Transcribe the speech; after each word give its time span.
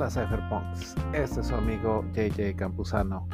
Hola 0.00 0.08
Cypherpunks, 0.08 0.94
este 1.12 1.40
es 1.40 1.46
su 1.48 1.54
amigo 1.54 2.02
JJ 2.14 2.56
Campuzano. 2.56 3.28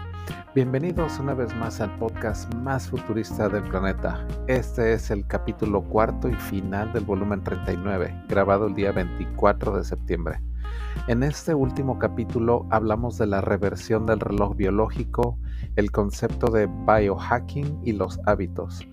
Bienvenidos 0.53 1.21
una 1.21 1.33
vez 1.33 1.55
más 1.55 1.81
al 1.81 1.97
podcast 1.97 2.53
más 2.55 2.89
futurista 2.89 3.49
del 3.49 3.63
planeta. 3.63 4.27
Este 4.49 4.95
es 4.95 5.13
el 5.13 5.25
capítulo 5.29 5.81
cuarto 5.83 6.29
y 6.29 6.35
final 6.35 6.93
del 6.93 7.05
volumen 7.05 7.45
39, 7.45 8.25
grabado 8.29 8.67
el 8.67 8.75
día 8.75 8.91
24 8.91 9.77
de 9.77 9.85
septiembre. 9.85 10.41
En 11.07 11.23
este 11.23 11.55
último 11.55 12.01
capítulo 12.01 12.67
hablamos 12.71 13.17
de 13.17 13.29
la 13.29 13.43
reversión 13.43 14.05
del 14.05 14.19
reloj 14.19 14.57
biológico, 14.57 15.39
el 15.77 15.93
concepto 15.93 16.51
de 16.51 16.67
biohacking 16.67 17.81
y 17.85 17.93
los 17.93 18.19
hábitos. 18.27 18.85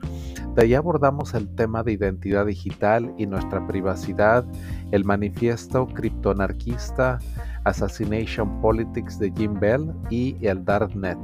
De 0.55 0.61
ahí 0.61 0.75
abordamos 0.75 1.33
el 1.33 1.49
tema 1.55 1.81
de 1.81 1.93
identidad 1.93 2.45
digital 2.45 3.11
y 3.17 3.25
nuestra 3.25 3.65
privacidad, 3.65 4.45
el 4.91 5.03
manifiesto 5.03 5.87
criptoanarquista, 5.87 7.17
Assassination 7.63 8.61
Politics 8.61 9.17
de 9.17 9.31
Jim 9.35 9.59
Bell 9.59 9.91
y 10.11 10.37
el 10.45 10.63
Darknet. 10.63 11.17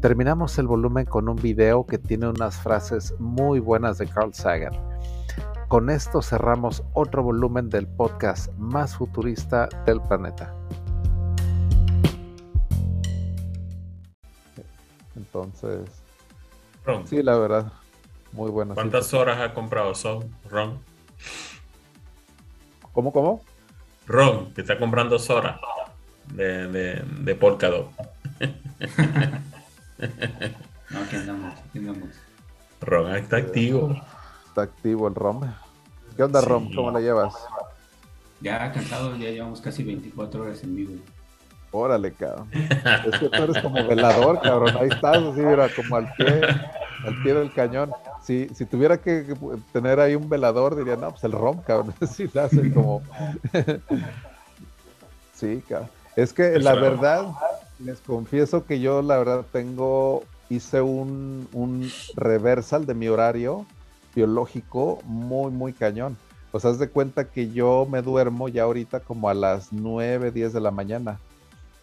Terminamos 0.00 0.56
el 0.58 0.68
volumen 0.68 1.04
con 1.04 1.28
un 1.28 1.34
video 1.34 1.84
que 1.84 1.98
tiene 1.98 2.28
unas 2.28 2.56
frases 2.56 3.12
muy 3.18 3.58
buenas 3.58 3.98
de 3.98 4.06
Carl 4.06 4.32
Sagan. 4.32 4.74
Con 5.66 5.90
esto 5.90 6.22
cerramos 6.22 6.84
otro 6.92 7.24
volumen 7.24 7.68
del 7.70 7.88
podcast 7.88 8.52
más 8.56 8.96
futurista 8.96 9.68
del 9.84 10.00
planeta. 10.02 10.54
Entonces, 15.16 15.90
sí, 17.06 17.20
la 17.20 17.36
verdad, 17.36 17.72
muy 18.34 18.50
bueno. 18.50 18.74
¿Cuántas 18.74 19.14
horas 19.14 19.40
ha 19.40 19.54
comprado 19.54 19.94
Son, 19.94 20.28
Ron? 20.50 20.78
¿Cómo, 22.92 23.12
cómo? 23.12 23.42
Ron, 24.06 24.52
que 24.52 24.60
está 24.60 24.78
comprando 24.78 25.16
horas 25.28 25.60
de, 26.32 26.68
de, 26.68 27.02
de 27.20 27.34
Polkadot. 27.34 27.90
no, 30.90 30.98
aquí 31.00 31.16
andamos, 31.16 31.54
aquí 31.58 31.78
andamos. 31.78 32.08
Ron 32.80 33.16
está 33.16 33.36
activo. 33.36 33.96
Está 34.48 34.62
activo 34.62 35.08
el 35.08 35.14
Rom. 35.14 35.42
¿Qué 36.16 36.22
onda, 36.22 36.40
Rom? 36.40 36.74
¿Cómo 36.74 36.90
la 36.90 37.00
llevas? 37.00 37.34
Ya 38.40 38.72
cansado, 38.72 39.16
ya 39.16 39.30
llevamos 39.30 39.60
casi 39.60 39.84
24 39.84 40.42
horas 40.42 40.62
en 40.64 40.76
vivo. 40.76 40.94
Órale, 41.70 42.12
cabrón. 42.12 42.48
Es 42.52 43.18
que 43.18 43.28
tú 43.28 43.42
eres 43.42 43.62
como 43.62 43.84
velador, 43.86 44.40
cabrón. 44.40 44.76
Ahí 44.76 44.88
estás, 44.88 45.16
así, 45.16 45.40
mira, 45.40 45.68
como 45.74 45.96
al 45.96 46.12
pie, 46.14 46.40
al 47.04 47.22
pie 47.22 47.34
del 47.34 47.52
cañón. 47.52 47.90
Si, 48.24 48.48
si 48.54 48.64
tuviera 48.64 48.96
que 48.98 49.34
tener 49.72 50.00
ahí 50.00 50.14
un 50.14 50.28
velador, 50.28 50.76
diría, 50.76 50.96
no, 50.96 51.10
pues 51.10 51.24
el 51.24 51.32
rom, 51.32 51.60
cabrón. 51.60 51.94
Sí, 52.10 52.30
hace 52.38 52.72
como. 52.72 53.02
sí, 55.34 55.62
cabrón. 55.68 55.90
Es 56.16 56.32
que 56.32 56.58
la 56.58 56.74
verdad, 56.74 57.26
les 57.78 58.00
confieso 58.00 58.64
que 58.64 58.80
yo, 58.80 59.02
la 59.02 59.18
verdad, 59.18 59.44
tengo. 59.52 60.24
Hice 60.50 60.82
un, 60.82 61.48
un 61.52 61.90
reversal 62.16 62.84
de 62.84 62.94
mi 62.94 63.08
horario 63.08 63.66
biológico 64.14 65.00
muy, 65.04 65.50
muy 65.50 65.72
cañón. 65.72 66.16
O 66.52 66.60
sea, 66.60 66.70
haz 66.70 66.78
de 66.78 66.88
cuenta 66.88 67.24
que 67.24 67.50
yo 67.50 67.86
me 67.90 68.02
duermo 68.02 68.48
ya 68.48 68.62
ahorita 68.62 69.00
como 69.00 69.28
a 69.28 69.34
las 69.34 69.72
9, 69.72 70.30
10 70.30 70.52
de 70.52 70.60
la 70.60 70.70
mañana. 70.70 71.18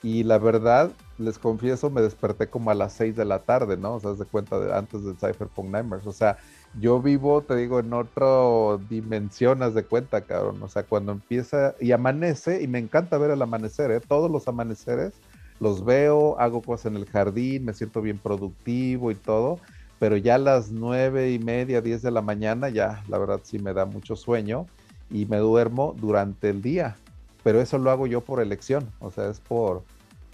Y 0.04 0.24
la 0.24 0.38
verdad, 0.38 0.92
les 1.22 1.40
confieso, 1.40 1.90
me 1.90 2.02
desperté 2.02 2.48
como 2.48 2.72
a 2.72 2.76
las 2.76 2.94
6 2.94 3.16
de 3.16 3.26
la 3.26 3.40
tarde, 3.40 3.78
¿no? 3.78 3.96
O 3.96 4.00
sea, 4.00 4.14
de 4.14 4.26
cuenta 4.26 4.60
de 4.60 4.74
antes 4.74 5.04
del 5.04 5.16
Cypherpunk 5.16 5.70
Nightmares. 5.70 6.06
O 6.08 6.12
sea, 6.12 6.38
yo 6.80 7.02
vivo, 7.02 7.42
te 7.42 7.56
digo, 7.56 7.80
en 7.80 7.94
otra 7.94 8.78
dimensión, 8.90 9.64
haz 9.64 9.74
de 9.74 9.84
cuenta, 9.84 10.22
cabrón. 10.22 10.62
O 10.62 10.68
sea, 10.68 10.84
cuando 10.84 11.12
empieza 11.12 11.76
y 11.80 11.92
amanece, 11.92 12.62
y 12.62 12.68
me 12.68 12.80
encanta 12.80 13.18
ver 13.18 13.32
el 13.32 13.42
amanecer, 13.42 13.92
¿eh? 13.92 14.02
Todos 14.02 14.30
los 14.30 14.48
amaneceres 14.48 15.14
los 15.60 15.86
veo, 15.86 16.40
hago 16.40 16.62
cosas 16.62 16.88
en 16.88 16.98
el 16.98 17.06
jardín, 17.06 17.66
me 17.66 17.74
siento 17.74 18.02
bien 18.02 18.18
productivo 18.18 19.12
y 19.12 19.16
todo. 19.16 19.60
Pero 20.00 20.18
ya 20.18 20.36
a 20.36 20.40
las 20.40 20.72
nueve 20.72 21.32
y 21.32 21.40
media, 21.40 21.82
10 21.82 22.02
de 22.02 22.12
la 22.12 22.22
mañana, 22.22 22.70
ya 22.70 23.04
la 23.08 23.20
verdad 23.20 23.42
sí 23.44 23.60
me 23.60 23.74
da 23.74 23.86
mucho 23.86 24.16
sueño 24.16 24.66
y 25.12 25.26
me 25.28 25.38
duermo 25.38 25.96
durante 26.00 26.50
el 26.50 26.62
día 26.62 26.98
pero 27.44 27.62
eso 27.62 27.78
lo 27.78 27.92
hago 27.92 28.08
yo 28.08 28.22
por 28.22 28.42
elección, 28.42 28.92
o 29.00 29.12
sea, 29.12 29.30
es 29.30 29.40
por, 29.40 29.84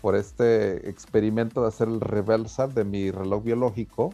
por 0.02 0.16
este 0.16 0.90
experimento 0.90 1.62
de 1.62 1.68
hacer 1.68 1.88
el 1.88 2.02
reversal 2.02 2.74
de 2.74 2.84
mi 2.84 3.12
reloj 3.12 3.44
biológico. 3.44 4.13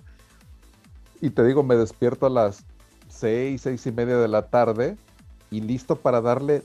Y 1.22 1.30
te 1.30 1.44
digo, 1.44 1.64
me 1.64 1.76
despierto 1.76 2.26
a 2.26 2.30
las 2.30 2.66
seis, 3.08 3.62
seis 3.62 3.86
y 3.86 3.92
media 3.92 4.18
de 4.18 4.28
la 4.28 4.48
tarde 4.48 4.98
y 5.52 5.62
listo 5.62 5.96
para 5.96 6.20
darle 6.22 6.64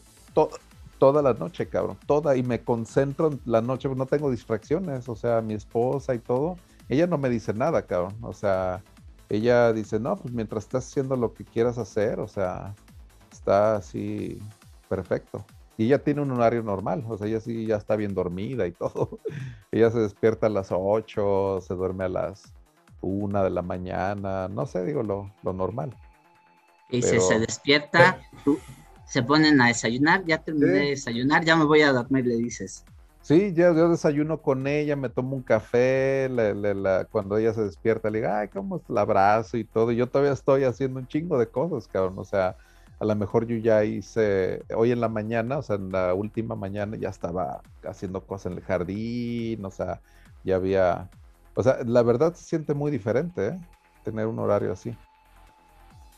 toda 0.98 1.22
la 1.22 1.34
noche, 1.34 1.68
cabrón, 1.68 1.98
toda, 2.06 2.36
y 2.36 2.42
me 2.42 2.62
concentro 2.62 3.30
en 3.30 3.40
la 3.44 3.60
noche, 3.60 3.88
no 3.88 4.06
tengo 4.06 4.30
distracciones, 4.30 5.08
o 5.08 5.16
sea, 5.16 5.40
mi 5.40 5.54
esposa 5.54 6.14
y 6.14 6.18
todo, 6.18 6.56
ella 6.88 7.06
no 7.06 7.18
me 7.18 7.28
dice 7.28 7.52
nada, 7.52 7.82
cabrón, 7.86 8.16
o 8.22 8.32
sea, 8.32 8.82
ella 9.28 9.72
dice, 9.72 10.00
no, 10.00 10.16
pues 10.16 10.32
mientras 10.32 10.64
estás 10.64 10.86
haciendo 10.86 11.16
lo 11.16 11.34
que 11.34 11.44
quieras 11.44 11.78
hacer, 11.78 12.18
o 12.18 12.28
sea, 12.28 12.74
está 13.30 13.76
así 13.76 14.38
perfecto. 14.88 15.44
Y 15.78 15.86
ella 15.86 16.02
tiene 16.02 16.22
un 16.22 16.32
horario 16.32 16.62
normal, 16.64 17.04
o 17.08 17.16
sea, 17.16 17.28
ella 17.28 17.40
sí 17.40 17.64
ya 17.64 17.76
está 17.76 17.94
bien 17.94 18.12
dormida 18.12 18.66
y 18.66 18.72
todo. 18.72 19.20
ella 19.72 19.90
se 19.90 20.00
despierta 20.00 20.48
a 20.48 20.50
las 20.50 20.68
8, 20.70 21.60
se 21.60 21.74
duerme 21.74 22.04
a 22.04 22.08
las 22.08 22.52
1 23.00 23.44
de 23.44 23.50
la 23.50 23.62
mañana, 23.62 24.48
no 24.48 24.66
sé, 24.66 24.84
digo 24.84 25.04
lo, 25.04 25.32
normal. 25.54 25.96
Y 26.90 27.00
se 27.00 27.38
despierta, 27.38 28.20
se 29.06 29.22
ponen 29.22 29.60
a 29.60 29.68
desayunar, 29.68 30.24
ya 30.26 30.38
terminé 30.38 30.66
de 30.66 30.88
desayunar, 30.90 31.44
ya 31.44 31.54
me 31.54 31.64
voy 31.64 31.82
a 31.82 31.92
dormir, 31.92 32.26
le 32.26 32.36
dices. 32.36 32.84
Sí, 33.22 33.52
ya 33.54 33.74
yo 33.74 33.90
desayuno 33.90 34.40
con 34.40 34.66
ella, 34.66 34.96
me 34.96 35.10
tomo 35.10 35.36
un 35.36 35.42
café, 35.42 36.28
cuando 37.10 37.36
ella 37.36 37.52
se 37.52 37.62
despierta 37.62 38.10
le 38.10 38.20
digo, 38.20 38.32
ay, 38.32 38.48
cómo 38.48 38.82
la 38.88 39.02
abrazo 39.02 39.58
y 39.58 39.64
todo. 39.64 39.92
Y 39.92 39.96
yo 39.96 40.08
todavía 40.08 40.32
estoy 40.32 40.64
haciendo 40.64 40.98
un 40.98 41.06
chingo 41.06 41.38
de 41.38 41.46
cosas, 41.46 41.86
cabrón. 41.86 42.18
O 42.18 42.24
sea, 42.24 42.56
a 43.00 43.04
lo 43.04 43.14
mejor 43.14 43.46
yo 43.46 43.56
ya 43.56 43.84
hice, 43.84 44.62
hoy 44.74 44.90
en 44.90 45.00
la 45.00 45.08
mañana, 45.08 45.58
o 45.58 45.62
sea, 45.62 45.76
en 45.76 45.92
la 45.92 46.14
última 46.14 46.56
mañana 46.56 46.96
ya 46.96 47.08
estaba 47.08 47.60
haciendo 47.84 48.20
cosas 48.26 48.52
en 48.52 48.58
el 48.58 48.64
jardín, 48.64 49.64
o 49.64 49.70
sea, 49.70 50.00
ya 50.44 50.56
había, 50.56 51.08
o 51.54 51.62
sea, 51.62 51.78
la 51.84 52.02
verdad 52.02 52.34
se 52.34 52.44
siente 52.44 52.74
muy 52.74 52.90
diferente, 52.90 53.48
¿eh? 53.48 53.58
Tener 54.02 54.26
un 54.26 54.38
horario 54.38 54.72
así. 54.72 54.96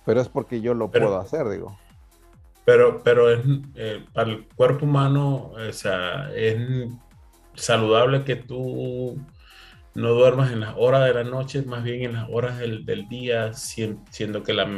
Pero 0.06 0.20
es 0.20 0.28
porque 0.28 0.60
yo 0.60 0.72
lo 0.72 0.90
puedo 0.90 1.19
hacer, 1.19 1.48
digo. 1.50 1.76
Pero, 2.64 3.02
pero 3.02 3.30
es, 3.30 3.40
eh, 3.74 4.04
para 4.14 4.30
el 4.30 4.48
cuerpo 4.48 4.86
humano, 4.86 5.52
o 5.52 5.72
sea, 5.72 6.30
es 6.34 6.88
saludable 7.54 8.24
que 8.24 8.36
tú 8.36 9.19
no 9.94 10.10
duermas 10.10 10.52
en 10.52 10.60
las 10.60 10.74
horas 10.76 11.04
de 11.04 11.14
la 11.14 11.24
noche, 11.24 11.62
más 11.62 11.82
bien 11.82 12.02
en 12.02 12.12
las 12.14 12.28
horas 12.30 12.58
del, 12.58 13.08
día, 13.08 13.52
siendo 13.52 14.42
que 14.42 14.52
la, 14.52 14.68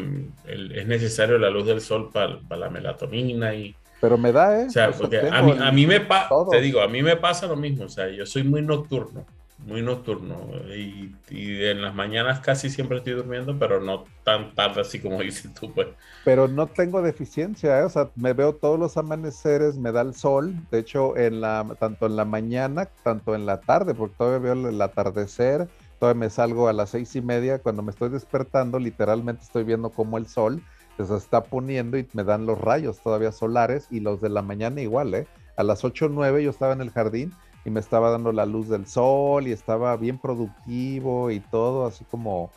es 0.47 0.87
necesario 0.87 1.39
la 1.39 1.51
luz 1.51 1.67
del 1.67 1.81
sol 1.81 2.11
para, 2.13 2.39
la 2.57 2.71
melatonina 2.71 3.55
y... 3.55 3.75
Pero 4.01 4.19
me 4.19 4.33
da, 4.33 4.63
¿eh? 4.63 4.67
O 4.67 4.71
sea, 4.71 4.91
porque 4.91 5.21
a 5.21 5.43
mí, 5.43 5.55
a 5.61 5.71
mí 5.71 5.87
me 5.87 6.01
pasa, 6.01 6.29
te 6.51 6.61
digo, 6.61 6.81
a 6.81 6.89
mí 6.89 7.03
me 7.03 7.17
pasa 7.17 7.47
lo 7.47 7.55
mismo, 7.55 7.85
o 7.85 7.89
sea, 7.89 8.09
yo 8.09 8.27
soy 8.27 8.43
muy 8.43 8.63
nocturno 8.63 9.25
muy 9.67 9.83
nocturno 9.83 10.37
y, 10.75 11.15
en 11.31 11.83
las 11.83 11.95
mañanas 11.95 12.41
casi 12.41 12.69
siempre 12.69 12.99
estoy 12.99 13.15
durmiendo, 13.15 13.59
pero 13.59 13.81
no 13.81 14.05
tan 14.25 14.55
tarde 14.55 14.83
así 14.83 15.01
como 15.01 15.21
dices 15.23 15.53
tú, 15.55 15.73
pues. 15.73 15.89
Pero 16.25 16.49
no 16.49 16.67
tengo 16.67 17.03
deficiencia, 17.03 17.81
¿eh? 17.81 17.85
o 17.85 17.89
sea, 17.89 18.11
me 18.17 18.33
veo 18.33 18.55
todos 18.55 18.79
los 18.79 18.97
amaneceres, 18.97 19.77
me 19.77 19.93
da 19.93 20.03
el 20.03 20.15
sol, 20.15 20.55
de 20.71 20.79
hecho, 20.79 21.17
en 21.17 21.41
la, 21.41 21.67
tanto 21.79 22.07
en 22.07 22.17
la 22.17 22.25
mañana, 22.25 22.89
tanto 23.03 23.35
en 23.35 23.47
la 23.47 23.61
tarde, 23.61 23.95
porque 23.95 24.17
todavía 24.17 24.53
veo 24.53 24.69
el 24.69 24.81
atardecer, 24.81 25.69
todavía 25.99 26.21
me 26.21 26.31
salgo 26.31 26.69
a 26.69 26.73
las 26.73 26.91
seis 26.91 27.15
y 27.17 27.23
media, 27.23 27.59
cuando 27.59 27.83
me 27.83 27.91
estoy 27.91 28.11
despertando, 28.11 28.79
literalmente 28.79 29.45
estoy 29.45 29.65
viendo 29.65 29.91
cómo 29.91 30.19
el 30.19 30.27
sol 30.27 30.63
se 31.07 31.17
está 31.17 31.45
poniendo 31.45 31.99
y 31.99 32.07
me 32.13 32.25
dan 32.25 32.47
los 32.47 32.61
rayos 32.61 33.01
todavía 33.01 33.33
solares 33.33 33.87
y 33.91 34.01
los 34.01 34.21
de 34.21 34.29
la 34.29 34.43
mañana 34.43 34.81
igual, 34.81 35.15
¿eh? 35.15 35.27
A 35.57 35.63
las 35.63 35.85
ocho 35.85 36.07
o 36.07 36.09
nueve 36.09 36.43
yo 36.43 36.51
estaba 36.51 36.73
en 36.73 36.81
el 36.81 36.91
jardín 36.91 37.33
y 37.65 37.71
me 37.71 37.81
estaba 37.81 38.11
dando 38.11 38.33
la 38.33 38.47
luz 38.47 38.69
del 38.69 38.87
sol 38.87 39.47
y 39.47 39.53
estaba 39.53 39.97
bien 39.97 40.19
productivo 40.19 41.31
y 41.31 41.41
todo, 41.41 41.87
así 41.87 42.05
como 42.05 42.51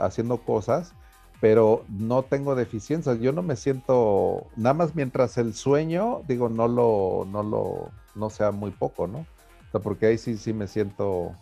haciendo 0.00 0.38
cosas, 0.38 0.92
pero 1.40 1.84
no 1.88 2.22
tengo 2.22 2.54
deficiencias. 2.54 3.20
Yo 3.20 3.32
no 3.32 3.42
me 3.42 3.56
siento, 3.56 4.46
nada 4.56 4.74
más 4.74 4.94
mientras 4.94 5.38
el 5.38 5.54
sueño, 5.54 6.22
digo, 6.26 6.48
no 6.48 6.66
lo, 6.66 7.26
no 7.30 7.42
lo, 7.42 7.90
no 8.14 8.30
sea 8.30 8.50
muy 8.50 8.70
poco, 8.70 9.06
¿no? 9.06 9.18
O 9.18 9.70
sea, 9.70 9.80
porque 9.80 10.06
ahí 10.06 10.18
sí, 10.18 10.36
sí 10.36 10.52
me 10.52 10.66
siento 10.66 11.32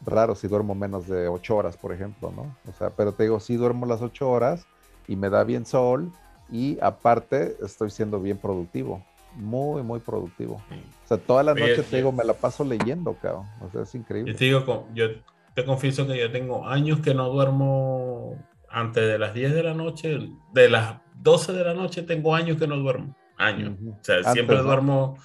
raro 0.00 0.34
si 0.34 0.48
duermo 0.48 0.74
menos 0.74 1.08
de 1.08 1.28
ocho 1.28 1.56
horas, 1.56 1.76
por 1.76 1.92
ejemplo, 1.92 2.32
¿no? 2.34 2.54
O 2.68 2.72
sea, 2.72 2.90
pero 2.90 3.12
te 3.12 3.24
digo, 3.24 3.40
sí 3.40 3.56
duermo 3.56 3.86
las 3.86 4.00
ocho 4.00 4.30
horas 4.30 4.66
y 5.08 5.16
me 5.16 5.28
da 5.28 5.44
bien 5.44 5.66
sol 5.66 6.12
y 6.50 6.78
aparte 6.80 7.56
estoy 7.62 7.90
siendo 7.90 8.20
bien 8.20 8.38
productivo 8.38 9.02
muy, 9.36 9.82
muy 9.82 10.00
productivo. 10.00 10.62
O 11.04 11.08
sea, 11.08 11.18
toda 11.18 11.42
la 11.42 11.54
noche 11.54 11.82
te 11.82 11.96
digo, 11.96 12.12
me 12.12 12.24
la 12.24 12.34
paso 12.34 12.64
leyendo, 12.64 13.14
cabrón. 13.14 13.46
O 13.60 13.70
sea, 13.70 13.82
es 13.82 13.94
increíble. 13.94 14.32
Yo 14.32 14.38
te 14.38 14.44
digo, 14.44 14.88
yo 14.94 15.06
te 15.54 15.64
confieso 15.64 16.06
que 16.06 16.18
yo 16.18 16.30
tengo 16.30 16.66
años 16.66 17.00
que 17.00 17.14
no 17.14 17.28
duermo 17.28 18.36
antes 18.68 19.06
de 19.06 19.18
las 19.18 19.34
10 19.34 19.54
de 19.54 19.62
la 19.62 19.74
noche. 19.74 20.18
De 20.52 20.68
las 20.68 20.96
12 21.22 21.52
de 21.52 21.64
la 21.64 21.74
noche 21.74 22.02
tengo 22.02 22.34
años 22.34 22.58
que 22.58 22.66
no 22.66 22.76
duermo. 22.76 23.16
Años. 23.36 23.74
O 23.86 23.98
sea, 24.02 24.22
siempre 24.32 24.58
duermo 24.58 25.16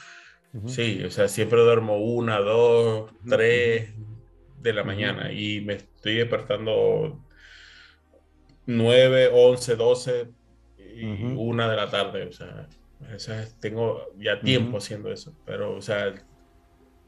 Sí, 0.65 1.03
o 1.03 1.11
sea, 1.11 1.27
siempre 1.27 1.61
duermo 1.61 1.97
una, 1.97 2.39
dos, 2.39 3.11
tres 3.27 3.93
de 4.57 4.73
la 4.73 4.83
mañana 4.83 5.31
y 5.31 5.61
me 5.61 5.75
estoy 5.75 6.15
despertando 6.15 7.23
nueve, 8.65 9.29
once, 9.31 9.75
doce 9.75 10.29
y 10.77 11.05
una 11.35 11.69
de 11.69 11.75
la 11.75 11.89
tarde. 11.89 12.23
O 12.27 12.31
sea, 12.31 12.67
tengo 13.59 14.01
ya 14.17 14.39
tiempo 14.39 14.77
haciendo 14.77 15.11
eso, 15.11 15.33
pero, 15.45 15.75
o 15.75 15.81
sea, 15.81 16.13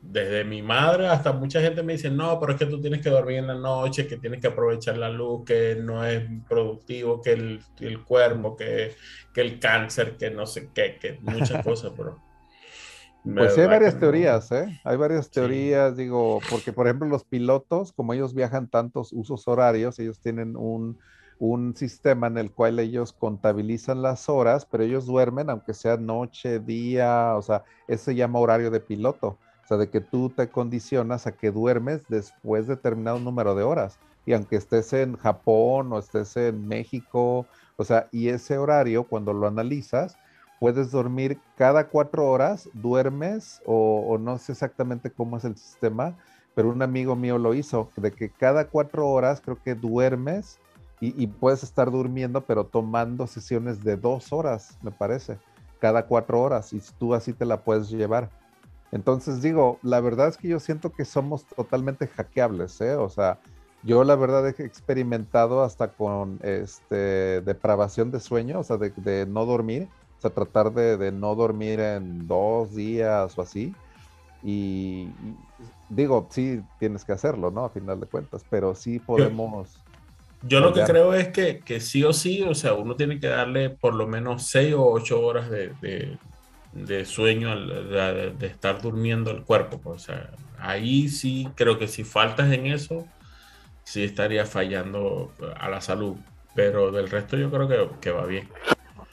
desde 0.01 0.43
mi 0.43 0.61
madre 0.61 1.07
hasta 1.07 1.31
mucha 1.31 1.61
gente 1.61 1.83
me 1.83 1.93
dice, 1.93 2.09
no, 2.09 2.39
pero 2.39 2.53
es 2.53 2.59
que 2.59 2.65
tú 2.65 2.81
tienes 2.81 3.01
que 3.01 3.09
dormir 3.09 3.37
en 3.37 3.47
la 3.47 3.55
noche, 3.55 4.07
que 4.07 4.17
tienes 4.17 4.41
que 4.41 4.47
aprovechar 4.47 4.97
la 4.97 5.09
luz, 5.09 5.43
que 5.45 5.77
no 5.79 6.05
es 6.05 6.23
productivo, 6.49 7.21
que 7.21 7.33
el, 7.33 7.61
el 7.79 8.03
cuerpo, 8.03 8.55
que, 8.55 8.95
que, 9.33 9.41
el 9.41 9.59
cáncer, 9.59 10.17
que 10.17 10.31
no 10.31 10.45
sé 10.45 10.69
qué, 10.73 10.97
que 10.99 11.19
muchas 11.21 11.63
cosas, 11.63 11.93
pero... 11.95 12.19
Pues 13.23 13.55
hay 13.55 13.67
varias 13.67 13.99
teorías, 13.99 14.51
¿eh? 14.51 14.81
Hay 14.83 14.97
varias 14.97 15.29
teorías, 15.29 15.95
digo, 15.95 16.39
porque 16.49 16.73
por 16.73 16.87
ejemplo 16.87 17.07
los 17.07 17.23
pilotos, 17.23 17.93
como 17.93 18.13
ellos 18.15 18.33
viajan 18.33 18.67
tantos 18.67 19.13
usos 19.13 19.47
horarios, 19.47 19.99
ellos 19.99 20.19
tienen 20.19 20.57
un, 20.57 20.97
un 21.41 21.75
sistema 21.75 22.27
en 22.27 22.37
el 22.37 22.51
cual 22.51 22.79
ellos 22.79 23.11
contabilizan 23.11 24.01
las 24.01 24.29
horas, 24.29 24.65
pero 24.65 24.83
ellos 24.83 25.05
duermen 25.05 25.49
aunque 25.49 25.73
sea 25.73 25.97
noche, 25.97 26.59
día, 26.59 27.33
o 27.35 27.41
sea, 27.41 27.63
eso 27.89 28.05
se 28.05 28.15
llama 28.15 28.39
horario 28.39 28.71
de 28.71 28.79
piloto 28.79 29.37
de 29.77 29.89
que 29.89 30.01
tú 30.01 30.29
te 30.29 30.49
condicionas 30.49 31.27
a 31.27 31.33
que 31.33 31.51
duermes 31.51 32.07
después 32.07 32.67
de 32.67 32.75
determinado 32.75 33.19
número 33.19 33.55
de 33.55 33.63
horas. 33.63 33.99
Y 34.25 34.33
aunque 34.33 34.55
estés 34.57 34.93
en 34.93 35.17
Japón 35.17 35.91
o 35.91 35.99
estés 35.99 36.37
en 36.37 36.67
México, 36.67 37.45
o 37.75 37.83
sea, 37.83 38.07
y 38.11 38.29
ese 38.29 38.57
horario, 38.57 39.05
cuando 39.05 39.33
lo 39.33 39.47
analizas, 39.47 40.15
puedes 40.59 40.91
dormir 40.91 41.39
cada 41.57 41.87
cuatro 41.87 42.29
horas, 42.29 42.69
duermes, 42.73 43.61
o, 43.65 44.17
no 44.19 44.37
sé 44.37 44.51
exactamente 44.51 45.09
cómo 45.09 45.37
es 45.37 45.45
el 45.45 45.57
sistema, 45.57 46.15
pero 46.53 46.69
un 46.69 46.81
amigo 46.81 47.15
mío 47.15 47.37
lo 47.37 47.53
hizo, 47.53 47.89
de 47.95 48.11
que 48.11 48.29
cada 48.29 48.67
cuatro 48.67 49.09
horas 49.09 49.41
creo 49.41 49.57
que 49.63 49.73
duermes 49.73 50.59
y, 51.01 51.21
y, 51.21 51.27
puedes 51.27 51.63
estar 51.63 51.91
durmiendo, 51.91 52.45
pero 52.45 52.65
tomando 52.65 53.27
sesiones 53.27 53.83
de 53.83 53.97
dos 53.97 54.31
horas, 54.31 54.77
me 54.81 54.91
parece, 54.91 55.37
cada 55.79 56.05
cuatro 56.05 56.39
horas, 56.39 56.71
y 56.71 56.81
tú 56.97 57.13
así 57.13 57.33
te 57.33 57.45
la 57.45 57.61
puedes 57.63 57.89
llevar. 57.89 58.29
Entonces 58.91 59.41
digo, 59.41 59.79
la 59.81 59.99
verdad 60.01 60.27
es 60.27 60.37
que 60.37 60.47
yo 60.47 60.59
siento 60.59 60.91
que 60.91 61.05
somos 61.05 61.45
totalmente 61.45 62.07
hackeables, 62.07 62.79
¿eh? 62.81 62.95
O 62.95 63.09
sea, 63.09 63.39
yo 63.83 64.03
la 64.03 64.15
verdad 64.15 64.47
he 64.47 64.63
experimentado 64.63 65.63
hasta 65.63 65.93
con 65.93 66.39
este, 66.43 67.41
depravación 67.41 68.11
de 68.11 68.19
sueño, 68.19 68.59
o 68.59 68.63
sea, 68.63 68.77
de, 68.77 69.25
no 69.27 69.45
dormir, 69.45 69.87
o 70.17 70.21
sea, 70.21 70.31
tratar 70.31 70.73
de, 70.73 71.11
no 71.11 71.35
dormir 71.35 71.79
en 71.79 72.27
dos 72.27 72.75
días 72.75 73.37
o 73.37 73.41
así. 73.41 73.73
Y, 74.43 75.09
digo, 75.89 76.27
sí 76.29 76.61
tienes 76.79 77.05
que 77.05 77.13
hacerlo, 77.13 77.49
¿no? 77.49 77.65
A 77.65 77.69
final 77.69 77.99
de 77.99 78.07
cuentas, 78.07 78.45
pero 78.49 78.75
sí 78.75 78.99
podemos... 78.99 79.79
Yo, 80.43 80.59
lo 80.59 80.73
que 80.73 80.81
creo 80.83 81.13
es 81.13 81.27
que, 81.29 81.59
que, 81.59 81.79
sí 81.79 82.03
o 82.03 82.13
sí, 82.13 82.41
o 82.41 82.55
sea, 82.55 82.73
uno 82.73 82.95
tiene 82.95 83.19
que 83.19 83.27
darle 83.27 83.69
por 83.69 83.93
lo 83.93 84.07
menos 84.07 84.47
seis 84.47 84.73
o 84.73 84.83
ocho 84.83 85.21
horas 85.21 85.49
de, 85.49 85.71
de 86.73 87.05
sueño, 87.05 87.55
de, 87.59 88.47
estar 88.47 88.81
durmiendo 88.81 89.31
el 89.31 89.43
cuerpo. 89.43 89.79
Pues, 89.79 90.03
o 90.03 90.05
sea, 90.05 90.31
ahí 90.59 91.09
sí 91.09 91.49
creo 91.55 91.77
que 91.77 91.87
si 91.87 92.03
faltas 92.03 92.51
en 92.51 92.67
eso, 92.67 93.07
sí 93.83 94.03
estaría 94.03 94.45
fallando 94.45 95.31
a 95.57 95.69
la 95.69 95.81
salud. 95.81 96.15
Pero 96.55 96.91
del 96.91 97.09
resto 97.09 97.37
yo 97.37 97.49
creo 97.49 97.67
que, 97.67 97.89
que 98.01 98.11
va 98.11 98.25
bien. 98.25 98.49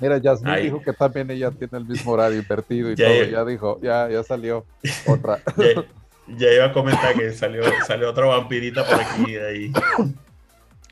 Mira, 0.01 0.19
Yasmin 0.19 0.63
dijo 0.63 0.83
que 0.83 0.93
también 0.93 1.31
ella 1.31 1.51
tiene 1.51 1.79
el 1.79 1.85
mismo 1.85 2.13
horario 2.13 2.39
invertido 2.39 2.91
y 2.91 2.95
todo. 2.95 3.25
Ya, 3.25 3.45
dijo, 3.45 3.81
ya, 3.83 4.09
ya 4.09 4.23
salió 4.23 4.65
otra. 5.07 5.41
ya, 6.29 6.53
iba 6.53 6.67
a 6.67 6.73
comentar 6.73 7.15
que 7.15 7.33
salió, 7.33 7.63
salió 7.87 8.11
otra 8.11 8.27
vampirita 8.27 8.85
por 8.85 9.01
aquí. 9.01 9.37
Ahí. 9.37 9.73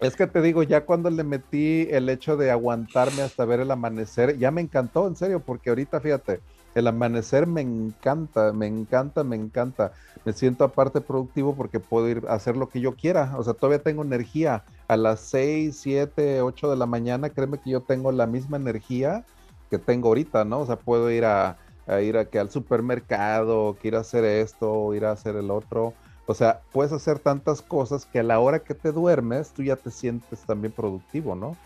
Es 0.00 0.14
que 0.14 0.26
te 0.26 0.42
digo, 0.42 0.62
ya 0.62 0.84
cuando 0.84 1.08
le 1.10 1.24
metí 1.24 1.88
el 1.90 2.08
hecho 2.10 2.36
de 2.36 2.50
aguantarme 2.50 3.22
hasta 3.22 3.44
ver 3.46 3.60
el 3.60 3.70
amanecer, 3.70 4.36
ya 4.38 4.50
me 4.50 4.60
encantó, 4.60 5.06
en 5.06 5.16
serio, 5.16 5.40
porque 5.40 5.70
ahorita 5.70 6.00
fíjate, 6.00 6.40
el 6.74 6.86
amanecer 6.86 7.46
me 7.46 7.62
encanta, 7.62 8.52
me 8.52 8.66
encanta, 8.66 9.24
me 9.24 9.34
encanta. 9.34 9.92
Me 10.26 10.34
siento 10.34 10.62
aparte 10.62 11.00
productivo 11.00 11.56
porque 11.56 11.80
puedo 11.80 12.06
ir 12.10 12.24
a 12.28 12.34
hacer 12.34 12.54
lo 12.54 12.68
que 12.68 12.82
yo 12.82 12.94
quiera. 12.94 13.32
O 13.38 13.42
sea, 13.42 13.54
todavía 13.54 13.82
tengo 13.82 14.02
energía. 14.02 14.62
A 14.86 14.98
las 14.98 15.20
6, 15.20 15.78
7, 15.80 16.42
8 16.42 16.68
de 16.68 16.76
la 16.76 16.84
mañana, 16.84 17.30
créeme 17.30 17.58
que 17.58 17.70
yo 17.70 17.80
tengo 17.80 18.12
la 18.12 18.26
misma 18.26 18.58
energía 18.58 19.24
que 19.70 19.78
tengo 19.78 20.08
ahorita, 20.08 20.44
¿no? 20.44 20.60
O 20.60 20.66
sea, 20.66 20.76
puedo 20.76 21.10
ir 21.10 21.24
a, 21.24 21.56
ir 22.02 22.18
a 22.18 22.26
que 22.26 22.38
al 22.38 22.50
supermercado, 22.50 23.78
que 23.80 23.88
ir 23.88 23.96
a 23.96 24.00
hacer 24.00 24.24
esto, 24.24 24.92
ir 24.94 25.06
a 25.06 25.12
hacer 25.12 25.36
el 25.36 25.50
otro. 25.50 25.94
O 26.26 26.34
sea, 26.34 26.60
puedes 26.72 26.92
hacer 26.92 27.20
tantas 27.20 27.62
cosas 27.62 28.04
que 28.04 28.18
a 28.18 28.24
la 28.24 28.40
hora 28.40 28.58
que 28.58 28.74
te 28.74 28.92
duermes, 28.92 29.50
tú 29.50 29.62
ya 29.62 29.76
te 29.76 29.90
sientes 29.90 30.40
también 30.40 30.72
productivo, 30.72 31.36
¿no? 31.36 31.56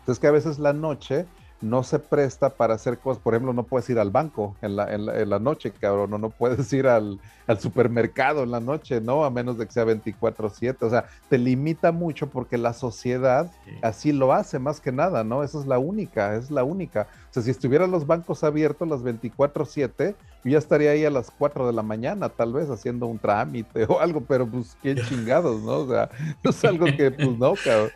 Entonces 0.00 0.20
que 0.20 0.26
a 0.28 0.32
veces 0.32 0.58
la 0.58 0.72
noche 0.72 1.26
no 1.64 1.82
se 1.82 1.98
presta 1.98 2.50
para 2.50 2.74
hacer 2.74 2.98
cosas. 2.98 3.22
Por 3.22 3.34
ejemplo, 3.34 3.52
no 3.52 3.64
puedes 3.64 3.88
ir 3.90 3.98
al 3.98 4.10
banco 4.10 4.54
en 4.62 4.76
la, 4.76 4.92
en 4.92 5.28
la, 5.28 5.38
noche, 5.38 5.72
cabrón, 5.72 6.12
o 6.12 6.18
no 6.18 6.30
puedes 6.30 6.72
ir 6.72 6.86
al, 6.86 7.18
supermercado 7.58 8.42
en 8.42 8.50
la 8.50 8.60
noche, 8.60 9.00
¿no? 9.00 9.24
A 9.24 9.30
menos 9.30 9.58
de 9.58 9.66
que 9.66 9.72
sea 9.72 9.84
24/7. 9.84 10.76
O 10.82 10.90
sea, 10.90 11.06
te 11.28 11.38
limita 11.38 11.92
mucho 11.92 12.28
porque 12.28 12.58
la 12.58 12.72
sociedad 12.72 13.50
así 13.82 14.12
lo 14.12 14.32
hace 14.32 14.58
más 14.58 14.80
que 14.80 14.92
nada, 14.92 15.24
¿no? 15.24 15.42
Esa 15.42 15.58
es 15.58 15.66
la 15.66 15.78
única, 15.78 16.36
es 16.36 16.50
la 16.50 16.64
única. 16.64 17.08
O 17.30 17.32
sea, 17.34 17.42
si 17.42 17.50
estuvieran 17.50 17.90
los 17.90 18.06
bancos 18.06 18.44
abiertos 18.44 18.88
las 18.88 19.02
24/7, 19.02 20.14
yo 20.44 20.50
ya 20.50 20.58
estaría 20.58 20.90
ahí 20.90 21.04
a 21.04 21.10
las 21.10 21.30
4 21.30 21.66
de 21.66 21.72
la 21.72 21.82
mañana, 21.82 22.28
tal 22.28 22.52
vez, 22.52 22.68
haciendo 22.68 23.06
un 23.06 23.18
trámite 23.18 23.84
o 23.88 24.00
algo, 24.00 24.20
pero 24.20 24.46
pues 24.46 24.76
qué 24.82 24.94
chingados, 24.94 25.62
¿no? 25.62 25.78
O 25.78 25.88
sea, 25.88 26.10
no 26.42 26.50
es 26.50 26.64
algo 26.64 26.86
que, 26.86 27.10
pues 27.10 27.38
no, 27.38 27.54
cabrón. 27.62 27.90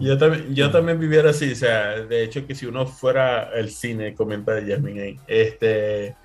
Yo 0.00 0.18
también, 0.18 0.54
yo 0.54 0.70
también 0.70 0.98
viviera 0.98 1.30
así, 1.30 1.52
o 1.52 1.56
sea, 1.56 2.00
de 2.00 2.24
hecho 2.24 2.46
que 2.46 2.54
si 2.54 2.66
uno 2.66 2.86
fuera 2.86 3.50
el 3.54 3.70
cine, 3.70 4.14
comenta 4.14 4.58
Yasmin 4.60 5.00
ahí, 5.00 5.20
este, 5.26 6.16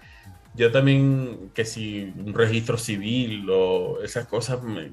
yo 0.56 0.72
también, 0.72 1.52
que 1.54 1.66
si 1.66 2.14
un 2.18 2.34
registro 2.34 2.78
civil 2.78 3.48
o 3.50 4.00
esas 4.04 4.28
cosas 4.28 4.64
me, 4.64 4.92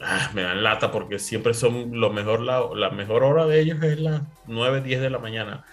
ah, 0.00 0.30
me 0.34 0.42
dan 0.42 0.62
lata 0.62 0.90
porque 0.90 1.18
siempre 1.18 1.54
son 1.54 2.00
lo 2.00 2.10
mejor, 2.10 2.40
la, 2.40 2.66
la, 2.74 2.90
mejor 2.90 3.24
hora 3.24 3.46
de 3.46 3.60
ellos 3.60 3.82
es 3.82 4.00
las 4.00 4.22
9, 4.46 4.80
10 4.80 5.00
de 5.00 5.10
la 5.10 5.18
mañana, 5.18 5.64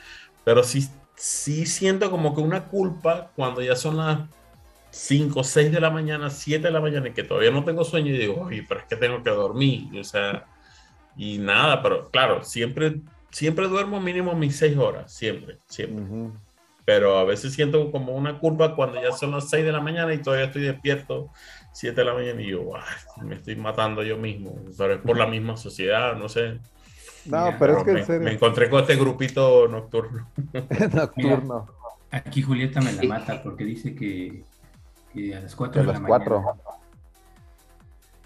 pero 0.43 0.63
sí, 0.63 0.87
sí 1.15 1.65
siento 1.65 2.11
como 2.11 2.35
que 2.35 2.41
una 2.41 2.65
culpa 2.65 3.31
cuando 3.35 3.61
ya 3.61 3.75
son 3.75 3.97
las 3.97 4.19
5, 4.91 5.43
6 5.43 5.71
de 5.71 5.79
la 5.79 5.89
mañana, 5.89 6.29
7 6.29 6.67
de 6.67 6.71
la 6.71 6.81
mañana 6.81 7.07
y 7.07 7.13
que 7.13 7.23
todavía 7.23 7.51
no 7.51 7.63
tengo 7.63 7.83
sueño 7.83 8.13
y 8.13 8.17
digo, 8.17 8.41
oye, 8.41 8.65
pero 8.67 8.81
es 8.81 8.85
que 8.87 8.97
tengo 8.97 9.23
que 9.23 9.29
dormir, 9.29 9.87
o 9.99 10.03
sea 10.03 10.45
y 11.15 11.37
nada, 11.37 11.81
pero 11.81 12.09
claro, 12.09 12.43
siempre, 12.43 13.01
siempre 13.31 13.67
duermo 13.67 13.99
mínimo 13.99 14.33
mis 14.35 14.57
seis 14.57 14.77
horas, 14.77 15.13
siempre, 15.13 15.59
siempre. 15.67 16.05
Pero 16.85 17.17
a 17.17 17.23
veces 17.23 17.53
siento 17.53 17.91
como 17.91 18.13
una 18.13 18.39
curva 18.39 18.75
cuando 18.75 19.01
ya 19.01 19.11
son 19.11 19.31
las 19.31 19.49
seis 19.49 19.63
de 19.63 19.71
la 19.71 19.79
mañana 19.79 20.13
y 20.13 20.17
todavía 20.17 20.45
estoy 20.45 20.63
despierto, 20.63 21.29
siete 21.71 22.01
de 22.01 22.05
la 22.05 22.13
mañana 22.13 22.41
y 22.41 22.49
yo, 22.49 22.69
me 23.21 23.35
estoy 23.35 23.55
matando 23.55 24.03
yo 24.03 24.17
mismo. 24.17 24.55
Pero 24.77 24.95
es 24.95 25.01
por 25.01 25.17
la 25.17 25.27
misma 25.27 25.55
sociedad, 25.55 26.15
no 26.15 26.27
sé. 26.27 26.59
No, 27.25 27.55
pero, 27.57 27.77
es 27.77 27.83
que 27.85 27.93
me, 27.93 27.99
en 28.01 28.05
serio. 28.05 28.21
me 28.21 28.33
encontré 28.33 28.69
con 28.69 28.81
este 28.81 28.97
grupito 28.97 29.67
nocturno. 29.69 30.27
nocturno. 30.93 31.67
aquí 32.11 32.41
Julieta 32.41 32.81
me 32.81 32.91
la 32.91 33.03
mata 33.03 33.41
porque 33.41 33.63
dice 33.63 33.95
que, 33.95 34.43
a 35.33 35.39
las 35.39 35.55
cuatro 35.55 35.81
de 35.81 35.87
las 35.87 36.01
la 36.01 36.07
4. 36.07 36.41
mañana 36.41 36.62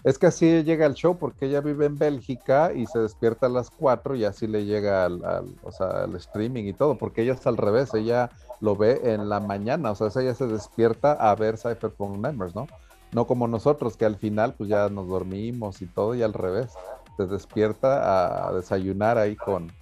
es 0.04 0.18
que 0.18 0.26
así 0.26 0.62
llega 0.62 0.86
el 0.86 0.94
show 0.94 1.18
porque 1.18 1.46
ella 1.46 1.60
vive 1.60 1.86
en 1.86 1.98
Bélgica 1.98 2.72
y 2.72 2.86
se 2.86 3.00
despierta 3.00 3.46
a 3.46 3.50
las 3.50 3.70
4 3.70 4.14
y 4.16 4.24
así 4.24 4.46
le 4.46 4.64
llega 4.64 5.04
al, 5.04 5.22
o 5.62 5.72
sea, 5.72 6.04
al 6.04 6.14
streaming 6.16 6.64
y 6.64 6.72
todo, 6.72 6.96
porque 6.96 7.22
ella 7.22 7.32
está 7.32 7.50
al 7.50 7.56
revés, 7.56 7.92
ella 7.94 8.30
lo 8.60 8.76
ve 8.76 9.00
en 9.04 9.28
la 9.28 9.40
mañana, 9.40 9.90
o 9.90 9.94
sea, 9.94 10.10
ella 10.22 10.34
se 10.34 10.46
despierta 10.46 11.12
a 11.12 11.34
ver 11.34 11.58
Cypherpunk 11.58 12.16
Members, 12.18 12.54
¿no? 12.54 12.66
No 13.12 13.26
como 13.26 13.48
nosotros 13.48 13.96
que 13.96 14.04
al 14.04 14.16
final 14.16 14.54
pues 14.54 14.68
ya 14.68 14.88
nos 14.88 15.08
dormimos 15.08 15.82
y 15.82 15.86
todo 15.86 16.14
y 16.14 16.22
al 16.22 16.34
revés, 16.34 16.72
se 17.16 17.26
despierta 17.26 18.46
a 18.46 18.52
desayunar 18.52 19.18
ahí 19.18 19.34
con, 19.34 19.72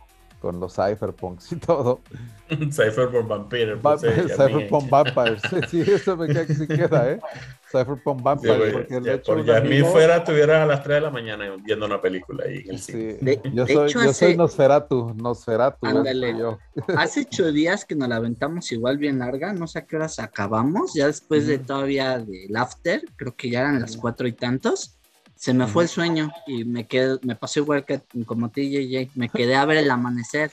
con 0.40 0.60
los 0.60 0.74
cypherpunks 0.74 1.52
y 1.52 1.56
todo. 1.56 2.00
Cypherpunk. 2.48 3.48
Pues, 3.82 4.00
cypherpunk 4.00 4.88
Vampires. 4.88 5.42
Sí, 5.68 5.80
eso 5.80 6.16
me 6.16 6.28
queda 6.28 6.46
que 6.46 6.54
sí 6.54 6.66
queda, 6.66 7.10
¿eh? 7.10 7.20
Cypherpunk 7.78 8.22
Vampire. 8.22 8.72
porque 8.72 8.96
el 8.96 9.08
hecho 9.08 9.34
porque 9.34 9.54
a 9.54 9.60
mí 9.60 9.80
fuera 9.82 10.18
estuviera 10.18 10.62
a 10.62 10.66
las 10.66 10.82
3 10.82 10.96
de 10.96 11.00
la 11.00 11.10
mañana 11.10 11.44
viendo 11.62 11.86
una 11.86 12.00
película 12.00 12.44
ahí 12.46 12.62
en 12.64 12.70
el 12.70 12.78
sí. 12.78 13.18
yo, 13.52 13.66
soy, 13.66 13.92
yo 13.92 14.12
soy 14.12 14.36
Nosferatu, 14.36 15.14
Nosferatu. 15.14 15.86
Ándale. 15.86 16.38
Yo. 16.38 16.58
hace 16.96 17.20
ocho 17.20 17.52
días 17.52 17.84
que 17.84 17.94
nos 17.94 18.08
la 18.08 18.16
aventamos 18.16 18.70
igual 18.72 18.98
bien 18.98 19.18
larga, 19.18 19.52
no 19.52 19.66
sé 19.66 19.80
a 19.80 19.86
qué 19.86 19.96
horas 19.96 20.18
acabamos, 20.18 20.94
ya 20.94 21.06
después 21.06 21.46
de 21.46 21.58
todavía 21.58 22.18
del 22.18 22.56
after, 22.56 23.02
creo 23.16 23.34
que 23.36 23.50
ya 23.50 23.60
eran 23.60 23.80
las 23.80 23.96
cuatro 23.96 24.26
y 24.26 24.32
tantos 24.32 24.96
se 25.36 25.52
me 25.52 25.66
fue 25.66 25.82
el 25.82 25.88
sueño 25.88 26.30
y 26.46 26.64
me 26.64 26.86
quedé, 26.86 27.18
me 27.22 27.36
pasó 27.36 27.60
igual 27.60 27.84
que 27.84 28.00
como 28.24 28.50
ti, 28.50 28.70
JJ, 28.70 29.10
me 29.14 29.28
quedé 29.28 29.54
a 29.54 29.66
ver 29.66 29.76
el 29.76 29.90
amanecer 29.90 30.50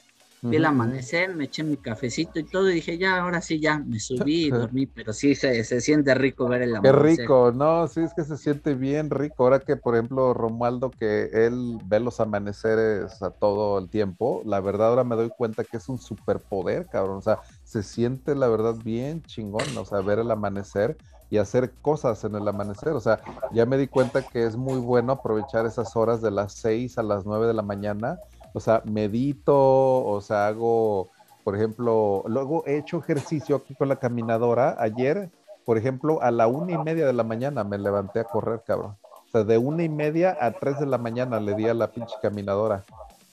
vi 0.50 0.58
el 0.58 0.66
amanecer, 0.66 1.36
me 1.36 1.46
eché 1.46 1.64
mi 1.64 1.78
cafecito 1.78 2.40
y 2.40 2.44
todo, 2.44 2.70
y 2.70 2.76
dije, 2.76 2.98
ya, 2.98 3.18
ahora 3.18 3.42
sí, 3.42 3.60
ya, 3.60 3.80
me 3.80 4.00
subí 4.00 4.46
y 4.46 4.50
dormí, 4.50 4.86
pero 4.86 5.14
sí 5.14 5.36
se, 5.36 5.64
se 5.64 5.82
siente 5.82 6.14
rico 6.14 6.48
ver 6.48 6.64
el 6.64 6.76
amanecer. 6.76 7.18
Qué 7.18 7.24
rico, 7.24 7.52
no, 7.54 7.88
sí, 7.88 8.02
es 8.02 8.14
que 8.14 8.24
se 8.24 8.38
siente 8.38 8.76
bien 8.76 9.10
rico. 9.10 9.44
Ahora 9.44 9.60
que, 9.60 9.78
por 9.78 9.96
ejemplo, 9.96 10.34
Romualdo, 10.34 10.92
que 10.92 11.30
él 11.34 11.78
ve 11.86 12.00
los 12.00 12.20
amaneceres 12.20 13.22
a 13.22 13.32
todo 13.32 13.80
el 13.80 13.90
tiempo, 13.90 14.42
la 14.46 14.60
verdad 14.60 14.90
ahora 14.90 15.04
me 15.04 15.16
doy 15.16 15.30
cuenta 15.30 15.64
que 15.64 15.78
es 15.78 15.90
un 15.90 15.98
superpoder, 15.98 16.88
cabrón, 16.88 17.18
o 17.18 17.22
sea, 17.22 17.40
se 17.64 17.82
siente 17.84 18.36
la 18.36 18.48
verdad 18.48 18.76
bien 18.84 19.24
chingón, 19.24 19.78
o 19.78 19.86
sea, 19.86 20.02
ver 20.02 20.20
el 20.20 20.30
amanecer 20.30 20.98
y 21.34 21.40
hacer 21.40 21.74
cosas 21.82 22.24
en 22.26 22.36
el 22.36 22.48
amanecer. 22.48 22.90
O 22.90 23.00
sea, 23.00 23.20
ya 23.52 23.66
me 23.66 23.78
di 23.78 23.88
cuenta 23.88 24.22
que 24.22 24.46
es 24.46 24.56
muy 24.56 24.78
bueno 24.78 25.14
aprovechar 25.14 25.66
esas 25.66 25.96
horas 25.96 26.22
de 26.22 26.30
las 26.30 26.54
6 26.54 27.00
a 27.00 27.04
las 27.04 27.26
9 27.26 27.48
de 27.48 27.56
la 27.56 27.64
mañana. 27.64 28.20
O 28.54 28.60
sea, 28.60 28.82
medito, 28.86 30.06
o 30.06 30.22
sea, 30.22 30.48
hago, 30.48 31.10
por 31.44 31.56
ejemplo, 31.56 32.24
luego 32.28 32.64
he 32.66 32.78
hecho 32.78 33.00
ejercicio 33.00 33.56
aquí 33.56 33.76
con 33.76 33.90
la 33.90 33.96
caminadora. 33.98 34.76
Ayer, 34.80 35.30
por 35.66 35.78
ejemplo, 35.78 36.22
a 36.22 36.32
la 36.32 36.48
una 36.48 36.74
y 36.74 36.78
media 36.78 37.06
de 37.06 37.14
la 37.14 37.24
mañana 37.24 37.64
me 37.64 37.78
levanté 37.78 38.20
a 38.20 38.26
correr, 38.26 38.62
cabrón. 38.66 38.96
O 39.28 39.32
sea, 39.32 39.44
de 39.44 39.58
una 39.58 39.84
y 39.84 39.90
media 39.90 40.38
a 40.40 40.52
tres 40.52 40.80
de 40.80 40.86
la 40.86 40.98
mañana 40.98 41.40
le 41.40 41.56
di 41.56 41.68
a 41.68 41.74
la 41.74 41.88
pinche 41.88 42.16
caminadora. 42.22 42.84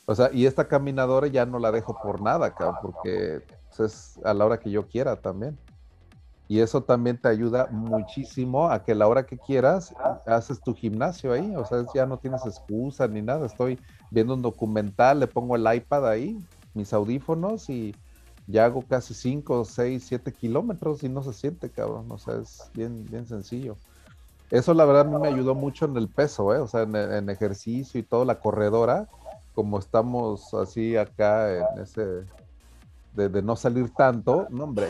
O 0.07 0.15
sea, 0.15 0.31
y 0.33 0.47
esta 0.47 0.67
caminadora 0.67 1.27
ya 1.27 1.45
no 1.45 1.59
la 1.59 1.71
dejo 1.71 1.97
por 2.03 2.21
nada, 2.21 2.55
cabrón, 2.55 2.77
porque 2.83 3.43
pues, 3.77 3.81
es 3.81 4.25
a 4.25 4.33
la 4.33 4.47
hora 4.47 4.59
que 4.59 4.71
yo 4.71 4.87
quiera 4.87 5.17
también 5.17 5.59
y 6.50 6.59
eso 6.59 6.83
también 6.83 7.16
te 7.16 7.28
ayuda 7.28 7.69
muchísimo 7.71 8.69
a 8.69 8.83
que 8.83 8.92
la 8.97 9.07
hora 9.07 9.25
que 9.25 9.38
quieras 9.38 9.95
haces 10.26 10.61
tu 10.61 10.75
gimnasio 10.75 11.33
ahí, 11.33 11.54
o 11.54 11.64
sea, 11.64 11.85
ya 11.95 12.07
no 12.07 12.19
tienes 12.19 12.45
excusa 12.45 13.07
ni 13.07 13.23
nada, 13.23 13.47
estoy 13.47 13.78
viendo 14.11 14.35
un 14.35 14.42
documental, 14.42 15.21
le 15.21 15.28
pongo 15.28 15.54
el 15.54 15.73
iPad 15.73 16.09
ahí, 16.09 16.45
mis 16.75 16.92
audífonos 16.92 17.71
y 17.71 17.95
ya 18.49 18.64
hago 18.64 18.83
casi 18.83 19.14
5, 19.14 19.64
6, 19.64 20.04
7 20.04 20.33
kilómetros 20.33 21.04
y 21.04 21.09
no 21.09 21.23
se 21.23 21.35
siente, 21.35 21.71
cabrón, 21.71 22.11
o 22.11 22.19
sea, 22.19 22.38
es 22.38 22.69
bien, 22.75 23.07
bien 23.09 23.28
sencillo. 23.28 23.76
Eso 24.50 24.75
la 24.75 24.85
verdad 24.85 25.07
a 25.07 25.19
me 25.21 25.28
ayudó 25.28 25.54
mucho 25.54 25.85
en 25.85 25.97
el 25.97 26.09
peso, 26.09 26.52
¿eh? 26.52 26.59
o 26.59 26.66
sea, 26.66 26.83
en, 26.83 27.30
ejercicio 27.30 28.00
y 28.00 28.02
todo, 28.02 28.25
la 28.25 28.40
corredora, 28.40 29.07
como 29.54 29.78
estamos 29.78 30.52
así 30.54 30.97
acá 30.97 31.59
en 31.59 31.80
ese, 31.80 32.25
de, 33.14 33.28
de 33.28 33.40
no 33.40 33.54
salir 33.54 33.95
tanto, 33.95 34.49
no 34.50 34.64
hombre, 34.64 34.88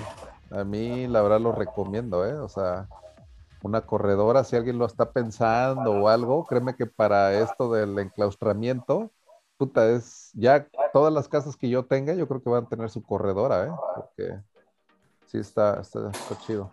a 0.51 0.65
mí, 0.65 1.07
la 1.07 1.23
verdad, 1.23 1.41
lo 1.41 1.53
recomiendo, 1.53 2.27
¿eh? 2.27 2.35
O 2.35 2.49
sea, 2.49 2.89
una 3.63 3.83
corredora, 3.83 4.45
si 4.45 4.57
alguien 4.57 4.79
lo 4.79 4.87
está 4.87 5.13
pensando 5.13 5.93
o 5.93 6.09
algo, 6.09 6.45
créeme 6.45 6.75
que 6.75 6.87
para 6.87 7.35
esto 7.35 7.73
del 7.73 7.99
enclaustramiento, 7.99 9.11
puta, 9.57 9.89
es 9.91 10.31
ya 10.35 10.67
todas 10.93 11.13
las 11.13 11.29
casas 11.29 11.57
que 11.57 11.69
yo 11.69 11.85
tenga, 11.85 12.15
yo 12.15 12.27
creo 12.27 12.43
que 12.43 12.51
van 12.51 12.65
a 12.65 12.69
tener 12.69 12.91
su 12.91 13.03
corredora, 13.03 13.67
¿eh? 13.67 13.71
Porque 13.95 14.41
sí 15.27 15.39
está, 15.39 15.81
está, 15.81 16.11
chido. 16.41 16.73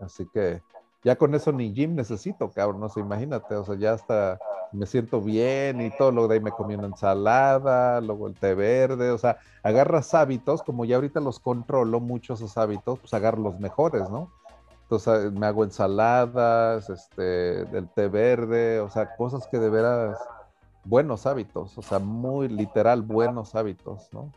Así 0.00 0.26
que 0.32 0.62
ya 1.04 1.16
con 1.16 1.34
eso 1.34 1.52
ni 1.52 1.72
gym 1.72 1.94
necesito, 1.94 2.50
cabrón, 2.50 2.80
no 2.80 2.88
sé, 2.88 3.00
imagínate, 3.00 3.54
o 3.54 3.64
sea, 3.64 3.76
ya 3.76 3.92
hasta 3.92 4.38
me 4.76 4.86
siento 4.86 5.20
bien 5.20 5.80
y 5.80 5.90
todo, 5.90 6.12
luego 6.12 6.28
de 6.28 6.34
ahí 6.34 6.40
me 6.40 6.50
comí 6.50 6.74
una 6.74 6.86
ensalada, 6.86 8.00
luego 8.00 8.28
el 8.28 8.34
té 8.34 8.54
verde, 8.54 9.10
o 9.10 9.18
sea, 9.18 9.38
agarras 9.62 10.14
hábitos, 10.14 10.62
como 10.62 10.84
ya 10.84 10.96
ahorita 10.96 11.20
los 11.20 11.40
controlo 11.40 12.00
mucho 12.00 12.34
esos 12.34 12.56
hábitos, 12.56 12.98
pues 13.00 13.14
agarro 13.14 13.42
los 13.42 13.58
mejores, 13.58 14.08
¿no? 14.10 14.30
Entonces 14.82 15.32
me 15.32 15.46
hago 15.46 15.64
ensaladas, 15.64 16.88
este, 16.90 17.64
del 17.64 17.88
té 17.88 18.08
verde, 18.08 18.80
o 18.80 18.88
sea, 18.88 19.16
cosas 19.16 19.46
que 19.48 19.58
de 19.58 19.70
veras, 19.70 20.18
buenos 20.84 21.26
hábitos, 21.26 21.76
o 21.76 21.82
sea, 21.82 21.98
muy 21.98 22.48
literal, 22.48 23.02
buenos 23.02 23.54
hábitos, 23.54 24.08
¿no? 24.12 24.30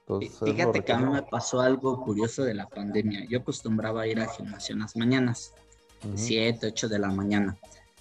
Entonces, 0.00 0.38
Fíjate 0.38 0.84
que 0.84 0.92
a 0.92 0.98
mí 0.98 1.10
me 1.10 1.22
pasó 1.22 1.60
algo 1.60 2.00
curioso 2.00 2.44
de 2.44 2.54
la 2.54 2.68
pandemia. 2.68 3.26
Yo 3.28 3.40
acostumbraba 3.40 4.02
a 4.02 4.06
ir 4.06 4.20
al 4.20 4.28
gimnasio 4.28 4.74
en 4.74 4.82
las 4.82 4.96
mañanas, 4.96 5.52
7, 6.14 6.68
8 6.68 6.88
de 6.88 6.98
la 7.00 7.08
mañana. 7.08 7.56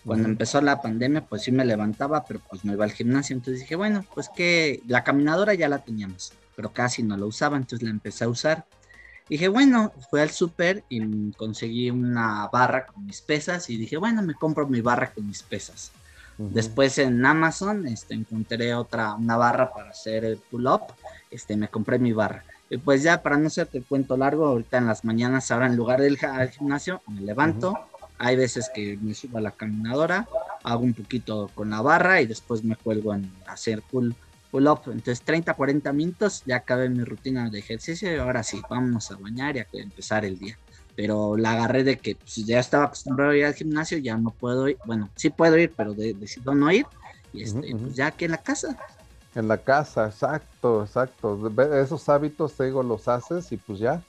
Cuando 0.05 0.27
empezó 0.27 0.61
la 0.61 0.81
pandemia, 0.81 1.25
pues 1.25 1.43
sí 1.43 1.51
me 1.51 1.65
levantaba, 1.65 2.25
pero 2.25 2.39
pues 2.47 2.63
no 2.63 2.73
iba 2.73 2.85
al 2.85 2.91
gimnasio. 2.91 3.35
Entonces 3.35 3.61
dije, 3.61 3.75
bueno, 3.75 4.05
pues 4.13 4.29
que 4.29 4.83
la 4.87 5.03
caminadora 5.03 5.55
ya 5.55 5.67
la 5.67 5.79
teníamos, 5.79 6.33
pero 6.55 6.71
casi 6.71 7.01
no 7.01 7.17
la 7.17 7.25
usaba, 7.25 7.57
entonces 7.57 7.83
la 7.83 7.89
empecé 7.89 8.25
a 8.25 8.29
usar. 8.29 8.65
Dije, 9.27 9.47
bueno, 9.47 9.91
fui 10.11 10.19
al 10.19 10.29
súper 10.29 10.83
y 10.89 11.31
conseguí 11.31 11.89
una 11.89 12.47
barra 12.53 12.85
con 12.85 13.05
mis 13.05 13.21
pesas 13.21 13.69
y 13.71 13.77
dije, 13.77 13.97
bueno, 13.97 14.21
me 14.21 14.35
compro 14.35 14.67
mi 14.67 14.81
barra 14.81 15.11
con 15.11 15.25
mis 15.27 15.41
pesas. 15.41 15.91
Después 16.37 16.97
en 16.97 17.25
Amazon 17.25 17.87
este, 17.87 18.13
encontré 18.13 18.75
otra, 18.75 19.13
una 19.13 19.37
barra 19.37 19.71
para 19.71 19.91
hacer 19.91 20.25
el 20.25 20.37
pull-up, 20.37 20.81
este, 21.31 21.55
me 21.55 21.69
compré 21.69 21.97
mi 21.97 22.11
barra. 22.11 22.43
Y 22.69 22.77
pues 22.77 23.03
ya, 23.03 23.21
para 23.21 23.37
no 23.37 23.47
hacerte 23.47 23.77
el 23.77 23.85
cuento 23.85 24.17
largo, 24.17 24.45
ahorita 24.47 24.77
en 24.77 24.87
las 24.87 25.05
mañanas, 25.05 25.49
ahora 25.51 25.67
en 25.67 25.75
lugar 25.75 26.01
del 26.01 26.17
gimnasio, 26.51 27.01
me 27.07 27.21
levanto, 27.21 27.79
hay 28.17 28.35
veces 28.35 28.69
que 28.73 28.97
me 29.01 29.13
subo 29.13 29.37
a 29.37 29.41
la 29.41 29.51
caminadora, 29.51 30.27
hago 30.63 30.83
un 30.83 30.93
poquito 30.93 31.49
con 31.53 31.69
la 31.69 31.81
barra 31.81 32.21
y 32.21 32.25
después 32.25 32.63
me 32.63 32.75
cuelgo 32.75 33.13
en 33.13 33.31
hacer 33.47 33.81
pull, 33.81 34.15
pull 34.51 34.67
up. 34.67 34.81
Entonces 34.87 35.21
30, 35.21 35.53
40 35.53 35.93
minutos, 35.93 36.43
ya 36.45 36.57
acabé 36.57 36.89
mi 36.89 37.03
rutina 37.03 37.49
de 37.49 37.59
ejercicio 37.59 38.13
y 38.13 38.17
ahora 38.17 38.43
sí, 38.43 38.61
vámonos 38.69 39.11
a 39.11 39.17
bañar 39.17 39.57
y 39.57 39.59
a 39.59 39.67
empezar 39.73 40.25
el 40.25 40.39
día. 40.39 40.57
Pero 40.95 41.35
la 41.35 41.51
agarré 41.51 41.83
de 41.83 41.97
que 41.97 42.15
pues, 42.15 42.35
ya 42.45 42.59
estaba 42.59 42.85
acostumbrado 42.85 43.31
a 43.31 43.37
ir 43.37 43.45
al 43.45 43.53
gimnasio, 43.53 43.97
ya 43.97 44.17
no 44.17 44.31
puedo 44.31 44.69
ir. 44.69 44.77
Bueno, 44.85 45.09
sí 45.15 45.29
puedo 45.29 45.57
ir, 45.57 45.73
pero 45.75 45.93
decido 45.93 46.55
no 46.55 46.71
ir. 46.71 46.85
Y 47.33 47.43
este, 47.43 47.75
pues 47.75 47.95
ya 47.95 48.07
aquí 48.07 48.25
en 48.25 48.31
la 48.31 48.37
casa. 48.37 48.77
En 49.35 49.49
la 49.49 49.57
casa, 49.57 50.05
exacto, 50.05 50.83
exacto. 50.83 51.51
Esos 51.81 52.07
hábitos, 52.07 52.53
te 52.53 52.63
digo, 52.63 52.81
los 52.81 53.09
haces 53.09 53.51
y 53.51 53.57
pues 53.57 53.79
ya 53.79 54.01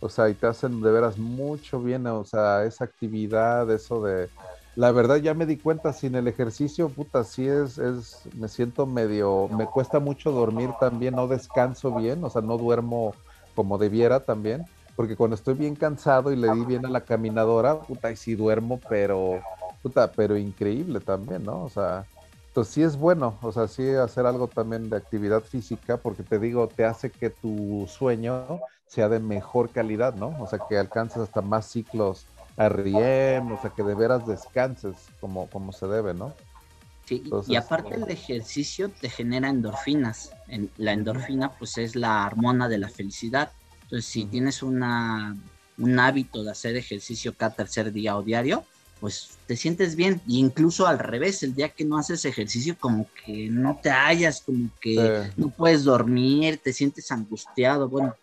o 0.00 0.08
sea, 0.08 0.28
y 0.28 0.34
te 0.34 0.46
hacen 0.46 0.80
de 0.80 0.90
veras 0.90 1.18
mucho 1.18 1.80
bien, 1.80 2.06
o 2.06 2.24
sea, 2.24 2.64
esa 2.64 2.84
actividad, 2.84 3.70
eso 3.70 4.02
de... 4.02 4.28
La 4.76 4.92
verdad 4.92 5.16
ya 5.16 5.34
me 5.34 5.44
di 5.44 5.56
cuenta, 5.56 5.92
sin 5.92 6.14
el 6.14 6.28
ejercicio, 6.28 6.88
puta, 6.88 7.24
sí 7.24 7.48
es, 7.48 7.78
es, 7.78 8.20
me 8.36 8.46
siento 8.46 8.86
medio, 8.86 9.48
me 9.48 9.66
cuesta 9.66 9.98
mucho 9.98 10.30
dormir 10.30 10.70
también, 10.78 11.16
no 11.16 11.26
descanso 11.26 11.92
bien, 11.96 12.22
o 12.22 12.30
sea, 12.30 12.42
no 12.42 12.56
duermo 12.58 13.12
como 13.56 13.76
debiera 13.76 14.20
también, 14.20 14.64
porque 14.94 15.16
cuando 15.16 15.34
estoy 15.34 15.54
bien 15.54 15.74
cansado 15.74 16.30
y 16.30 16.36
le 16.36 16.52
di 16.52 16.64
bien 16.64 16.86
a 16.86 16.90
la 16.90 17.00
caminadora, 17.00 17.80
puta, 17.80 18.12
y 18.12 18.16
sí 18.16 18.36
duermo, 18.36 18.80
pero, 18.88 19.40
puta, 19.82 20.12
pero 20.12 20.36
increíble 20.36 21.00
también, 21.00 21.42
¿no? 21.42 21.64
O 21.64 21.68
sea, 21.68 22.04
entonces 22.46 22.74
sí 22.74 22.82
es 22.82 22.96
bueno, 22.96 23.36
o 23.42 23.50
sea, 23.50 23.66
sí 23.66 23.88
hacer 23.90 24.26
algo 24.26 24.46
también 24.46 24.88
de 24.90 24.96
actividad 24.96 25.42
física, 25.42 25.96
porque 25.96 26.22
te 26.22 26.38
digo, 26.38 26.68
te 26.68 26.84
hace 26.84 27.10
que 27.10 27.30
tu 27.30 27.84
sueño 27.88 28.60
sea 28.88 29.08
de 29.08 29.20
mejor 29.20 29.70
calidad, 29.70 30.14
¿no? 30.14 30.34
O 30.40 30.46
sea, 30.46 30.58
que 30.68 30.78
alcances 30.78 31.18
hasta 31.18 31.42
más 31.42 31.66
ciclos 31.66 32.26
a 32.56 32.68
RIEM, 32.68 33.52
o 33.52 33.60
sea, 33.60 33.70
que 33.70 33.82
de 33.82 33.94
veras 33.94 34.26
descanses 34.26 34.96
como, 35.20 35.48
como 35.48 35.72
se 35.72 35.86
debe, 35.86 36.14
¿no? 36.14 36.34
Sí, 37.04 37.22
y 37.46 37.56
aparte 37.56 37.94
el 37.94 38.10
ejercicio 38.10 38.90
te 38.90 39.08
genera 39.08 39.48
endorfinas. 39.48 40.32
la 40.76 40.92
endorfina, 40.92 41.52
pues, 41.56 41.78
es 41.78 41.96
la 41.96 42.26
hormona 42.26 42.68
de 42.68 42.78
la 42.78 42.88
felicidad. 42.88 43.52
Entonces, 43.84 44.10
si 44.10 44.26
tienes 44.26 44.62
una, 44.62 45.34
un 45.78 46.00
hábito 46.00 46.42
de 46.42 46.50
hacer 46.50 46.76
ejercicio 46.76 47.34
cada 47.34 47.54
tercer 47.54 47.92
día 47.92 48.16
o 48.16 48.22
diario, 48.22 48.64
pues 49.00 49.38
te 49.46 49.56
sientes 49.56 49.96
bien. 49.96 50.20
Y 50.26 50.38
incluso 50.38 50.86
al 50.86 50.98
revés, 50.98 51.42
el 51.42 51.54
día 51.54 51.68
que 51.68 51.84
no 51.84 51.98
haces 51.98 52.24
ejercicio, 52.24 52.76
como 52.78 53.06
que 53.24 53.48
no 53.48 53.78
te 53.82 53.90
hallas, 53.90 54.42
como 54.44 54.68
que 54.80 55.30
no 55.36 55.50
puedes 55.50 55.84
dormir, 55.84 56.60
te 56.62 56.72
sientes 56.72 57.10
angustiado. 57.12 57.88
Bueno, 57.88 58.14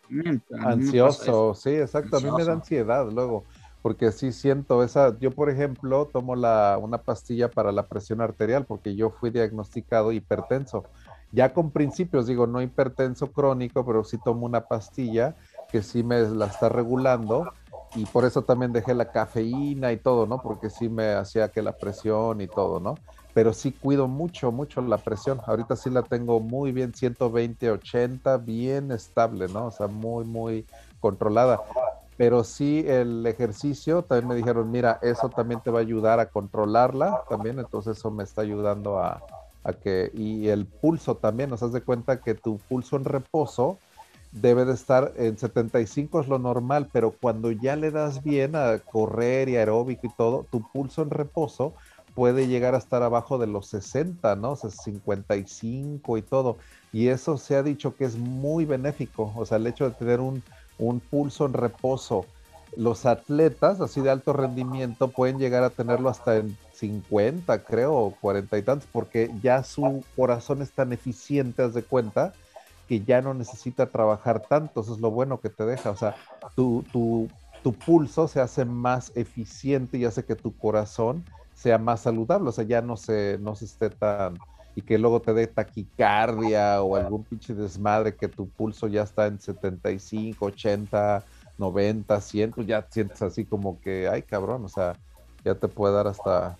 ansioso, 0.60 1.53
sí, 1.55 1.72
exacto. 1.72 2.17
A 2.17 2.20
mí 2.20 2.29
me 2.32 2.44
da 2.44 2.53
ansiedad 2.53 3.10
luego, 3.12 3.46
porque 3.82 4.12
sí 4.12 4.32
siento 4.32 4.84
esa. 4.84 5.17
Yo, 5.20 5.32
por 5.32 5.50
ejemplo, 5.50 6.10
tomo 6.12 6.36
la, 6.36 6.77
una 6.82 6.98
pastilla 6.98 7.50
para 7.50 7.72
la 7.72 7.88
presión 7.88 8.22
arterial, 8.22 8.65
porque 8.65 8.96
yo 8.96 9.12
fui 9.12 9.29
diagnosticado 9.29 10.12
hipertenso. 10.12 10.86
Ya 11.32 11.53
con 11.53 11.72
principios, 11.72 12.27
digo, 12.27 12.48
no 12.48 12.62
hipertenso 12.62 13.32
crónico, 13.32 13.86
pero 13.86 14.03
sí 14.03 14.17
tomo 14.24 14.46
una 14.46 14.62
pastilla 14.62 15.36
que 15.70 15.82
sí 15.82 16.03
me 16.03 16.22
la 16.22 16.46
está 16.46 16.70
regulando 16.70 17.51
y 17.96 18.06
por 18.06 18.25
eso 18.25 18.44
también 18.44 18.74
dejé 18.74 18.94
la 18.94 19.12
cafeína 19.12 19.92
y 19.92 19.98
todo, 19.98 20.28
¿no? 20.28 20.42
Porque 20.42 20.70
sí 20.70 20.90
me 20.90 21.14
hacía 21.14 21.50
que 21.50 21.62
la 21.62 21.72
presión 21.72 22.42
y 22.42 22.48
todo, 22.48 22.80
¿no? 22.80 22.96
Pero 23.34 23.54
sí 23.54 23.72
cuido 23.72 24.08
mucho, 24.08 24.52
mucho 24.52 24.82
la 24.82 24.98
presión. 24.98 25.42
Ahorita 25.46 25.75
sí 25.75 25.90
la 25.90 26.04
tengo 26.04 26.40
muy 26.40 26.72
bien, 26.72 26.94
120, 26.94 27.72
80, 27.72 28.38
bien 28.38 28.92
estable, 28.92 29.48
¿no? 29.48 29.68
O 29.68 29.72
sea, 29.72 29.88
muy, 29.88 30.25
muy 30.25 30.66
controlada. 31.00 31.62
Pero 32.18 32.44
sí 32.44 32.86
el 32.88 33.25
ejercicio, 33.25 34.04
también 34.04 34.28
me 34.28 34.36
dijeron, 34.36 34.70
mira, 34.72 35.00
eso 35.02 35.30
también 35.30 35.62
te 35.62 35.72
va 35.72 35.80
a 35.80 35.82
ayudar 35.82 36.20
a 36.20 36.30
controlarla 36.30 37.24
también, 37.30 37.60
entonces 37.60 37.98
eso 37.98 38.10
me 38.10 38.24
está 38.24 38.42
ayudando 38.42 39.00
a, 39.00 39.22
a 39.66 39.74
que, 39.74 40.12
y 40.14 40.48
el 40.48 40.66
pulso 40.66 41.16
también, 41.16 41.50
nos 41.50 41.62
has 41.62 41.74
de 41.74 41.82
cuenta 41.82 42.22
que 42.22 42.36
tu 42.36 42.58
pulso 42.58 42.96
en 42.96 43.04
reposo, 43.04 43.80
debe 44.36 44.65
de 44.65 44.74
estar 44.74 45.13
en 45.15 45.38
75 45.38 46.22
es 46.22 46.27
lo 46.27 46.39
normal, 46.39 46.89
pero 46.92 47.12
cuando 47.12 47.51
ya 47.51 47.75
le 47.75 47.92
das 47.92 48.22
bien 48.22 48.56
a 48.56 48.77
correr 48.80 49.50
y 49.50 49.56
aeróbico 49.56 50.08
y 50.08 50.10
todo, 50.10 50.46
tu 50.51 50.62
pulso 50.72 51.01
en 51.01 51.10
reposo 51.10 51.74
puede 52.13 52.48
llegar 52.48 52.75
a 52.75 52.77
estar 52.77 53.01
abajo 53.04 53.38
de 53.38 53.48
los 53.48 53.68
60, 53.68 54.36
¿no? 54.36 54.51
O 54.51 54.56
sea, 54.56 54.70
55 54.70 56.18
y 56.18 56.22
todo. 56.22 56.58
Y 56.94 57.08
eso 57.08 57.38
se 57.38 57.56
ha 57.56 57.63
dicho 57.63 57.96
que 57.96 58.06
es 58.06 58.18
muy 58.18 58.65
benéfico, 58.65 59.34
o 59.36 59.46
sea, 59.46 59.58
el 59.58 59.68
hecho 59.68 59.86
de 59.86 59.96
tener 59.96 60.20
un, 60.20 60.44
un 60.77 61.00
pulso 61.00 61.46
en 61.46 61.54
reposo. 61.54 62.25
Los 62.77 63.06
atletas 63.06 63.80
así 63.80 64.01
de 64.01 64.10
alto 64.10 64.34
rendimiento 64.34 65.10
pueden 65.10 65.39
llegar 65.39 65.63
a 65.63 65.70
tenerlo 65.70 66.10
hasta 66.10 66.38
en 66.38 66.58
50, 66.74 67.63
creo, 67.63 67.94
o 67.94 68.12
40 68.20 68.58
y 68.58 68.62
tantos, 68.63 68.89
porque 68.92 69.32
ya 69.42 69.63
su 69.63 70.04
corazón 70.15 70.62
es 70.62 70.72
tan 70.72 70.92
eficiente, 70.92 71.63
haz 71.63 71.74
de 71.74 71.84
cuenta, 71.84 72.34
que 72.88 73.01
ya 73.01 73.22
no 73.22 73.34
necesita 73.34 73.88
trabajar 73.88 74.42
tanto. 74.42 74.82
Eso 74.82 74.94
es 74.94 75.00
lo 75.00 75.12
bueno 75.12 75.39
que 75.39 75.50
te 75.50 75.65
deja. 75.65 75.92
O 75.92 75.96
sea, 75.96 76.15
tu, 76.56 76.84
tu, 76.92 77.27
tu 77.63 77.74
pulso 77.74 78.27
se 78.27 78.39
hace 78.39 78.65
más 78.65 79.12
eficiente 79.15 79.98
y 79.98 80.06
hace 80.06 80.24
que 80.24 80.36
tu 80.36 80.56
corazón 80.56 81.24
sea 81.54 81.77
más 81.77 82.01
saludable. 82.01 82.50
O 82.50 82.51
sea, 82.51 82.63
ya 82.63 82.82
no 82.82 82.98
se, 82.98 83.38
no 83.39 83.56
se 83.56 83.65
esté 83.65 83.89
tan. 83.89 84.38
Y 84.75 84.82
que 84.82 84.98
luego 84.98 85.22
te 85.22 85.34
dé 85.34 85.48
taquicardia 85.48 86.82
o 86.82 86.98
algún 86.98 87.24
pinche 87.24 87.54
desmadre 87.54 88.15
que 88.15 88.27
tu 88.27 88.50
pulso 88.50 88.88
ya 88.88 89.04
está 89.04 89.27
en 89.27 89.39
75, 89.39 90.46
80, 90.46 91.24
90, 91.58 92.22
100, 92.22 92.51
pues 92.51 92.68
ya 92.68 92.86
sientes 92.89 93.22
así 93.22 93.46
como 93.46 93.80
que, 93.80 94.10
ay 94.10 94.24
cabrón, 94.24 94.65
o 94.65 94.68
sea, 94.68 94.98
ya 95.46 95.56
te 95.56 95.70
puede 95.70 95.94
dar 95.94 96.08
hasta 96.08 96.58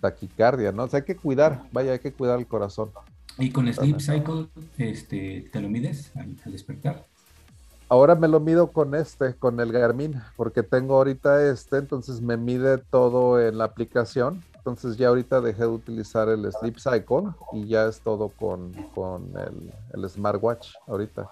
taquicardia, 0.00 0.70
¿no? 0.70 0.84
O 0.84 0.88
sea, 0.88 0.98
hay 0.98 1.04
que 1.04 1.16
cuidar, 1.16 1.62
vaya, 1.72 1.92
hay 1.92 1.98
que 1.98 2.12
cuidar 2.12 2.38
el 2.38 2.46
corazón. 2.46 2.92
¿Y 3.38 3.50
con 3.50 3.72
Sleep 3.72 4.00
Cycle 4.00 4.48
este, 4.78 5.48
te 5.52 5.60
lo 5.60 5.68
mides 5.68 6.10
al, 6.16 6.36
despertar? 6.46 7.04
Ahora 7.88 8.16
me 8.16 8.26
lo 8.26 8.40
mido 8.40 8.72
con 8.72 8.94
este, 8.96 9.34
con 9.34 9.60
el 9.60 9.70
Garmin, 9.70 10.20
porque 10.36 10.62
tengo 10.62 10.96
ahorita 10.96 11.48
este, 11.48 11.78
entonces 11.78 12.20
me 12.20 12.36
mide 12.36 12.78
todo 12.78 13.40
en 13.40 13.58
la 13.58 13.64
aplicación. 13.64 14.42
Entonces 14.56 14.96
ya 14.96 15.08
ahorita 15.08 15.40
dejé 15.40 15.62
de 15.62 15.68
utilizar 15.68 16.28
el 16.28 16.50
Sleep 16.52 16.78
Cycle 16.78 17.32
y 17.52 17.68
ya 17.68 17.86
es 17.86 18.00
todo 18.00 18.28
con, 18.28 18.72
el, 19.94 20.10
smartwatch 20.10 20.70
ahorita. 20.86 21.30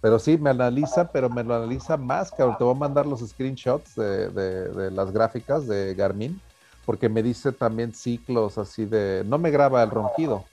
Pero 0.00 0.18
sí, 0.18 0.36
me 0.36 0.50
analiza, 0.50 1.10
pero 1.12 1.30
me 1.30 1.44
lo 1.44 1.54
analiza 1.54 1.96
más, 1.96 2.32
que 2.32 2.42
te 2.58 2.64
voy 2.64 2.74
a 2.74 2.78
mandar 2.78 3.06
los 3.06 3.20
screenshots 3.20 3.94
de, 3.94 4.28
de 4.28 4.90
las 4.90 5.12
gráficas 5.12 5.68
de 5.68 5.94
Garmin, 5.94 6.40
porque 6.84 7.08
me 7.08 7.22
dice 7.22 7.52
también 7.52 7.94
ciclos 7.94 8.58
así 8.58 8.84
de, 8.84 9.22
no 9.24 9.38
me 9.38 9.52
graba 9.52 9.82
el 9.84 9.90
ronquido, 9.90 10.44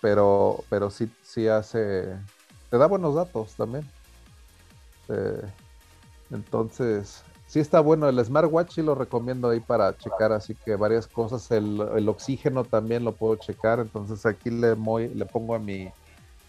pero, 0.00 0.64
pero 0.68 0.90
sí, 0.90 1.10
sí 1.22 1.48
hace, 1.48 2.16
te 2.70 2.78
da 2.78 2.86
buenos 2.86 3.14
datos 3.14 3.54
también. 3.54 3.88
Eh, 5.08 5.42
entonces, 6.30 7.22
sí 7.46 7.60
está 7.60 7.80
bueno 7.80 8.08
el 8.08 8.24
smartwatch, 8.24 8.74
sí 8.74 8.82
lo 8.82 8.94
recomiendo 8.94 9.50
ahí 9.50 9.60
para 9.60 9.96
checar, 9.96 10.32
así 10.32 10.54
que 10.54 10.76
varias 10.76 11.06
cosas, 11.06 11.50
el, 11.50 12.08
oxígeno 12.08 12.64
también 12.64 13.04
lo 13.04 13.12
puedo 13.12 13.36
checar, 13.36 13.80
entonces 13.80 14.26
aquí 14.26 14.50
le, 14.50 14.76
le 14.76 15.26
pongo 15.26 15.54
a 15.54 15.58
mi 15.58 15.90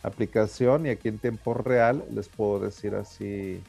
aplicación 0.03 0.85
y 0.85 0.89
aquí 0.89 1.07
en 1.07 1.19
tiempo 1.19 1.53
real 1.53 2.03
les 2.11 2.29
puedo 2.29 2.59
decir 2.59 2.95
así 2.95 3.61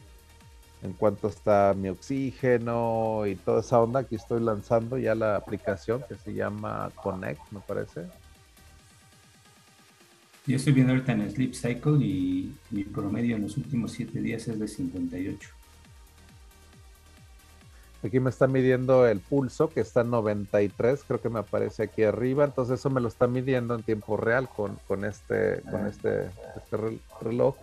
en 0.82 0.92
cuanto 0.92 1.28
está 1.28 1.74
mi 1.76 1.88
oxígeno 1.88 3.26
y 3.26 3.34
toda 3.34 3.60
esa 3.60 3.80
onda, 3.80 4.00
aquí 4.00 4.14
estoy 4.14 4.40
lanzando 4.40 4.96
ya 4.96 5.14
la 5.14 5.36
aplicación 5.36 6.04
que 6.08 6.16
se 6.16 6.34
llama 6.34 6.90
Connect, 7.02 7.40
me 7.50 7.60
parece. 7.60 8.06
Yo 10.48 10.56
estoy 10.56 10.72
viendo 10.72 10.94
ahorita 10.94 11.12
en 11.12 11.20
el 11.20 11.30
Sleep 11.30 11.52
Cycle 11.52 12.02
y 12.02 12.54
mi 12.70 12.82
promedio 12.82 13.36
en 13.36 13.42
los 13.42 13.58
últimos 13.58 13.92
7 13.92 14.18
días 14.18 14.48
es 14.48 14.58
de 14.58 14.66
58. 14.66 15.50
Aquí 18.02 18.18
me 18.18 18.30
está 18.30 18.46
midiendo 18.46 19.06
el 19.06 19.20
pulso, 19.20 19.68
que 19.68 19.80
está 19.80 20.00
en 20.00 20.10
93, 20.10 21.04
creo 21.06 21.20
que 21.20 21.28
me 21.28 21.40
aparece 21.40 21.82
aquí 21.82 22.02
arriba. 22.02 22.46
Entonces 22.46 22.80
eso 22.80 22.88
me 22.88 23.02
lo 23.02 23.08
está 23.08 23.26
midiendo 23.26 23.74
en 23.74 23.82
tiempo 23.82 24.16
real 24.16 24.48
con, 24.48 24.78
con 24.88 25.04
este, 25.04 25.60
con 25.70 25.84
ah. 25.84 25.88
este, 25.90 26.30
este 26.56 26.98
reloj. 27.20 27.54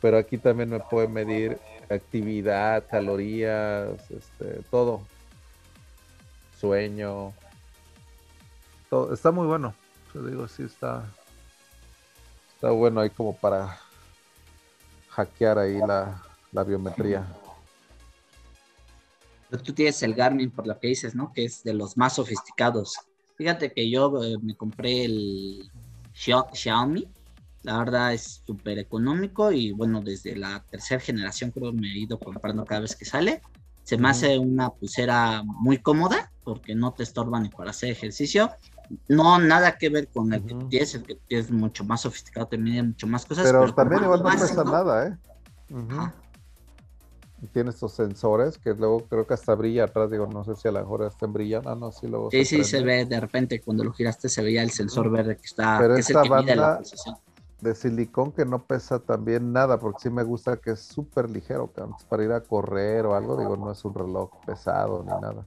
Pero 0.00 0.16
aquí 0.16 0.38
también 0.38 0.70
me 0.70 0.78
puede 0.78 1.08
medir 1.08 1.58
actividad, 1.88 2.84
calorías, 2.88 4.08
este, 4.08 4.62
todo. 4.70 5.00
Sueño. 6.60 7.32
Todo. 8.88 9.12
Está 9.12 9.32
muy 9.32 9.48
bueno. 9.48 9.74
Yo 10.14 10.22
digo, 10.22 10.46
sí 10.46 10.62
está, 10.62 11.04
Está 12.60 12.72
bueno 12.72 13.00
ahí 13.00 13.08
como 13.08 13.34
para 13.34 13.80
hackear 15.08 15.58
ahí 15.58 15.78
la, 15.78 16.22
biometría. 16.62 17.26
Pero 19.48 19.62
tú 19.62 19.72
tienes 19.72 20.02
el 20.02 20.12
Garmin 20.12 20.50
por 20.50 20.66
lo 20.66 20.78
que 20.78 20.88
dices, 20.88 21.14
¿no? 21.14 21.32
Que 21.32 21.46
es 21.46 21.64
de 21.64 21.72
los 21.72 21.96
más 21.96 22.16
sofisticados. 22.16 22.98
Fíjate 23.36 23.72
que 23.72 23.88
yo 23.88 24.22
eh, 24.22 24.36
me 24.42 24.54
compré 24.54 25.06
el 25.06 25.70
Xiaomi. 26.12 27.08
La 27.62 27.78
verdad 27.78 28.12
es 28.12 28.42
súper 28.44 28.78
económico 28.78 29.50
y 29.50 29.72
bueno, 29.72 30.02
desde 30.02 30.36
la 30.36 30.62
tercera 30.70 31.00
generación 31.00 31.52
creo 31.52 31.72
que 31.72 31.78
me 31.78 31.90
he 31.90 31.98
ido 32.00 32.18
comprando 32.18 32.66
cada 32.66 32.82
vez 32.82 32.94
que 32.94 33.06
sale. 33.06 33.40
Se 33.84 33.96
me 33.96 34.10
hace 34.10 34.38
una 34.38 34.68
pulsera 34.68 35.42
muy 35.44 35.78
cómoda 35.78 36.30
porque 36.44 36.74
no 36.74 36.92
te 36.92 37.04
estorba 37.04 37.40
ni 37.40 37.48
para 37.48 37.70
hacer 37.70 37.88
ejercicio 37.88 38.50
no, 39.08 39.38
nada 39.38 39.78
que 39.78 39.88
ver 39.88 40.08
con 40.08 40.32
el 40.32 40.44
que 40.44 40.54
tienes, 40.68 40.94
el 40.94 41.04
que 41.04 41.18
es 41.38 41.50
mucho 41.50 41.84
más 41.84 42.02
sofisticado, 42.02 42.46
te 42.46 42.58
mide 42.58 42.82
mucho 42.82 43.06
más 43.06 43.24
cosas. 43.24 43.44
Pero, 43.44 43.72
también 43.74 44.02
igual 44.02 44.22
no 44.22 44.30
pesa 44.30 44.64
nada, 44.64 45.06
¿eh? 45.06 45.16
Tiene 47.52 47.70
estos 47.70 47.94
sensores 47.94 48.58
que 48.58 48.74
luego 48.74 49.06
creo 49.08 49.26
que 49.26 49.32
hasta 49.32 49.54
brilla 49.54 49.84
atrás, 49.84 50.10
digo, 50.10 50.26
no 50.26 50.44
sé 50.44 50.54
si 50.56 50.68
a 50.68 50.72
lo 50.72 50.80
mejor 50.80 51.04
estén 51.04 51.32
brillando, 51.32 51.70
ah, 51.70 51.74
no, 51.74 51.90
sí 51.90 52.06
luego 52.06 52.30
Sí, 52.30 52.44
sí, 52.44 52.64
se 52.64 52.82
ve, 52.82 53.06
de 53.06 53.18
repente 53.18 53.60
cuando 53.62 53.82
lo 53.82 53.92
giraste 53.92 54.28
se 54.28 54.42
veía 54.42 54.62
el 54.62 54.70
sensor 54.70 55.10
verde 55.10 55.36
que 55.36 55.46
está, 55.46 55.78
Pero 55.78 55.94
que 55.94 56.00
es 56.00 56.10
el 56.10 56.20
que 56.20 56.30
mide 56.30 56.56
la 56.56 56.80
de 57.60 57.74
silicón 57.74 58.32
que 58.32 58.44
no 58.44 58.64
pesa 58.64 58.98
también 58.98 59.52
nada, 59.52 59.78
porque 59.78 60.00
sí 60.02 60.10
me 60.10 60.22
gusta 60.22 60.56
que 60.56 60.72
es 60.72 60.80
súper 60.80 61.28
ligero, 61.30 61.70
para 62.08 62.24
ir 62.24 62.32
a 62.32 62.40
correr 62.40 63.06
o 63.06 63.14
algo, 63.14 63.36
digo, 63.36 63.56
no 63.56 63.70
es 63.70 63.84
un 63.84 63.94
reloj 63.94 64.30
pesado 64.46 65.02
ni 65.02 65.20
nada. 65.20 65.44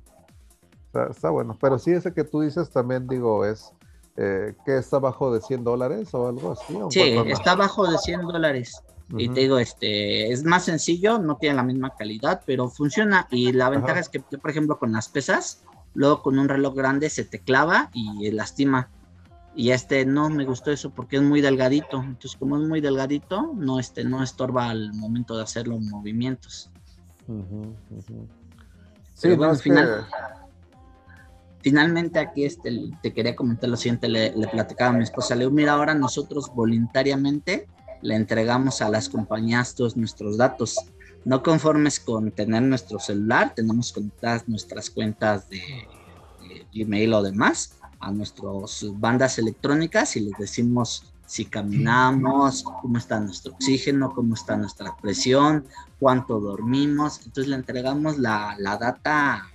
Está, 1.10 1.30
bueno, 1.30 1.58
pero 1.60 1.80
sí 1.80 1.92
ese 1.92 2.14
que 2.14 2.24
tú 2.24 2.42
dices 2.42 2.70
también, 2.70 3.08
digo, 3.08 3.46
es 3.46 3.74
eh, 4.16 4.54
que 4.66 4.78
está 4.78 5.00
bajo 5.00 5.34
de 5.34 5.42
100 5.42 5.64
dólares 5.64 6.14
o 6.14 6.28
algo 6.28 6.52
así. 6.52 6.78
sí, 6.92 7.02
está 7.28 7.56
bajo 7.56 7.90
de 7.90 7.98
100 7.98 8.22
dólares. 8.22 8.84
Y 9.16 9.30
te 9.30 9.42
digo, 9.42 9.60
este, 9.60 10.32
es 10.32 10.44
más 10.44 10.66
sencillo, 10.66 11.20
no 11.20 11.38
tiene 11.38 11.56
la 11.56 11.64
misma 11.64 11.96
calidad, 11.96 12.42
pero 12.46 12.70
funciona. 12.70 13.28
Y 13.30 13.52
la 13.52 13.70
ventaja 13.70 14.00
es 14.00 14.10
que, 14.10 14.20
por 14.20 14.50
ejemplo, 14.50 14.80
con 14.80 14.92
las 14.92 15.08
pesas, 15.08 15.64
luego 15.94 16.24
con 16.24 16.40
un 16.40 16.50
reloj 16.50 16.74
grande 16.74 17.10
se 17.10 17.24
te 17.24 17.40
clava 17.40 17.92
y 17.94 18.32
lastima. 18.32 18.90
Y 19.56 19.70
este 19.70 20.06
no 20.06 20.30
me 20.30 20.46
gustó 20.46 20.72
eso 20.72 20.90
porque 20.90 21.18
es 21.18 21.22
muy 21.22 21.42
delgadito. 21.42 22.02
Entonces, 22.02 22.36
como 22.38 22.58
es 22.58 22.68
muy 22.68 22.82
delgadito, 22.82 23.52
no, 23.56 23.80
este, 23.80 24.04
no 24.04 24.24
estorba 24.24 24.70
al 24.70 24.94
momento 24.94 25.38
de 25.38 25.44
hacer 25.44 25.68
los 25.68 25.80
movimientos. 25.80 26.72
Sí, 29.14 29.28
bueno, 29.36 29.52
al 29.52 29.58
final. 29.58 30.08
Finalmente 31.63 32.19
aquí 32.19 32.43
este, 32.43 32.91
te 33.02 33.13
quería 33.13 33.38
comentar 33.38 33.69
lo 33.69 33.78
siguiente, 33.78 34.10
le, 34.10 34.32
platicaba 34.52 34.89
a 34.89 34.97
mi 34.97 35.04
esposa, 35.04 35.34
le 35.34 35.45
digo, 35.45 35.52
mira, 35.52 35.71
ahora 35.71 35.95
nosotros 35.95 36.52
voluntariamente 36.54 37.67
le 38.02 38.15
entregamos 38.15 38.82
a 38.82 38.89
las 38.89 39.08
compañías 39.08 39.73
todos 39.73 39.95
nuestros 39.95 40.36
datos. 40.36 40.78
No 41.23 41.41
conformes 41.41 42.02
con 42.02 42.32
tener 42.32 42.63
nuestro 42.63 42.99
celular, 42.99 43.54
tenemos 43.56 43.93
conectadas 43.93 44.45
nuestras 44.49 44.89
cuentas 44.89 45.49
de, 45.49 45.62
Gmail 46.73 47.13
o 47.13 47.23
demás 47.23 47.78
a 48.02 48.12
nuestras 48.12 48.86
bandas 48.95 49.39
electrónicas 49.39 50.17
y 50.17 50.19
les 50.19 50.38
decimos 50.38 51.13
si 51.26 51.45
caminamos, 51.45 52.63
cómo 52.82 52.97
está 52.97 53.21
nuestro 53.21 53.54
oxígeno, 53.54 54.13
cómo 54.13 54.34
está 54.34 54.58
nuestra 54.58 54.97
presión, 54.97 55.65
cuánto 55.97 56.41
dormimos. 56.41 57.19
Entonces 57.19 57.47
le 57.47 57.56
entregamos 57.56 58.19
la, 58.19 58.58
la 58.60 58.78
data 58.78 59.53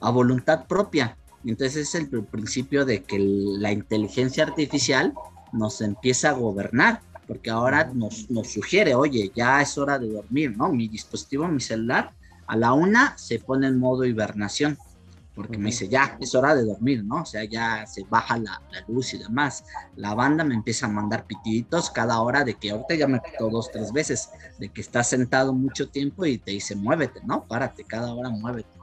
a 0.00 0.10
voluntad 0.10 0.66
propia. 0.66 1.16
Entonces 1.44 1.88
es 1.88 1.94
el 1.94 2.08
principio 2.08 2.84
de 2.84 3.02
que 3.02 3.18
la 3.18 3.72
inteligencia 3.72 4.44
artificial 4.44 5.14
nos 5.52 5.80
empieza 5.80 6.30
a 6.30 6.32
gobernar, 6.32 7.00
porque 7.26 7.50
ahora 7.50 7.90
nos, 7.94 8.30
nos 8.30 8.48
sugiere, 8.48 8.94
oye, 8.94 9.30
ya 9.34 9.60
es 9.60 9.78
hora 9.78 9.98
de 9.98 10.08
dormir, 10.08 10.56
¿no? 10.56 10.70
Mi 10.70 10.88
dispositivo, 10.88 11.46
mi 11.48 11.60
celular, 11.60 12.12
a 12.46 12.56
la 12.56 12.72
una 12.72 13.16
se 13.18 13.38
pone 13.38 13.66
en 13.66 13.78
modo 13.78 14.04
hibernación, 14.04 14.78
porque 15.38 15.56
me 15.56 15.66
dice, 15.66 15.88
ya, 15.88 16.16
es 16.20 16.34
hora 16.34 16.56
de 16.56 16.64
dormir, 16.64 17.04
¿no? 17.04 17.22
O 17.22 17.24
sea, 17.24 17.44
ya 17.44 17.86
se 17.86 18.02
baja 18.02 18.38
la, 18.38 18.60
luz 18.88 19.14
y 19.14 19.18
demás. 19.18 19.64
La 19.94 20.14
banda 20.14 20.42
me 20.42 20.54
empieza 20.54 20.86
a 20.86 20.88
mandar 20.88 21.26
pitiditos 21.26 21.90
cada 21.90 22.20
hora 22.20 22.42
de 22.42 22.54
que 22.54 22.72
ahorita 22.72 22.96
ya 22.96 23.06
me 23.06 23.20
pitó 23.20 23.48
dos, 23.48 23.70
tres 23.70 23.92
veces, 23.92 24.30
de 24.58 24.68
que 24.70 24.80
estás 24.80 25.08
sentado 25.08 25.52
mucho 25.52 25.88
tiempo 25.90 26.26
y 26.26 26.38
te 26.38 26.50
dice, 26.50 26.74
muévete, 26.74 27.20
¿no? 27.24 27.44
Párate, 27.44 27.84
cada 27.84 28.12
hora 28.14 28.30
muévete. 28.30 28.77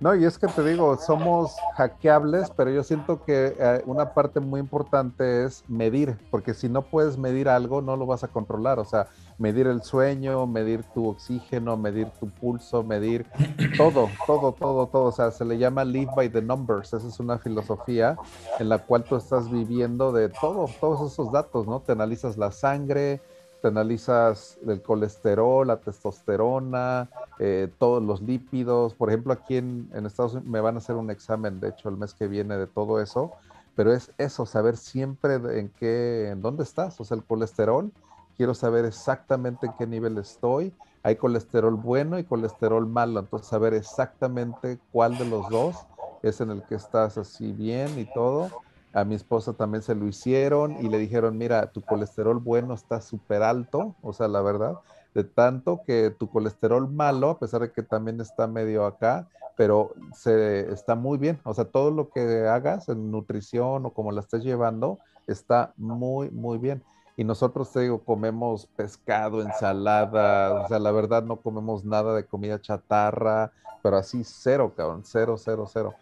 No, 0.00 0.14
y 0.14 0.24
es 0.24 0.38
que 0.38 0.48
te 0.48 0.62
digo, 0.64 0.96
somos 0.98 1.56
hackeables, 1.76 2.50
pero 2.50 2.70
yo 2.70 2.82
siento 2.82 3.24
que 3.24 3.56
eh, 3.58 3.82
una 3.86 4.12
parte 4.12 4.40
muy 4.40 4.60
importante 4.60 5.44
es 5.44 5.64
medir, 5.68 6.18
porque 6.30 6.52
si 6.52 6.68
no 6.68 6.82
puedes 6.82 7.16
medir 7.16 7.48
algo, 7.48 7.80
no 7.80 7.96
lo 7.96 8.04
vas 8.04 8.24
a 8.24 8.28
controlar. 8.28 8.78
O 8.80 8.84
sea, 8.84 9.06
medir 9.38 9.66
el 9.66 9.82
sueño, 9.82 10.46
medir 10.46 10.82
tu 10.94 11.08
oxígeno, 11.08 11.76
medir 11.76 12.08
tu 12.20 12.28
pulso, 12.28 12.82
medir 12.82 13.24
todo, 13.78 14.08
todo, 14.26 14.52
todo, 14.52 14.86
todo. 14.88 15.04
O 15.04 15.12
sea, 15.12 15.30
se 15.30 15.44
le 15.44 15.58
llama 15.58 15.84
live 15.84 16.10
by 16.14 16.28
the 16.28 16.42
numbers. 16.42 16.92
Esa 16.92 17.06
es 17.06 17.20
una 17.20 17.38
filosofía 17.38 18.16
en 18.58 18.68
la 18.68 18.78
cual 18.78 19.04
tú 19.04 19.16
estás 19.16 19.50
viviendo 19.50 20.12
de 20.12 20.28
todo, 20.28 20.66
todos 20.80 21.12
esos 21.12 21.30
datos, 21.30 21.66
¿no? 21.66 21.80
Te 21.80 21.92
analizas 21.92 22.36
la 22.36 22.50
sangre, 22.50 23.22
te 23.64 23.68
analizas 23.68 24.58
el 24.66 24.82
colesterol, 24.82 25.66
la 25.66 25.78
testosterona, 25.78 27.08
eh, 27.38 27.72
todos 27.78 28.02
los 28.02 28.20
lípidos. 28.20 28.92
Por 28.92 29.08
ejemplo, 29.08 29.32
aquí 29.32 29.56
en, 29.56 29.88
Estados 30.04 30.34
Unidos 30.34 30.50
me 30.50 30.60
van 30.60 30.74
a 30.74 30.78
hacer 30.78 30.96
un 30.96 31.10
examen, 31.10 31.60
de 31.60 31.70
hecho, 31.70 31.88
el 31.88 31.96
mes 31.96 32.12
que 32.12 32.28
viene 32.28 32.58
de 32.58 32.66
todo 32.66 33.00
eso. 33.00 33.32
Pero 33.74 33.94
es 33.94 34.12
eso, 34.18 34.44
saber 34.44 34.76
siempre 34.76 35.36
en 35.36 35.70
qué, 35.80 36.28
en 36.28 36.42
dónde 36.42 36.62
estás. 36.62 37.00
O 37.00 37.06
sea, 37.06 37.16
el 37.16 37.24
colesterol, 37.24 37.90
quiero 38.36 38.52
saber 38.52 38.84
exactamente 38.84 39.64
en 39.64 39.72
qué 39.78 39.86
nivel 39.86 40.18
estoy. 40.18 40.74
Hay 41.02 41.16
colesterol 41.16 41.74
bueno 41.74 42.18
y 42.18 42.24
colesterol 42.24 42.86
malo, 42.86 43.20
entonces 43.20 43.48
saber 43.48 43.72
exactamente 43.72 44.78
cuál 44.92 45.16
de 45.16 45.24
los 45.24 45.48
dos 45.48 45.86
es 46.22 46.38
en 46.42 46.50
el 46.50 46.62
que 46.64 46.74
estás 46.74 47.16
así 47.16 47.52
bien 47.52 47.98
y 47.98 48.04
todo 48.12 48.50
a 48.94 49.04
mi 49.04 49.16
esposa 49.16 49.54
también 49.54 49.82
se 49.82 49.94
lo 49.94 50.06
hicieron 50.06 50.76
y 50.80 50.88
le 50.88 50.98
dijeron, 50.98 51.36
mira, 51.36 51.72
tu 51.72 51.82
colesterol 51.82 52.38
bueno 52.38 52.74
está 52.74 53.00
súper 53.00 53.42
alto, 53.42 53.96
o 54.02 54.12
sea, 54.12 54.28
la 54.28 54.40
verdad, 54.40 54.78
de 55.14 55.24
tanto 55.24 55.82
que 55.84 56.10
tu 56.10 56.30
colesterol 56.30 56.88
malo, 56.88 57.30
a 57.30 57.38
pesar 57.38 57.62
de 57.62 57.72
que 57.72 57.82
también 57.82 58.20
está 58.20 58.46
medio 58.46 58.86
acá, 58.86 59.28
pero 59.56 59.92
se 60.12 60.72
está 60.72 60.94
muy 60.94 61.18
bien, 61.18 61.40
o 61.44 61.54
sea, 61.54 61.64
todo 61.64 61.90
lo 61.90 62.10
que 62.10 62.46
hagas 62.46 62.88
en 62.88 63.10
nutrición 63.10 63.84
o 63.84 63.90
como 63.92 64.12
la 64.12 64.20
estés 64.20 64.44
llevando, 64.44 65.00
está 65.26 65.72
muy, 65.76 66.30
muy 66.30 66.58
bien. 66.58 66.82
Y 67.16 67.24
nosotros, 67.24 67.70
te 67.70 67.80
digo, 67.80 68.00
comemos 68.04 68.66
pescado, 68.66 69.40
ensalada, 69.40 70.64
o 70.64 70.68
sea, 70.68 70.80
la 70.80 70.90
verdad 70.90 71.22
no 71.22 71.36
comemos 71.36 71.84
nada 71.84 72.14
de 72.14 72.26
comida 72.26 72.60
chatarra, 72.60 73.52
pero 73.82 73.96
así 73.96 74.22
cero, 74.24 74.72
cabrón, 74.76 75.02
cero, 75.04 75.36
cero, 75.36 75.66
cero. 75.72 75.94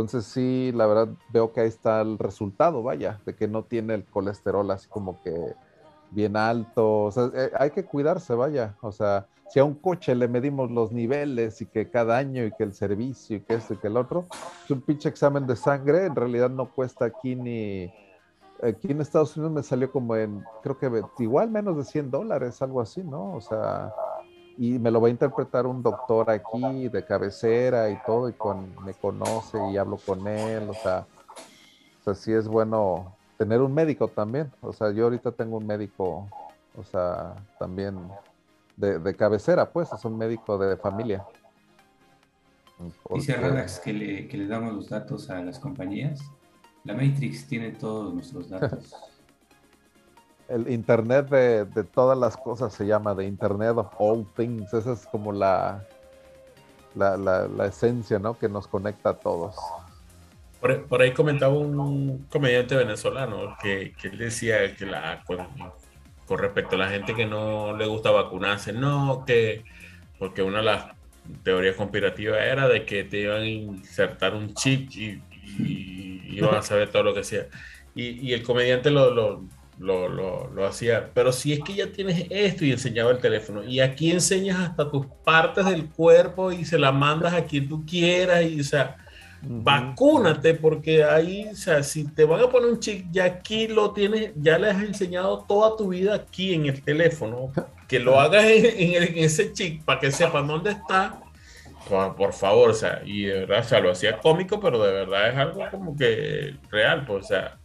Entonces 0.00 0.26
sí, 0.26 0.70
la 0.74 0.86
verdad 0.86 1.08
veo 1.32 1.52
que 1.52 1.60
ahí 1.60 1.68
está 1.68 2.00
el 2.00 2.18
resultado, 2.18 2.82
vaya, 2.82 3.20
de 3.26 3.34
que 3.34 3.48
no 3.48 3.64
tiene 3.64 3.94
el 3.94 4.04
colesterol 4.04 4.70
así 4.70 4.88
como 4.88 5.20
que 5.22 5.54
bien 6.10 6.36
alto. 6.36 7.04
O 7.04 7.10
sea, 7.10 7.30
eh, 7.34 7.50
hay 7.58 7.70
que 7.70 7.84
cuidarse, 7.84 8.34
vaya. 8.34 8.76
O 8.80 8.92
sea, 8.92 9.26
si 9.48 9.58
a 9.58 9.64
un 9.64 9.74
coche 9.74 10.14
le 10.14 10.28
medimos 10.28 10.70
los 10.70 10.92
niveles 10.92 11.60
y 11.62 11.66
que 11.66 11.90
cada 11.90 12.16
año 12.16 12.44
y 12.44 12.52
que 12.52 12.64
el 12.64 12.74
servicio 12.74 13.38
y 13.38 13.40
que 13.40 13.54
esto 13.54 13.74
y 13.74 13.78
que 13.78 13.88
el 13.88 13.96
otro, 13.96 14.26
es 14.64 14.70
un 14.70 14.82
pinche 14.82 15.08
examen 15.08 15.46
de 15.46 15.56
sangre, 15.56 16.06
en 16.06 16.14
realidad 16.14 16.50
no 16.50 16.70
cuesta 16.70 17.06
aquí 17.06 17.34
ni... 17.34 17.92
Aquí 18.60 18.90
en 18.90 19.00
Estados 19.00 19.36
Unidos 19.36 19.52
me 19.52 19.62
salió 19.62 19.92
como 19.92 20.16
en, 20.16 20.44
creo 20.64 20.78
que 20.78 20.90
igual 21.22 21.48
menos 21.48 21.76
de 21.76 21.84
100 21.84 22.10
dólares, 22.10 22.60
algo 22.60 22.80
así, 22.80 23.04
¿no? 23.04 23.34
O 23.34 23.40
sea, 23.40 23.94
y 24.58 24.78
me 24.78 24.90
lo 24.90 25.00
va 25.00 25.06
a 25.06 25.10
interpretar 25.10 25.66
un 25.66 25.82
doctor 25.82 26.28
aquí 26.28 26.88
de 26.88 27.04
cabecera 27.04 27.88
y 27.90 27.98
todo, 28.04 28.28
y 28.28 28.32
con, 28.32 28.74
me 28.84 28.92
conoce 28.92 29.56
y 29.70 29.76
hablo 29.76 29.98
con 30.04 30.26
él, 30.26 30.68
o 30.68 30.74
sea, 30.74 31.06
o 32.00 32.04
sea, 32.04 32.14
sí 32.14 32.32
es 32.32 32.48
bueno 32.48 33.14
tener 33.36 33.62
un 33.62 33.72
médico 33.72 34.08
también, 34.08 34.50
o 34.60 34.72
sea, 34.72 34.90
yo 34.90 35.04
ahorita 35.04 35.30
tengo 35.30 35.58
un 35.58 35.66
médico, 35.66 36.28
o 36.76 36.82
sea, 36.82 37.36
también 37.60 37.96
de, 38.76 39.14
cabecera, 39.14 39.70
pues, 39.70 39.92
es 39.92 40.04
un 40.04 40.18
médico 40.18 40.58
de 40.58 40.76
familia. 40.76 41.24
Dice 43.14 43.34
Radax 43.34 43.78
que 43.78 43.92
le, 43.92 44.28
que 44.28 44.38
le 44.38 44.46
damos 44.46 44.72
los 44.72 44.88
datos 44.88 45.30
a 45.30 45.40
las 45.40 45.58
compañías. 45.58 46.20
La 46.84 46.94
Matrix 46.94 47.46
tiene 47.46 47.72
todos 47.72 48.14
nuestros 48.14 48.48
datos. 48.48 48.94
el 50.48 50.70
Internet 50.70 51.28
de, 51.28 51.84
todas 51.84 52.16
las 52.18 52.36
cosas 52.36 52.72
se 52.72 52.86
llama 52.86 53.14
de 53.14 53.26
Internet 53.26 53.74
of 53.76 53.88
All 53.98 54.26
Things. 54.36 54.72
Esa 54.72 54.92
es 54.92 55.06
como 55.06 55.32
la, 55.32 55.84
la, 56.94 57.66
esencia, 57.66 58.18
¿no? 58.18 58.38
Que 58.38 58.48
nos 58.48 58.66
conecta 58.66 59.10
a 59.10 59.14
todos. 59.14 59.54
Por, 60.60 61.02
ahí 61.02 61.12
comentaba 61.12 61.54
un 61.54 62.26
comediante 62.30 62.74
venezolano 62.74 63.56
que, 63.62 63.92
que 64.00 64.08
él 64.08 64.18
decía 64.18 64.74
que 64.74 64.86
la, 64.86 65.22
con, 65.24 66.38
respecto 66.38 66.74
a 66.74 66.78
la 66.78 66.88
gente 66.88 67.14
que 67.14 67.26
no 67.26 67.76
le 67.76 67.86
gusta 67.86 68.10
vacunarse, 68.10 68.72
no, 68.72 69.24
que 69.26 69.64
porque 70.18 70.42
una 70.42 70.58
de 70.58 70.64
las 70.64 70.86
teorías 71.42 71.76
conspirativas 71.76 72.40
era 72.42 72.66
de 72.68 72.84
que 72.84 73.04
te 73.04 73.18
iban 73.18 73.42
a 73.42 73.46
insertar 73.46 74.34
un 74.34 74.54
chip 74.54 74.90
y, 74.90 75.22
iban 76.30 76.54
a 76.54 76.62
saber 76.62 76.90
todo 76.90 77.02
lo 77.02 77.14
que 77.14 77.24
sea. 77.24 77.46
Y, 77.94 78.32
el 78.32 78.42
comediante 78.42 78.90
lo, 78.90 79.44
lo, 79.78 80.08
lo, 80.08 80.66
hacía. 80.66 81.10
Pero 81.14 81.32
si 81.32 81.52
es 81.52 81.60
que 81.60 81.74
ya 81.74 81.92
tienes 81.92 82.26
esto 82.30 82.64
y 82.64 82.72
enseñaba 82.72 83.10
el 83.10 83.18
teléfono, 83.18 83.64
y 83.64 83.80
aquí 83.80 84.10
enseñas 84.10 84.60
hasta 84.60 84.90
tus 84.90 85.06
partes 85.24 85.64
del 85.66 85.88
cuerpo 85.88 86.52
y 86.52 86.64
se 86.64 86.78
la 86.78 86.92
mandas 86.92 87.34
a 87.34 87.44
quien 87.44 87.68
tú 87.68 87.84
quieras, 87.86 88.44
y 88.44 88.60
o 88.60 88.64
sea, 88.64 88.96
vacúnate, 89.42 90.54
porque 90.54 91.04
ahí, 91.04 91.48
o 91.52 91.54
sea, 91.54 91.82
si 91.82 92.04
te 92.04 92.24
van 92.24 92.40
a 92.42 92.48
poner 92.48 92.70
un 92.70 92.80
chip, 92.80 93.06
ya 93.10 93.24
aquí 93.24 93.68
lo 93.68 93.92
tienes, 93.92 94.32
ya 94.36 94.58
le 94.58 94.70
has 94.70 94.82
enseñado 94.82 95.44
toda 95.46 95.76
tu 95.76 95.88
vida 95.88 96.14
aquí 96.14 96.54
en 96.54 96.66
el 96.66 96.82
teléfono, 96.82 97.52
que 97.86 98.00
lo 98.00 98.18
hagas 98.20 98.44
en, 98.44 99.16
ese 99.16 99.52
chip 99.52 99.84
para 99.84 100.00
que 100.00 100.10
sepan 100.10 100.46
dónde 100.46 100.72
está. 100.72 101.20
Por, 101.88 102.34
favor, 102.34 102.70
o 102.70 102.74
sea, 102.74 103.00
y 103.02 103.22
de 103.22 103.46
verdad, 103.46 103.60
o 103.60 103.68
sea, 103.68 103.80
lo 103.80 103.90
hacía 103.92 104.18
cómico, 104.18 104.60
pero 104.60 104.82
de 104.82 104.92
verdad 104.92 105.30
es 105.30 105.36
algo 105.36 105.64
como 105.70 105.96
que 105.96 106.54
real, 106.70 107.06
pues, 107.06 107.24
o 107.24 107.28
sea, 107.28 107.58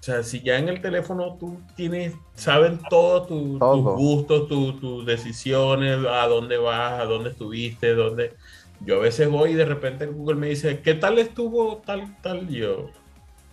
o 0.00 0.02
sea, 0.02 0.22
si 0.22 0.40
ya 0.40 0.58
en 0.58 0.70
el 0.70 0.80
teléfono 0.80 1.36
tú 1.38 1.60
tienes, 1.76 2.14
saben 2.34 2.80
todo, 2.88 3.26
tu, 3.26 3.58
tus 3.58 3.84
gustos, 3.84 4.48
tus 4.48 5.04
decisiones, 5.04 5.98
a 6.06 6.26
dónde 6.26 6.56
vas, 6.56 7.00
a 7.00 7.04
dónde 7.04 7.30
estuviste, 7.30 7.94
dónde... 7.94 8.34
Yo 8.82 8.96
a 8.96 9.00
veces 9.00 9.28
voy 9.28 9.50
y 9.50 9.54
de 9.54 9.66
repente 9.66 10.06
Google 10.06 10.36
me 10.36 10.48
dice, 10.48 10.80
¿qué 10.80 10.94
tal 10.94 11.18
estuvo 11.18 11.82
tal, 11.84 12.16
tal? 12.22 12.48
Yo, 12.48 12.88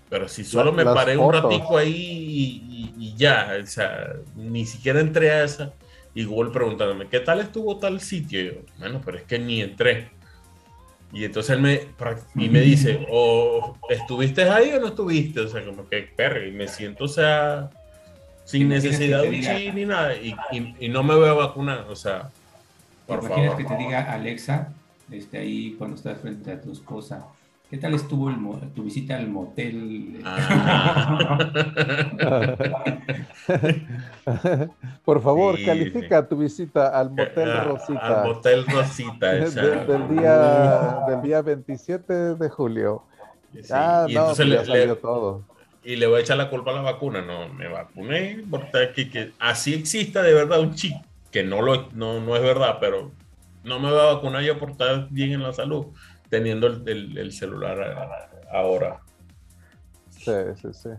pero 0.09 0.29
si 0.29 0.45
solo 0.45 0.71
me 0.71 0.85
paré 0.85 1.17
un 1.17 1.33
ratico 1.33 1.77
ahí 1.77 2.93
y, 2.97 3.13
ya, 3.17 3.57
o 3.61 3.65
sea, 3.65 4.13
ni 4.35 4.65
siquiera 4.65 5.01
entré 5.01 5.31
a 5.31 5.43
esa. 5.43 5.73
Y 6.13 6.23
Google 6.23 6.51
preguntándome, 6.51 7.07
¿qué 7.09 7.19
tal 7.19 7.41
estuvo 7.41 7.77
tal 7.77 7.99
sitio? 7.99 8.41
yo, 8.41 8.51
bueno, 8.79 9.01
pero 9.03 9.17
es 9.17 9.23
que 9.23 9.37
ni 9.37 9.61
entré. 9.61 10.11
Y 11.11 11.23
entonces 11.23 11.55
él 11.55 11.61
me, 11.61 11.81
y 12.35 12.49
me 12.49 12.61
dice, 12.61 13.07
o 13.09 13.77
estuviste 13.89 14.43
ahí 14.43 14.71
o 14.73 14.79
no 14.79 14.87
estuviste, 14.87 15.39
o 15.39 15.47
sea, 15.47 15.63
como 15.65 15.87
que 15.87 16.01
perro, 16.01 16.45
y 16.45 16.51
me 16.51 16.67
siento, 16.67 17.05
o 17.05 17.07
sea, 17.07 17.69
sin 18.43 18.67
necesidad 18.67 19.21
de 19.21 19.29
un 19.29 19.75
ni 19.75 19.85
nada, 19.85 20.15
y, 20.15 20.35
y, 20.79 20.89
no 20.89 21.03
me 21.03 21.15
voy 21.15 21.29
a 21.29 21.33
vacunar, 21.33 21.85
o 21.89 21.95
sea, 21.95 22.29
por 23.05 23.25
favor. 23.25 23.55
que 23.55 23.63
te 23.63 23.77
diga 23.77 24.11
Alexa, 24.11 24.73
este, 25.09 25.37
ahí 25.37 25.75
cuando 25.77 25.95
estás 25.95 26.19
frente 26.19 26.51
a 26.51 26.61
tu 26.61 26.73
esposa, 26.73 27.25
¿Qué 27.69 27.77
tal 27.77 27.93
estuvo 27.95 28.31
tu 28.73 28.83
visita 28.83 29.17
al 29.17 29.27
motel? 29.27 30.21
Ah. 30.23 31.37
Por 35.03 35.21
favor, 35.21 35.57
califica 35.65 36.25
tu 36.25 36.37
visita 36.37 36.97
al 36.97 37.09
motel 37.09 37.51
ah, 37.51 37.63
Rosita. 37.65 38.21
Al 38.21 38.27
motel 38.29 38.65
Rosita. 38.67 39.33
del, 39.33 40.07
día, 40.15 40.99
del 41.09 41.21
día 41.21 41.41
27 41.41 42.35
de 42.35 42.49
julio. 42.49 43.03
Ah, 43.69 44.05
y 44.07 44.13
no, 44.13 44.27
pues 44.27 44.39
le, 44.39 44.63
salió 44.63 44.97
todo. 44.97 45.43
Y 45.83 45.97
le 45.97 46.07
voy 46.07 46.19
a 46.19 46.21
echar 46.21 46.37
la 46.37 46.49
culpa 46.49 46.71
a 46.71 46.75
la 46.75 46.81
vacuna. 46.83 47.21
No, 47.21 47.49
me 47.49 47.67
vacuné. 47.67 48.45
Porque 48.49 49.09
que 49.11 49.33
así 49.39 49.73
exista 49.73 50.21
de 50.21 50.33
verdad 50.33 50.61
un 50.61 50.73
chip, 50.73 50.95
que 51.31 51.43
no, 51.43 51.61
lo, 51.61 51.89
no, 51.91 52.21
no 52.21 52.33
es 52.37 52.41
verdad, 52.43 52.77
pero 52.79 53.11
no 53.65 53.79
me 53.79 53.91
voy 53.91 53.99
a 53.99 54.13
vacunar 54.13 54.41
yo 54.41 54.57
por 54.57 54.71
estar 54.71 55.09
bien 55.09 55.33
en 55.33 55.43
la 55.43 55.51
salud 55.51 55.87
teniendo 56.29 56.67
el, 56.67 57.31
celular 57.31 57.77
ahora. 58.51 59.01
Sí, 60.09 60.31
sí, 60.61 60.67
sí. 60.73 60.89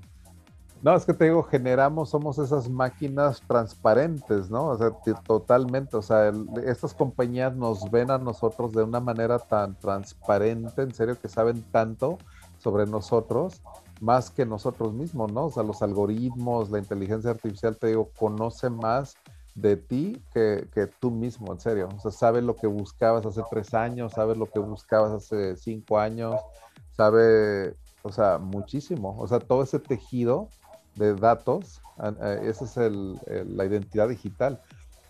No, 0.80 0.94
es 0.94 1.04
que 1.04 1.12
te 1.12 1.24
digo, 1.24 1.42
generamos, 1.42 2.10
somos 2.10 2.38
esas 2.38 2.68
máquinas 2.68 3.42
transparentes, 3.48 4.48
¿no? 4.48 4.66
O 4.66 4.78
sea, 4.78 4.92
totalmente, 5.26 5.96
o 5.96 6.02
sea, 6.02 6.32
estas 6.64 6.94
compañías 6.94 7.54
nos 7.56 7.90
ven 7.90 8.12
a 8.12 8.18
nosotros 8.18 8.72
de 8.72 8.84
una 8.84 9.00
manera 9.00 9.40
tan 9.40 9.74
transparente, 9.74 10.82
en 10.82 10.94
serio, 10.94 11.20
que 11.20 11.28
saben 11.28 11.62
tanto 11.72 12.18
sobre 12.58 12.86
nosotros, 12.86 13.60
más 14.00 14.30
que 14.30 14.46
nosotros 14.46 14.92
mismos, 14.92 15.32
¿no? 15.32 15.46
O 15.46 15.50
sea, 15.50 15.64
los 15.64 15.82
algoritmos, 15.82 16.70
la 16.70 16.78
inteligencia 16.78 17.32
artificial, 17.32 17.76
te 17.76 17.88
digo, 17.88 18.10
conoce 18.16 18.70
más 18.70 19.16
de 19.60 19.76
ti 19.76 20.22
que, 20.32 20.90
tú 21.00 21.10
mismo, 21.10 21.52
en 21.52 21.60
serio. 21.60 21.88
O 21.96 22.00
sea, 22.00 22.10
sabe 22.10 22.42
lo 22.42 22.56
que 22.56 22.66
buscabas 22.66 23.26
hace 23.26 23.42
tres 23.50 23.74
años, 23.74 24.12
sabe 24.12 24.36
lo 24.36 24.46
que 24.46 24.58
buscabas 24.58 25.12
hace 25.12 25.56
cinco 25.56 25.98
años, 25.98 26.40
sabe, 26.92 27.74
o 28.02 28.12
sea, 28.12 28.38
muchísimo. 28.38 29.16
O 29.18 29.26
sea, 29.26 29.40
todo 29.40 29.62
ese 29.62 29.78
tejido 29.78 30.48
de 30.94 31.14
datos, 31.14 31.80
esa 32.42 32.64
es 32.64 32.92
la 33.46 33.64
identidad 33.64 34.08
digital. 34.08 34.60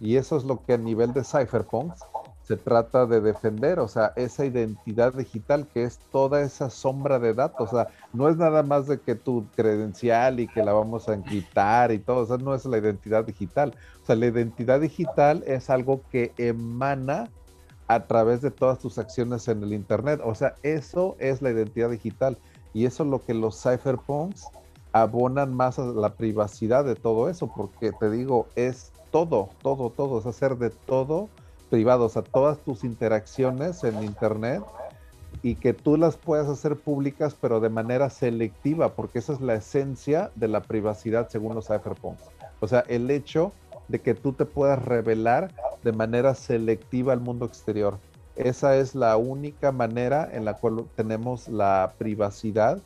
Y 0.01 0.17
eso 0.17 0.37
es 0.37 0.45
lo 0.45 0.63
que 0.63 0.75
a 0.75 0.79
nivel 0.79 1.13
de 1.13 1.25
cypherpunks 1.25 2.01
se 2.49 2.57
trata 2.57 3.05
de 3.05 3.21
defender, 3.21 3.79
o 3.79 3.89
sea, 3.89 4.15
esa 4.17 4.47
identidad 4.47 5.13
digital 5.13 5.67
que 5.67 5.85
es 5.85 5.99
toda 6.11 6.41
esa 6.41 6.71
sombra 6.71 7.19
de 7.19 7.35
datos, 7.35 7.71
o 7.71 7.77
sea, 7.77 7.89
no 8.15 8.27
es 8.31 8.39
nada 8.39 8.63
más 8.63 8.87
de 8.87 8.99
que 8.99 9.15
tu 9.15 9.45
credencial 9.55 10.41
y 10.41 10.49
que 10.49 10.63
la 10.63 10.73
vamos 10.73 11.11
a 11.11 11.13
encriptar 11.13 11.93
y 11.93 11.99
todo, 11.99 12.21
o 12.21 12.27
sea, 12.27 12.39
no 12.39 12.55
es 12.55 12.65
la 12.65 12.79
identidad 12.79 13.27
digital, 13.27 13.75
o 14.03 14.07
sea, 14.07 14.17
la 14.17 14.29
identidad 14.29 14.81
digital 14.81 15.45
es 15.47 15.69
algo 15.69 16.01
que 16.11 16.33
emana 16.39 17.29
a 17.87 18.07
través 18.07 18.41
de 18.41 18.51
todas 18.51 18.79
tus 18.79 18.97
acciones 18.97 19.47
en 19.49 19.63
el 19.63 19.75
Internet, 19.75 20.23
o 20.25 20.35
sea, 20.35 20.55
eso 20.63 21.17
es 21.19 21.43
la 21.43 21.51
identidad 21.51 21.91
digital 21.91 22.39
y 22.73 22.87
eso 22.87 23.03
es 23.03 23.11
lo 23.11 23.23
que 23.23 23.35
los 23.35 23.63
cypherpunks 23.63 24.47
abonan 24.93 25.53
más 25.53 25.79
a 25.79 25.85
la 25.85 26.15
privacidad 26.15 26.87
de 26.87 26.95
todo 26.95 27.29
eso, 27.29 27.53
porque 27.55 27.93
te 27.93 28.09
digo, 28.11 28.47
es 28.57 28.91
todo, 29.11 29.51
todo, 29.61 29.91
todo, 29.91 30.19
es 30.19 30.25
hacer 30.25 30.57
de 30.57 30.71
todo 30.71 31.29
privados 31.71 32.17
a 32.17 32.23
todas 32.23 32.59
tus 32.59 32.85
interacciones 32.85 33.85
en 33.85 34.03
Internet 34.03 34.63
y 35.43 35.55
que 35.55 35.73
tú 35.73 35.97
las 35.97 36.17
puedas 36.17 36.49
hacer 36.49 36.77
públicas, 36.77 37.37
pero 37.41 37.61
de 37.61 37.69
manera 37.69 38.11
selectiva, 38.11 38.95
porque 38.95 39.21
esa 39.21 39.33
es 39.33 39.41
la 39.41 39.55
esencia 39.55 40.31
de 40.35 40.49
la 40.49 40.63
privacidad 40.63 41.29
según 41.29 41.55
los 41.55 41.67
cypherpunks. 41.69 42.25
O 42.61 42.67
sea, 42.67 42.85
el 42.89 43.11
hecho 43.11 43.53
de 43.89 44.01
que 44.01 44.15
tú 44.15 44.33
te 44.33 44.45
puedas 44.45 44.85
revelar 44.85 45.53
de 45.83 45.93
manera 45.93 46.35
selectiva 46.35 47.13
al 47.13 47.21
mundo 47.21 47.47
exterior. 47.47 47.99
Esa 48.37 48.77
es 48.77 48.95
la 48.95 49.17
única 49.17 49.73
manera 49.73 50.29
en 50.33 50.45
la 50.45 50.55
cual 50.55 50.87
tenemos 50.95 51.49
la 51.49 51.95
privacidad, 51.99 52.81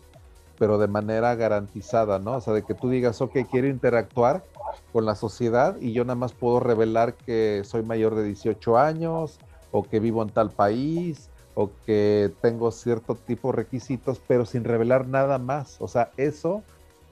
pero 0.59 0.79
de 0.79 0.88
manera 0.88 1.35
garantizada, 1.35 2.18
¿no? 2.18 2.37
O 2.37 2.40
sea, 2.40 2.55
de 2.55 2.62
que 2.62 2.75
tú 2.75 2.88
digas, 2.88 3.21
ok, 3.21 3.38
quiero 3.51 3.66
interactuar, 3.68 4.45
con 4.93 5.05
la 5.05 5.15
sociedad 5.15 5.77
y 5.81 5.93
yo 5.93 6.05
nada 6.05 6.15
más 6.15 6.33
puedo 6.33 6.61
revelar 6.61 7.15
que 7.15 7.63
soy 7.65 7.83
mayor 7.83 8.15
de 8.15 8.25
18 8.25 8.79
años 8.79 9.39
o 9.71 9.83
que 9.83 10.01
vivo 10.01 10.23
en 10.23 10.31
tal 10.31 10.51
país 10.51 11.29
o 11.55 11.71
que 11.87 12.33
tengo 12.41 12.71
cierto 12.71 13.15
tipo 13.15 13.51
de 13.51 13.57
requisitos, 13.57 14.21
pero 14.27 14.47
sin 14.47 14.65
revelar 14.65 15.07
nada 15.07 15.39
más. 15.39 15.77
O 15.81 15.89
sea, 15.89 16.11
eso 16.17 16.63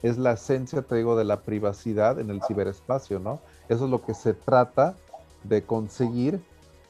es 0.02 0.16
la 0.16 0.32
esencia, 0.32 0.82
te 0.82 0.96
digo, 0.96 1.16
de 1.16 1.24
la 1.24 1.40
privacidad 1.40 2.18
en 2.18 2.30
el 2.30 2.42
ciberespacio, 2.42 3.18
¿no? 3.18 3.40
Eso 3.68 3.84
es 3.84 3.90
lo 3.90 4.02
que 4.02 4.14
se 4.14 4.32
trata 4.32 4.94
de 5.44 5.62
conseguir 5.62 6.40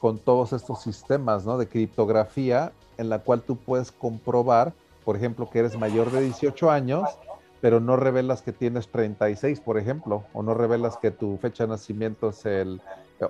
con 0.01 0.19
todos 0.19 0.53
estos 0.53 0.83
sistemas, 0.83 1.45
¿no? 1.45 1.59
De 1.59 1.69
criptografía 1.69 2.73
en 2.99 3.09
la 3.09 3.19
cual 3.21 3.43
tú 3.43 3.57
puedes 3.57 3.91
comprobar, 3.93 4.73
por 5.05 5.17
ejemplo, 5.17 5.51
que 5.51 5.59
eres 5.59 5.77
mayor 5.79 6.11
de 6.11 6.23
18 6.23 6.71
años 6.71 7.09
pero 7.61 7.81
no 7.81 7.97
revelas 7.97 8.43
que 8.43 8.53
tienes 8.53 8.89
36, 8.89 9.61
por 9.61 9.79
ejemplo, 9.79 10.25
o 10.33 10.43
no 10.43 10.55
revelas 10.55 10.97
que 10.97 11.11
tu 11.11 11.37
fecha 11.39 11.65
de 11.65 11.71
nacimiento 11.71 12.31
es 12.31 12.47
el 12.47 12.81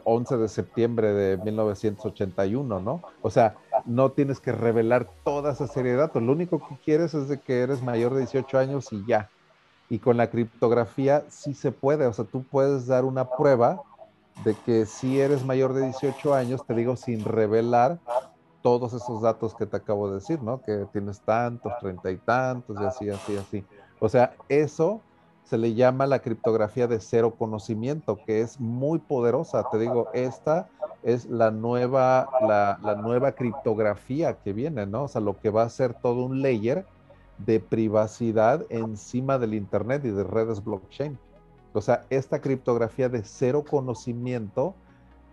11 0.04 0.36
de 0.36 0.48
septiembre 0.48 1.12
de 1.12 1.36
1981, 1.38 2.80
¿no? 2.80 3.02
O 3.22 3.30
sea, 3.30 3.56
no 3.86 4.12
tienes 4.12 4.40
que 4.40 4.52
revelar 4.52 5.08
toda 5.24 5.52
esa 5.52 5.66
serie 5.66 5.92
de 5.92 5.98
datos. 5.98 6.22
Lo 6.22 6.32
único 6.32 6.60
que 6.60 6.76
quieres 6.84 7.14
es 7.14 7.28
de 7.28 7.40
que 7.40 7.60
eres 7.60 7.82
mayor 7.82 8.12
de 8.12 8.20
18 8.20 8.58
años 8.58 8.92
y 8.92 9.04
ya. 9.06 9.30
Y 9.88 9.98
con 9.98 10.16
la 10.16 10.30
criptografía 10.30 11.24
sí 11.28 11.52
se 11.54 11.72
puede, 11.72 12.06
o 12.06 12.12
sea, 12.12 12.24
tú 12.24 12.44
puedes 12.44 12.86
dar 12.86 13.04
una 13.04 13.28
prueba 13.28 13.82
de 14.44 14.54
que 14.54 14.86
si 14.86 15.20
eres 15.20 15.44
mayor 15.44 15.72
de 15.74 15.82
18 15.82 16.34
años, 16.34 16.64
te 16.64 16.74
digo, 16.74 16.94
sin 16.94 17.24
revelar 17.24 17.98
todos 18.62 18.92
esos 18.92 19.22
datos 19.22 19.54
que 19.54 19.66
te 19.66 19.76
acabo 19.76 20.08
de 20.08 20.16
decir, 20.16 20.40
¿no? 20.42 20.62
Que 20.62 20.86
tienes 20.92 21.20
tantos, 21.20 21.72
treinta 21.80 22.10
y 22.10 22.16
tantos, 22.18 22.80
y 22.80 22.84
así, 22.84 23.10
así, 23.10 23.36
así. 23.36 23.64
O 24.00 24.08
sea, 24.08 24.34
eso 24.48 25.00
se 25.44 25.58
le 25.58 25.74
llama 25.74 26.06
la 26.06 26.20
criptografía 26.20 26.86
de 26.86 27.00
cero 27.00 27.34
conocimiento, 27.38 28.18
que 28.24 28.40
es 28.40 28.60
muy 28.60 28.98
poderosa. 28.98 29.64
Te 29.70 29.78
digo, 29.78 30.08
esta 30.14 30.68
es 31.02 31.26
la 31.26 31.50
nueva, 31.50 32.28
la, 32.40 32.78
nueva 33.02 33.32
criptografía 33.32 34.34
que 34.34 34.52
viene, 34.52 34.86
¿no? 34.86 35.04
O 35.04 35.08
sea, 35.08 35.20
lo 35.20 35.38
que 35.38 35.50
va 35.50 35.62
a 35.62 35.68
ser 35.68 35.94
todo 35.94 36.24
un 36.24 36.42
layer 36.42 36.84
de 37.38 37.58
privacidad 37.60 38.64
encima 38.68 39.38
del 39.38 39.54
Internet 39.54 40.04
y 40.04 40.10
de 40.10 40.24
redes 40.24 40.62
blockchain. 40.62 41.18
O 41.72 41.80
sea, 41.80 42.04
esta 42.10 42.40
criptografía 42.40 43.08
de 43.08 43.22
cero 43.24 43.64
conocimiento 43.68 44.74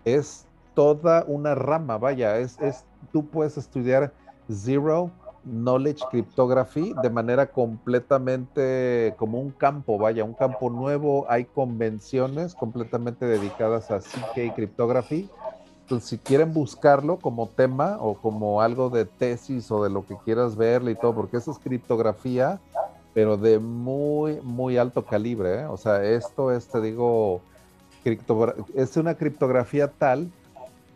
es 0.06 0.46
toda 0.74 1.26
una 1.28 1.56
rama, 1.56 1.98
vaya, 1.98 2.38
es, 2.38 2.60
es 2.60 2.86
tú 3.12 3.26
puedes 3.26 3.58
estudiar 3.58 4.14
zero 4.50 5.12
Knowledge 5.48 6.04
Cryptography 6.12 6.94
de 7.02 7.10
manera 7.10 7.48
completamente 7.48 9.14
como 9.18 9.40
un 9.40 9.52
campo, 9.52 9.98
vaya, 9.98 10.24
un 10.24 10.34
campo 10.34 10.70
nuevo. 10.70 11.26
Hay 11.30 11.46
convenciones 11.46 12.54
completamente 12.54 13.26
dedicadas 13.26 13.92
a 13.92 14.00
CK 14.00 14.56
Cryptography. 14.56 15.30
Entonces, 15.82 16.10
si 16.10 16.18
quieren 16.18 16.54
buscarlo 16.54 17.18
como 17.18 17.48
tema 17.48 17.98
o 18.02 18.16
como 18.16 18.62
algo 18.62 18.90
de 18.90 19.06
tesis 19.06 19.72
o 19.72 19.84
de 19.84 19.90
lo 19.90 20.06
que 20.06 20.18
quieras 20.26 20.56
verle 20.58 20.92
y 20.92 20.96
todo, 20.96 21.16
porque 21.16 21.38
eso 21.38 21.52
es 21.52 21.60
criptografía, 21.60 22.60
pero 23.14 23.38
de 23.38 23.60
muy, 23.60 24.42
muy 24.42 24.78
alto 24.78 25.06
calibre. 25.06 25.62
¿eh? 25.62 25.66
O 25.66 25.78
sea, 25.78 26.04
esto 26.04 26.52
es, 26.52 26.68
te 26.68 26.82
digo, 26.82 27.42
es 28.76 28.98
una 28.98 29.16
criptografía 29.16 29.88
tal 29.88 30.30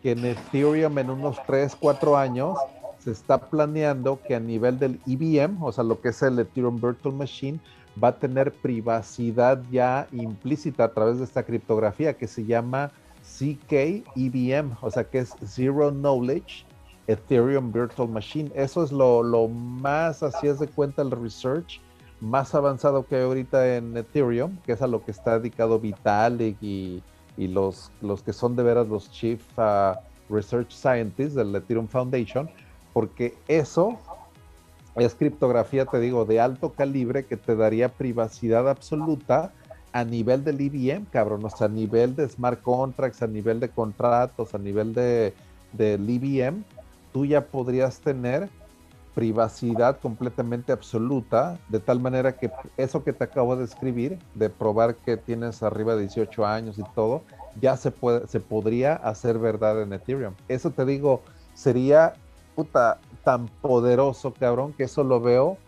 que 0.02 0.12
en 0.12 0.24
Ethereum 0.24 0.98
en 0.98 1.10
unos 1.10 1.36
3, 1.46 1.76
4 1.80 2.16
años 2.16 2.58
se 3.02 3.10
está 3.10 3.50
planeando 3.50 4.20
que 4.26 4.36
a 4.36 4.40
nivel 4.40 4.78
del 4.78 5.00
EVM, 5.06 5.62
o 5.62 5.72
sea, 5.72 5.82
lo 5.82 6.00
que 6.00 6.10
es 6.10 6.22
el 6.22 6.38
Ethereum 6.38 6.80
Virtual 6.80 7.14
Machine, 7.14 7.58
va 8.02 8.08
a 8.08 8.18
tener 8.18 8.52
privacidad 8.52 9.62
ya 9.70 10.06
implícita 10.12 10.84
a 10.84 10.92
través 10.92 11.18
de 11.18 11.24
esta 11.24 11.42
criptografía 11.42 12.14
que 12.14 12.28
se 12.28 12.44
llama 12.44 12.92
CK 13.22 14.04
EVM, 14.16 14.76
o 14.80 14.90
sea, 14.90 15.04
que 15.04 15.18
es 15.18 15.34
Zero 15.44 15.90
Knowledge 15.90 16.64
Ethereum 17.08 17.72
Virtual 17.72 18.08
Machine. 18.08 18.52
Eso 18.54 18.84
es 18.84 18.92
lo, 18.92 19.22
lo 19.22 19.48
más, 19.48 20.22
así 20.22 20.46
es 20.46 20.60
de 20.60 20.68
cuenta 20.68 21.02
el 21.02 21.10
research 21.10 21.80
más 22.20 22.54
avanzado 22.54 23.04
que 23.04 23.16
hay 23.16 23.22
ahorita 23.22 23.76
en 23.76 23.96
Ethereum, 23.96 24.56
que 24.64 24.72
es 24.72 24.82
a 24.82 24.86
lo 24.86 25.04
que 25.04 25.10
está 25.10 25.40
dedicado 25.40 25.80
Vitalik 25.80 26.56
y, 26.62 27.02
y 27.36 27.48
los, 27.48 27.90
los 28.00 28.22
que 28.22 28.32
son 28.32 28.54
de 28.54 28.62
veras 28.62 28.86
los 28.86 29.10
Chief 29.10 29.42
uh, 29.58 29.96
Research 30.32 30.70
Scientists 30.70 31.34
del 31.34 31.54
Ethereum 31.56 31.88
Foundation 31.88 32.48
porque 32.92 33.34
eso 33.48 33.98
es 34.96 35.14
criptografía, 35.14 35.86
te 35.86 36.00
digo, 36.00 36.24
de 36.24 36.40
alto 36.40 36.72
calibre 36.72 37.24
que 37.24 37.36
te 37.36 37.56
daría 37.56 37.88
privacidad 37.88 38.68
absoluta 38.68 39.52
a 39.92 40.04
nivel 40.04 40.44
del 40.44 40.60
IBM, 40.60 41.06
cabrón, 41.10 41.44
o 41.44 41.50
sea, 41.50 41.66
a 41.66 41.70
nivel 41.70 42.16
de 42.16 42.28
smart 42.28 42.62
contracts, 42.62 43.22
a 43.22 43.26
nivel 43.26 43.60
de 43.60 43.68
contratos, 43.68 44.54
a 44.54 44.58
nivel 44.58 44.94
de, 44.94 45.34
del 45.72 46.08
IBM, 46.08 46.64
tú 47.12 47.26
ya 47.26 47.46
podrías 47.46 48.00
tener 48.00 48.48
privacidad 49.14 50.00
completamente 50.00 50.72
absoluta, 50.72 51.58
de 51.68 51.80
tal 51.80 52.00
manera 52.00 52.32
que 52.32 52.50
eso 52.78 53.04
que 53.04 53.12
te 53.12 53.24
acabo 53.24 53.56
de 53.56 53.64
escribir, 53.64 54.18
de 54.34 54.48
probar 54.48 54.94
que 54.94 55.18
tienes 55.18 55.62
arriba 55.62 55.94
de 55.94 56.02
18 56.02 56.46
años 56.46 56.78
y 56.78 56.82
todo, 56.94 57.22
ya 57.60 57.76
se, 57.76 57.90
puede, 57.90 58.26
se 58.28 58.40
podría 58.40 58.94
hacer 58.94 59.38
verdad 59.38 59.82
en 59.82 59.92
Ethereum. 59.92 60.34
Eso 60.48 60.70
te 60.70 60.86
digo, 60.86 61.20
sería 61.52 62.14
puta, 62.54 62.98
tan 63.24 63.46
poderoso, 63.46 64.32
cabrón, 64.32 64.72
que 64.72 64.84
eso 64.84 65.04
lo 65.04 65.20
veo 65.20 65.58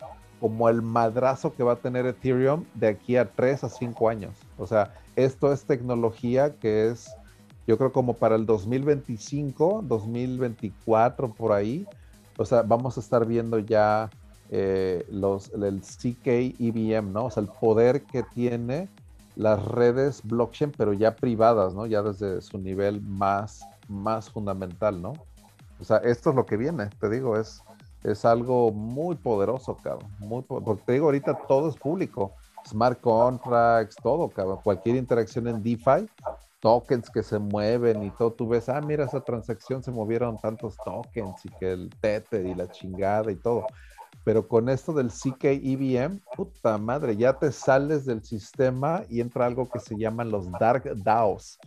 como 0.40 0.68
el 0.68 0.82
madrazo 0.82 1.54
que 1.54 1.62
va 1.62 1.72
a 1.72 1.76
tener 1.76 2.06
Ethereum 2.06 2.64
de 2.74 2.88
aquí 2.88 3.16
a 3.16 3.30
3 3.32 3.64
a 3.64 3.68
5 3.68 4.08
años. 4.08 4.36
O 4.58 4.66
sea, 4.66 4.92
esto 5.16 5.52
es 5.52 5.64
tecnología 5.64 6.56
que 6.56 6.88
es, 6.88 7.14
yo 7.66 7.78
creo 7.78 7.92
como 7.92 8.14
para 8.14 8.36
el 8.36 8.44
2025, 8.44 9.84
2024, 9.86 11.32
por 11.32 11.52
ahí. 11.52 11.86
O 12.36 12.44
sea, 12.44 12.62
vamos 12.62 12.96
a 12.98 13.00
estar 13.00 13.24
viendo 13.24 13.58
ya 13.58 14.10
eh, 14.50 15.06
los, 15.10 15.50
el 15.54 15.80
CK 15.80 16.26
EVM, 16.58 17.12
¿no? 17.12 17.26
O 17.26 17.30
sea, 17.30 17.42
el 17.42 17.48
poder 17.48 18.02
que 18.02 18.22
tiene 18.22 18.88
las 19.36 19.64
redes 19.64 20.20
blockchain, 20.24 20.72
pero 20.76 20.92
ya 20.92 21.16
privadas, 21.16 21.74
¿no? 21.74 21.86
Ya 21.86 22.02
desde 22.02 22.42
su 22.42 22.58
nivel 22.58 23.00
más, 23.00 23.64
más 23.88 24.30
fundamental, 24.30 25.00
¿no? 25.00 25.14
O 25.80 25.84
sea, 25.84 25.98
esto 25.98 26.30
es 26.30 26.36
lo 26.36 26.46
que 26.46 26.56
viene, 26.56 26.88
te 27.00 27.08
digo, 27.10 27.36
es, 27.36 27.62
es 28.04 28.24
algo 28.24 28.70
muy 28.70 29.16
poderoso, 29.16 29.76
cabrón. 29.76 30.10
Muy, 30.18 30.42
porque 30.42 30.82
te 30.86 30.92
digo, 30.92 31.06
ahorita 31.06 31.38
todo 31.48 31.68
es 31.68 31.76
público. 31.76 32.32
Smart 32.66 33.00
contracts, 33.00 33.96
todo, 33.96 34.28
cabrón. 34.28 34.60
Cualquier 34.62 34.96
interacción 34.96 35.48
en 35.48 35.62
DeFi, 35.62 36.08
tokens 36.60 37.10
que 37.10 37.22
se 37.22 37.38
mueven 37.38 38.02
y 38.02 38.10
todo. 38.10 38.32
Tú 38.32 38.48
ves, 38.48 38.68
ah, 38.68 38.80
mira, 38.80 39.04
esa 39.04 39.20
transacción 39.20 39.82
se 39.82 39.90
movieron 39.90 40.38
tantos 40.38 40.76
tokens 40.84 41.44
y 41.44 41.48
que 41.58 41.72
el 41.72 41.90
Tether 42.00 42.46
y 42.46 42.54
la 42.54 42.70
chingada 42.70 43.30
y 43.30 43.36
todo. 43.36 43.66
Pero 44.24 44.48
con 44.48 44.70
esto 44.70 44.92
del 44.92 45.08
CK 45.08 45.44
EVM, 45.44 46.20
puta 46.34 46.78
madre, 46.78 47.16
ya 47.16 47.34
te 47.34 47.52
sales 47.52 48.06
del 48.06 48.22
sistema 48.22 49.02
y 49.10 49.20
entra 49.20 49.44
algo 49.44 49.68
que 49.68 49.80
se 49.80 49.96
llaman 49.98 50.30
los 50.30 50.50
Dark 50.52 50.84
DAOs 51.02 51.58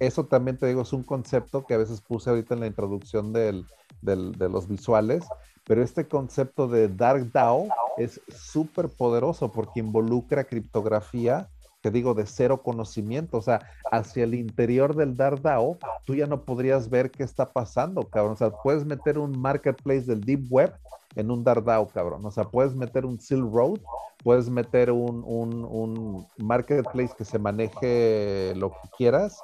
eso 0.00 0.24
también 0.24 0.58
te 0.58 0.66
digo, 0.66 0.82
es 0.82 0.92
un 0.92 1.04
concepto 1.04 1.64
que 1.64 1.74
a 1.74 1.78
veces 1.78 2.00
puse 2.00 2.30
ahorita 2.30 2.54
en 2.54 2.60
la 2.60 2.66
introducción 2.66 3.32
de 3.32 3.64
los 4.02 4.68
visuales, 4.68 5.24
pero 5.64 5.82
este 5.82 6.08
concepto 6.08 6.66
de 6.66 6.88
Dark 6.88 7.30
DAO 7.32 7.68
es 7.98 8.20
súper 8.28 8.88
poderoso 8.88 9.52
porque 9.52 9.80
involucra 9.80 10.44
criptografía 10.44 11.48
te 11.80 11.90
digo, 11.90 12.14
de 12.14 12.26
cero 12.26 12.62
conocimiento. 12.62 13.38
O 13.38 13.42
sea, 13.42 13.60
hacia 13.90 14.24
el 14.24 14.34
interior 14.34 14.94
del 14.94 15.16
DAO, 15.16 15.78
tú 16.04 16.14
ya 16.14 16.26
no 16.26 16.42
podrías 16.44 16.90
ver 16.90 17.10
qué 17.10 17.22
está 17.22 17.46
pasando, 17.46 18.02
cabrón. 18.02 18.34
O 18.34 18.36
sea, 18.36 18.50
puedes 18.50 18.84
meter 18.84 19.18
un 19.18 19.38
marketplace 19.38 20.02
del 20.02 20.20
Deep 20.20 20.46
Web 20.50 20.74
en 21.16 21.30
un 21.30 21.42
DAO, 21.42 21.88
cabrón. 21.88 22.24
O 22.24 22.30
sea, 22.30 22.44
puedes 22.44 22.74
meter 22.74 23.06
un 23.06 23.18
Silk 23.18 23.52
Road, 23.52 23.80
puedes 24.22 24.48
meter 24.50 24.90
un, 24.90 25.24
un 25.24 26.26
marketplace 26.38 27.14
que 27.16 27.24
se 27.24 27.38
maneje 27.38 28.52
lo 28.56 28.70
que 28.70 28.88
quieras 28.96 29.40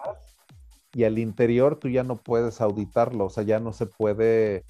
y 0.97 1.05
al 1.05 1.19
interior 1.19 1.77
tú 1.77 1.91
ya 1.91 2.03
no 2.05 2.17
puedes 2.17 2.63
auditarlo, 2.63 3.27
o 3.27 3.31
sea, 3.31 3.43
ya 3.45 3.61
no 3.61 3.75
se 3.75 3.85
puede 3.85 4.65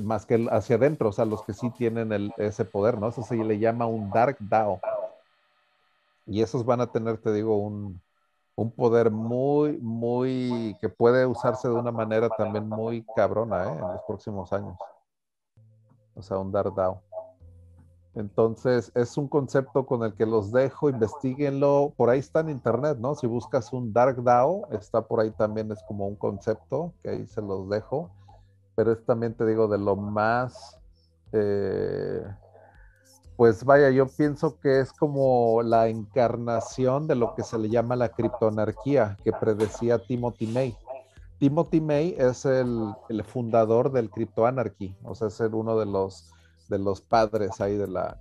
más 0.00 0.26
que 0.26 0.46
hacia 0.52 0.76
adentro, 0.76 1.08
o 1.08 1.12
sea, 1.12 1.24
los 1.24 1.42
que 1.42 1.54
sí 1.54 1.70
tienen 1.70 2.32
ese 2.36 2.64
poder, 2.64 3.00
¿no? 3.00 3.08
Eso 3.08 3.24
se 3.24 3.34
le 3.34 3.58
llama 3.58 3.86
un 3.86 4.08
Dark 4.10 4.36
DAO. 4.38 4.80
Y 6.24 6.40
esos 6.40 6.64
van 6.64 6.82
a 6.82 6.92
tener, 6.92 7.18
te 7.18 7.32
digo, 7.32 7.56
un, 7.56 8.00
poder 8.76 9.10
muy, 9.10 9.76
muy, 9.78 10.76
que 10.80 10.88
puede 10.88 11.26
usarse 11.26 11.66
de 11.66 11.74
una 11.74 11.90
manera 11.90 12.28
también 12.28 12.68
muy 12.68 13.04
cabrona, 13.16 13.64
¿eh? 13.64 13.72
En 13.72 13.80
los 13.80 14.02
próximos 14.06 14.52
años. 14.52 14.78
O 16.14 16.22
sea, 16.22 16.38
un 16.38 16.52
Dark 16.52 16.72
DAO. 16.76 17.02
Entonces, 18.14 18.92
es 18.94 19.16
un 19.16 19.26
concepto 19.26 19.86
con 19.86 20.02
el 20.02 20.14
que 20.14 20.26
los 20.26 20.52
dejo, 20.52 20.90
investiguenlo. 20.90 21.94
Por 21.96 22.10
ahí 22.10 22.18
está 22.18 22.40
en 22.40 22.50
internet, 22.50 22.98
¿no? 22.98 23.14
Si 23.14 23.26
buscas 23.26 23.72
un 23.72 23.92
Dark 23.92 24.22
DAO, 24.22 24.68
está 24.70 25.06
por 25.06 25.20
ahí 25.20 25.30
también, 25.30 25.72
es 25.72 25.82
como 25.84 26.06
un 26.06 26.16
concepto, 26.16 26.92
que 27.02 27.10
ahí 27.10 27.26
se 27.26 27.40
los 27.40 27.68
dejo. 27.70 28.10
Pero 28.74 28.92
es 28.92 29.04
también, 29.06 29.34
te 29.34 29.46
digo, 29.46 29.66
de 29.66 29.78
lo 29.78 29.96
más. 29.96 30.78
Eh, 31.32 32.22
pues 33.36 33.64
vaya, 33.64 33.90
yo 33.90 34.06
pienso 34.08 34.60
que 34.60 34.80
es 34.80 34.92
como 34.92 35.62
la 35.62 35.88
encarnación 35.88 37.06
de 37.06 37.14
lo 37.14 37.34
que 37.34 37.42
se 37.42 37.58
le 37.58 37.70
llama 37.70 37.96
la 37.96 38.10
criptoanarquía, 38.10 39.16
que 39.24 39.32
predecía 39.32 39.98
Timothy 39.98 40.46
May. 40.48 40.76
Timothy 41.38 41.80
May 41.80 42.14
es 42.18 42.44
el, 42.44 42.94
el 43.08 43.24
fundador 43.24 43.90
del 43.90 44.10
criptoanarchy, 44.10 44.94
o 45.02 45.14
sea, 45.14 45.28
es 45.28 45.40
uno 45.40 45.76
de 45.78 45.86
los 45.86 46.30
de 46.72 46.78
los 46.78 47.02
padres 47.02 47.60
ahí 47.60 47.76
de 47.76 47.86
la... 47.86 48.16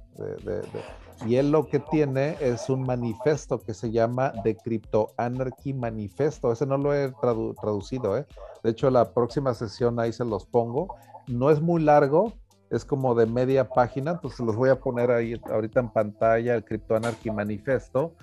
y 1.26 1.38
él 1.38 1.52
lo 1.52 1.68
que 1.68 1.80
tiene 1.80 2.36
es 2.42 2.70
un 2.70 2.82
manifesto 2.84 3.62
que 3.62 3.74
se 3.74 3.92
llama 3.92 4.34
The 4.44 4.58
Crypto 4.58 5.14
Anarchy 5.18 5.74
Manifesto. 5.74 6.52
Ese 6.52 6.66
no 6.66 6.78
lo 6.78 6.94
he 6.94 7.14
traducido, 7.62 8.18
¿eh? 8.18 8.28
De 8.62 8.72
hecho, 8.72 8.90
la 8.90 9.14
próxima 9.14 9.54
sesión 9.54 10.00
ahí 10.00 10.12
se 10.12 10.26
los 10.26 10.46
pongo. 10.46 10.96
No 11.28 11.50
es 11.50 11.62
muy 11.62 11.82
largo, 11.82 12.34
es 12.70 12.84
como 12.84 13.16
de 13.16 13.26
media 13.26 13.70
página, 13.70 14.12
entonces 14.12 14.42
los 14.42 14.56
voy 14.58 14.70
a 14.70 14.80
poner 14.80 15.12
ahí 15.12 15.40
ahorita 15.50 15.80
en 15.80 15.90
pantalla, 15.90 16.56
el 16.56 16.66
Crypto 16.66 16.96
Anarchy 16.96 17.32
Manifesto, 17.32 18.16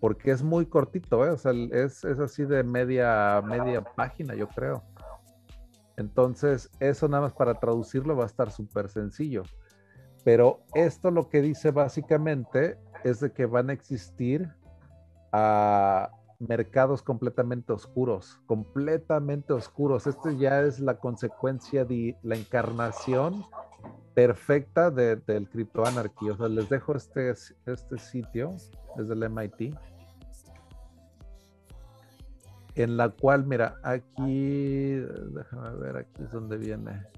porque 0.00 0.32
es 0.32 0.42
muy 0.42 0.66
cortito, 0.66 1.24
¿eh? 1.24 1.30
O 1.30 1.38
sea, 1.38 1.52
es, 1.70 2.04
es 2.04 2.18
así 2.18 2.44
de 2.44 2.64
media, 2.64 3.40
media 3.44 3.82
página, 3.82 4.34
yo 4.34 4.48
creo. 4.48 4.82
Entonces, 5.96 6.70
eso 6.80 7.08
nada 7.08 7.22
más 7.22 7.32
para 7.32 7.54
traducirlo 7.54 8.16
va 8.16 8.24
a 8.24 8.26
estar 8.26 8.50
súper 8.50 8.88
sencillo. 8.88 9.44
Pero 10.26 10.58
esto 10.74 11.12
lo 11.12 11.28
que 11.28 11.40
dice 11.40 11.70
básicamente 11.70 12.76
es 13.04 13.20
de 13.20 13.30
que 13.30 13.46
van 13.46 13.70
a 13.70 13.72
existir 13.72 14.52
ah, 15.30 16.10
mercados 16.40 17.00
completamente 17.00 17.72
oscuros, 17.72 18.40
completamente 18.46 19.52
oscuros. 19.52 20.08
Esto 20.08 20.32
ya 20.32 20.62
es 20.62 20.80
la 20.80 20.98
consecuencia 20.98 21.84
de 21.84 22.16
la 22.24 22.34
encarnación 22.34 23.44
perfecta 24.14 24.90
del 24.90 25.48
criptoanarquía. 25.48 26.32
O 26.32 26.36
sea, 26.36 26.48
les 26.48 26.68
dejo 26.68 26.96
este, 26.96 27.30
este 27.30 27.96
sitio, 27.96 28.50
es 28.98 29.06
del 29.06 29.30
MIT, 29.30 29.76
en 32.74 32.96
la 32.96 33.10
cual, 33.10 33.46
mira, 33.46 33.76
aquí, 33.84 34.96
déjame 34.96 35.70
ver, 35.78 35.98
aquí 35.98 36.24
es 36.24 36.32
donde 36.32 36.56
viene. 36.56 37.15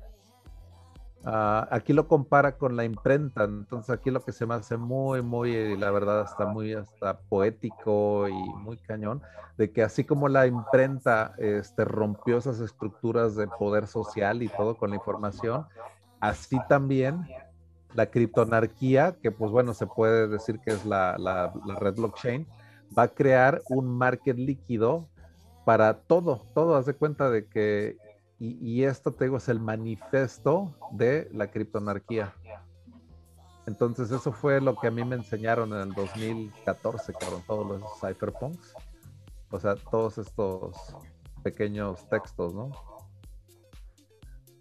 Ah, 1.25 1.67
aquí 1.71 1.93
lo 1.93 2.07
compara 2.07 2.57
con 2.57 2.77
la 2.77 2.85
imprenta, 2.85 3.45
entonces 3.45 3.91
aquí 3.91 4.11
lo 4.11 4.23
que 4.23 4.33
se 4.33 4.47
me 4.47 4.55
hace 4.55 4.77
muy, 4.77 5.21
muy, 5.21 5.77
la 5.77 5.91
verdad, 5.91 6.23
está 6.23 6.47
muy 6.47 6.75
hasta 6.75 7.19
poético 7.19 8.29
y 8.29 8.33
muy 8.33 8.77
cañón, 8.79 9.21
de 9.57 9.73
que 9.73 9.83
así 9.83 10.05
como 10.05 10.29
la 10.29 10.47
imprenta 10.47 11.35
este, 11.39 11.85
rompió 11.85 12.39
esas 12.39 12.61
estructuras 12.61 13.35
de 13.35 13.49
poder 13.49 13.89
social 13.89 14.43
y 14.43 14.49
todo 14.49 14.77
con 14.77 14.91
la 14.91 14.97
información, 14.97 15.67
así 16.21 16.57
también 16.69 17.27
la 17.95 18.07
criptonarquía, 18.07 19.17
que 19.21 19.33
pues 19.33 19.51
bueno, 19.51 19.75
se 19.75 19.87
puede 19.87 20.29
decir 20.29 20.61
que 20.61 20.71
es 20.71 20.87
la, 20.87 21.17
la 21.19 21.53
red 21.81 21.95
blockchain, 21.95 22.47
va 22.97 23.03
a 23.05 23.09
crear 23.09 23.61
un 23.69 23.89
market 23.89 24.37
líquido 24.37 25.09
para 25.65 25.95
todo, 25.95 26.47
todo, 26.55 26.77
haz 26.77 26.87
de 26.87 26.95
cuenta 26.95 27.29
de 27.29 27.47
que 27.47 27.97
y, 28.41 28.85
esto, 28.85 29.13
te 29.13 29.25
digo, 29.25 29.39
es 29.39 29.49
el 29.49 29.59
manifiesto 29.59 30.73
de 30.93 31.29
la 31.33 31.51
criptonarquía. 31.51 32.33
Entonces, 33.67 34.13
eso 34.13 34.31
fue 34.31 34.61
lo 34.61 34.77
que 34.77 34.87
a 34.87 34.91
mí 34.93 35.05
me 35.05 35.17
enseñaron 35.17 35.73
en 35.73 35.81
el 35.81 35.93
2014, 35.93 37.13
cabrón, 37.15 37.43
todos 37.47 37.67
los 37.67 37.83
cypherpunks. 38.01 38.75
O 39.51 39.59
sea, 39.59 39.75
todos 39.75 40.19
estos 40.19 40.77
pequeños 41.43 42.09
textos, 42.09 42.55
¿no? 42.55 42.71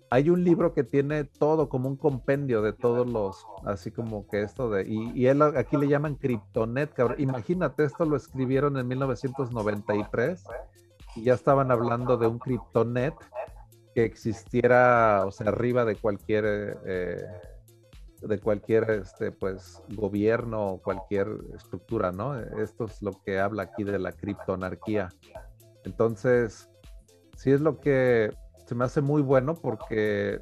Hay 0.10 0.30
un 0.30 0.44
libro 0.44 0.74
que 0.74 0.84
tiene 0.84 1.26
todo 1.26 1.70
como 1.70 1.88
un 1.88 1.98
compendio 1.98 2.62
de 2.62 2.74
todos 2.74 3.08
los, 3.08 3.46
así 3.66 3.92
como 3.92 4.26
que 4.28 4.42
esto 4.42 4.70
de, 4.70 4.88
y, 4.88 5.28
él 5.28 5.42
aquí 5.42 5.78
le 5.78 5.88
llaman 5.88 6.16
Cryptonet, 6.16 6.94
cabrón. 6.94 7.20
Imagínate, 7.20 7.84
esto 7.84 8.06
lo 8.06 8.16
escribieron 8.16 8.78
en 8.78 8.88
1993 8.88 10.44
y 11.16 11.24
ya 11.24 11.34
estaban 11.34 11.72
hablando 11.72 12.18
de 12.18 12.26
un 12.26 12.40
Cryptonet 12.40 13.14
que 13.98 14.04
existiera, 14.04 15.26
o 15.26 15.32
sea, 15.32 15.48
arriba 15.48 15.84
de 15.84 15.96
cualquier, 15.96 16.78
eh, 16.86 17.26
de 18.22 18.40
cualquier, 18.40 18.92
este, 18.92 19.32
pues, 19.32 19.82
gobierno 19.90 20.74
o 20.74 20.82
cualquier 20.84 21.28
estructura, 21.56 22.12
¿no? 22.12 22.40
Esto 22.40 22.86
es 22.86 23.02
lo 23.02 23.14
que 23.26 23.40
habla 23.40 23.64
aquí 23.64 23.84
de 23.84 23.98
la 23.98 24.12
criptonarquía. 24.12 25.10
Entonces, 25.84 26.70
sí 27.38 27.50
es 27.50 27.60
lo 27.60 27.80
que 27.80 28.30
se 28.68 28.76
me 28.76 28.86
hace 28.86 29.02
muy 29.02 29.24
bueno 29.24 29.56
porque 29.56 30.42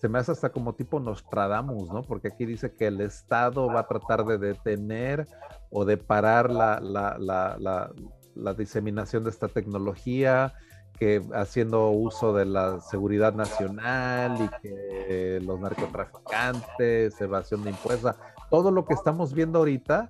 se 0.00 0.08
me 0.08 0.18
hace 0.18 0.32
hasta 0.32 0.50
como 0.50 0.74
tipo 0.74 0.98
Nostradamus, 0.98 1.92
¿no? 1.92 2.02
Porque 2.02 2.26
aquí 2.26 2.44
dice 2.44 2.74
que 2.74 2.88
el 2.88 3.00
Estado 3.02 3.68
va 3.68 3.82
a 3.82 3.86
tratar 3.86 4.24
de 4.24 4.38
detener 4.38 5.28
o 5.70 5.84
de 5.84 5.96
parar 5.96 6.50
la, 6.50 6.80
la, 6.80 7.16
la, 7.20 7.92
la 8.34 8.54
diseminación 8.54 9.22
de 9.22 9.30
esta 9.30 9.46
tecnología, 9.46 10.54
que 10.98 11.22
haciendo 11.34 11.90
uso 11.90 12.32
de 12.32 12.44
la 12.44 12.80
seguridad 12.80 13.34
nacional 13.34 14.38
y 14.40 14.48
que 14.62 15.40
los 15.42 15.60
narcotraficantes, 15.60 17.20
evasión 17.20 17.64
de 17.64 17.70
impuestos, 17.70 18.14
todo 18.50 18.70
lo 18.70 18.84
que 18.84 18.94
estamos 18.94 19.34
viendo 19.34 19.58
ahorita, 19.58 20.08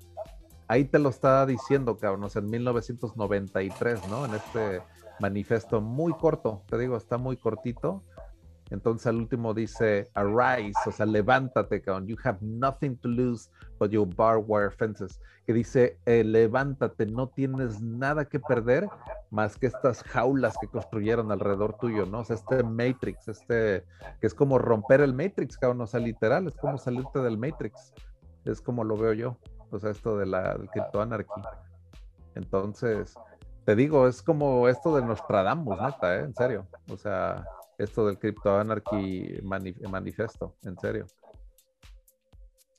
ahí 0.68 0.84
te 0.84 0.98
lo 0.98 1.08
está 1.08 1.46
diciendo, 1.46 1.96
cabrón, 1.96 2.28
en 2.34 2.50
1993, 2.50 4.08
¿no? 4.08 4.26
En 4.26 4.34
este 4.34 4.82
manifiesto 5.20 5.80
muy 5.80 6.12
corto, 6.12 6.62
te 6.66 6.76
digo, 6.78 6.96
está 6.96 7.18
muy 7.18 7.36
cortito, 7.36 8.02
entonces 8.70 9.06
al 9.06 9.16
último 9.16 9.52
dice, 9.52 10.10
arise, 10.14 10.78
o 10.86 10.92
sea, 10.92 11.06
levántate, 11.06 11.82
cabrón. 11.82 12.06
You 12.06 12.16
have 12.24 12.38
nothing 12.40 12.96
to 12.96 13.08
lose 13.08 13.50
but 13.78 13.90
your 13.90 14.06
barbed 14.06 14.46
wire 14.48 14.70
fences. 14.70 15.20
Que 15.46 15.52
dice, 15.52 15.98
eh, 16.06 16.24
levántate, 16.24 17.06
no 17.06 17.28
tienes 17.28 17.82
nada 17.82 18.24
que 18.24 18.40
perder 18.40 18.88
más 19.30 19.58
que 19.58 19.66
estas 19.66 20.02
jaulas 20.02 20.56
que 20.58 20.68
construyeron 20.68 21.30
alrededor 21.30 21.76
tuyo, 21.76 22.06
¿no? 22.06 22.20
O 22.20 22.24
sea, 22.24 22.36
este 22.36 22.62
Matrix, 22.62 23.28
este, 23.28 23.84
que 24.20 24.26
es 24.26 24.34
como 24.34 24.58
romper 24.58 25.02
el 25.02 25.12
Matrix, 25.12 25.58
cabrón. 25.58 25.82
O 25.82 25.86
sea, 25.86 26.00
literal, 26.00 26.46
es 26.46 26.56
como 26.56 26.78
salirte 26.78 27.18
del 27.18 27.36
Matrix. 27.36 27.92
Es 28.46 28.62
como 28.62 28.82
lo 28.84 28.96
veo 28.96 29.12
yo. 29.12 29.36
O 29.70 29.78
sea, 29.78 29.90
esto 29.90 30.16
de 30.16 30.26
la 30.26 30.56
criptoanarquía. 30.72 31.44
Entonces, 32.34 33.14
te 33.66 33.76
digo, 33.76 34.08
es 34.08 34.22
como 34.22 34.68
esto 34.68 34.96
de 34.96 35.02
Nostradamus, 35.02 35.80
neta, 35.80 36.16
¿eh? 36.16 36.20
En 36.20 36.34
serio. 36.34 36.66
O 36.90 36.96
sea, 36.96 37.44
esto 37.78 38.06
del 38.06 38.18
Crypto 38.18 38.56
Anarchy 38.58 39.40
manifiesto, 39.42 40.54
en 40.62 40.78
serio. 40.78 41.06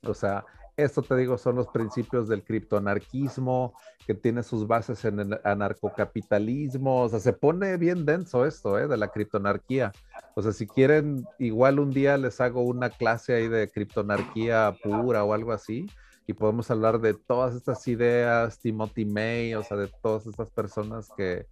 O 0.02 0.14
sea, 0.14 0.44
esto 0.76 1.02
te 1.02 1.16
digo 1.16 1.38
son 1.38 1.56
los 1.56 1.68
principios 1.68 2.28
del 2.28 2.44
criptoanarquismo, 2.44 3.74
que 4.06 4.14
tiene 4.14 4.42
sus 4.42 4.66
bases 4.66 5.04
en 5.04 5.20
el 5.20 5.40
anarcocapitalismo, 5.42 7.02
o 7.02 7.08
sea, 7.08 7.18
se 7.18 7.32
pone 7.32 7.76
bien 7.78 8.04
denso 8.04 8.44
esto, 8.44 8.78
¿eh? 8.78 8.86
De 8.86 8.96
la 8.96 9.08
criptoanarquía. 9.08 9.92
O 10.34 10.42
sea, 10.42 10.52
si 10.52 10.66
quieren, 10.66 11.26
igual 11.38 11.78
un 11.78 11.90
día 11.90 12.18
les 12.18 12.40
hago 12.40 12.62
una 12.62 12.90
clase 12.90 13.34
ahí 13.34 13.48
de 13.48 13.70
criptoanarquía 13.70 14.76
pura 14.82 15.24
o 15.24 15.32
algo 15.32 15.52
así, 15.52 15.86
y 16.26 16.34
podemos 16.34 16.70
hablar 16.70 17.00
de 17.00 17.14
todas 17.14 17.54
estas 17.54 17.86
ideas, 17.88 18.58
Timothy 18.58 19.06
May, 19.06 19.54
o 19.54 19.62
sea, 19.62 19.76
de 19.76 19.88
todas 20.02 20.26
estas 20.26 20.50
personas 20.50 21.08
que, 21.16 21.46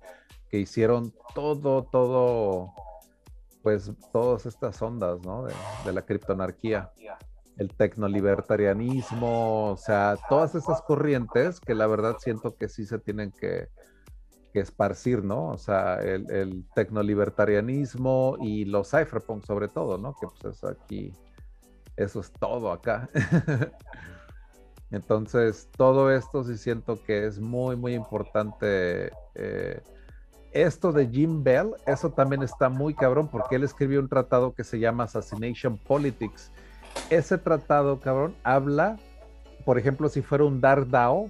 que 0.51 0.59
hicieron 0.59 1.15
todo, 1.35 1.85
todo 1.85 2.75
pues 3.65 3.91
todas 4.13 4.45
estas 4.45 4.81
ondas, 4.83 5.21
¿no? 5.23 5.47
De, 5.85 5.93
la 5.93 6.03
criptonarquía. 6.03 6.93
el 7.57 7.75
tecnolibertarianismo, 7.75 9.71
o 9.71 9.77
sea, 9.77 10.19
todas 10.29 10.55
esas 10.55 10.83
corrientes 10.83 11.61
que 11.61 11.75
la 11.75 11.87
verdad 11.87 12.17
siento 12.19 12.55
que 12.57 12.69
sí 12.69 12.85
se 12.85 12.99
tienen 12.99 13.33
que, 13.33 13.69
esparcir, 14.53 15.25
¿no? 15.25 15.49
O 15.49 15.59
sea, 15.59 15.97
el, 15.97 16.31
el 16.31 16.65
tecnolibertarianismo 16.77 18.37
y 18.41 18.65
los 18.67 18.89
cypherpunk 18.89 19.45
sobre 19.45 19.67
todo, 19.67 19.99
¿no? 19.99 20.15
Que 20.15 20.29
pues 20.29 20.57
es 20.57 20.63
aquí, 20.63 21.13
eso 21.97 22.21
es 22.21 22.31
todo 22.31 22.71
acá. 22.71 23.09
Entonces, 24.93 25.69
todo 25.77 26.13
esto 26.13 26.45
sí 26.45 26.57
siento 26.57 27.03
que 27.03 27.27
es 27.27 27.41
muy, 27.41 27.75
muy 27.75 27.95
importante. 27.95 29.11
Eh, 29.35 29.83
esto 30.55 30.93
de 30.93 31.09
Jim 31.09 31.43
Bell, 31.43 31.73
eso 31.85 32.11
también 32.11 32.43
está 32.43 32.69
muy 32.69 32.95
cabrón 32.95 33.29
porque 33.29 33.57
él 33.57 33.65
escribió 33.65 34.01
un 34.01 34.09
tratado 34.09 34.55
que 34.55 34.65
se 34.65 34.79
llama 34.79 35.05
Assassination 35.05 35.77
Politics. 35.77 36.51
Ese 37.11 37.37
tratado, 37.39 38.01
cabrón, 38.01 38.35
habla, 38.45 38.97
por 39.65 39.79
ejemplo, 39.79 40.09
si 40.09 40.23
fuera 40.23 40.45
un 40.45 40.61
DAO, 40.61 41.29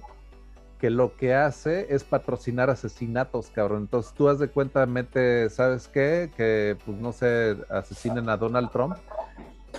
que 0.79 0.89
lo 0.89 1.15
que 1.15 1.33
hace 1.33 1.93
es 1.93 2.03
patrocinar 2.03 2.69
asesinatos, 2.69 3.49
cabrón. 3.49 3.83
Entonces 3.83 4.13
tú 4.13 4.29
has 4.29 4.39
de 4.39 4.49
cuenta, 4.49 4.85
mete, 4.85 5.49
¿sabes 5.49 5.87
qué? 5.87 6.31
Que, 6.37 6.77
pues 6.85 6.97
no 6.97 7.11
sé, 7.11 7.57
asesinen 7.69 8.29
a 8.29 8.37
Donald 8.37 8.69
Trump 8.71 8.95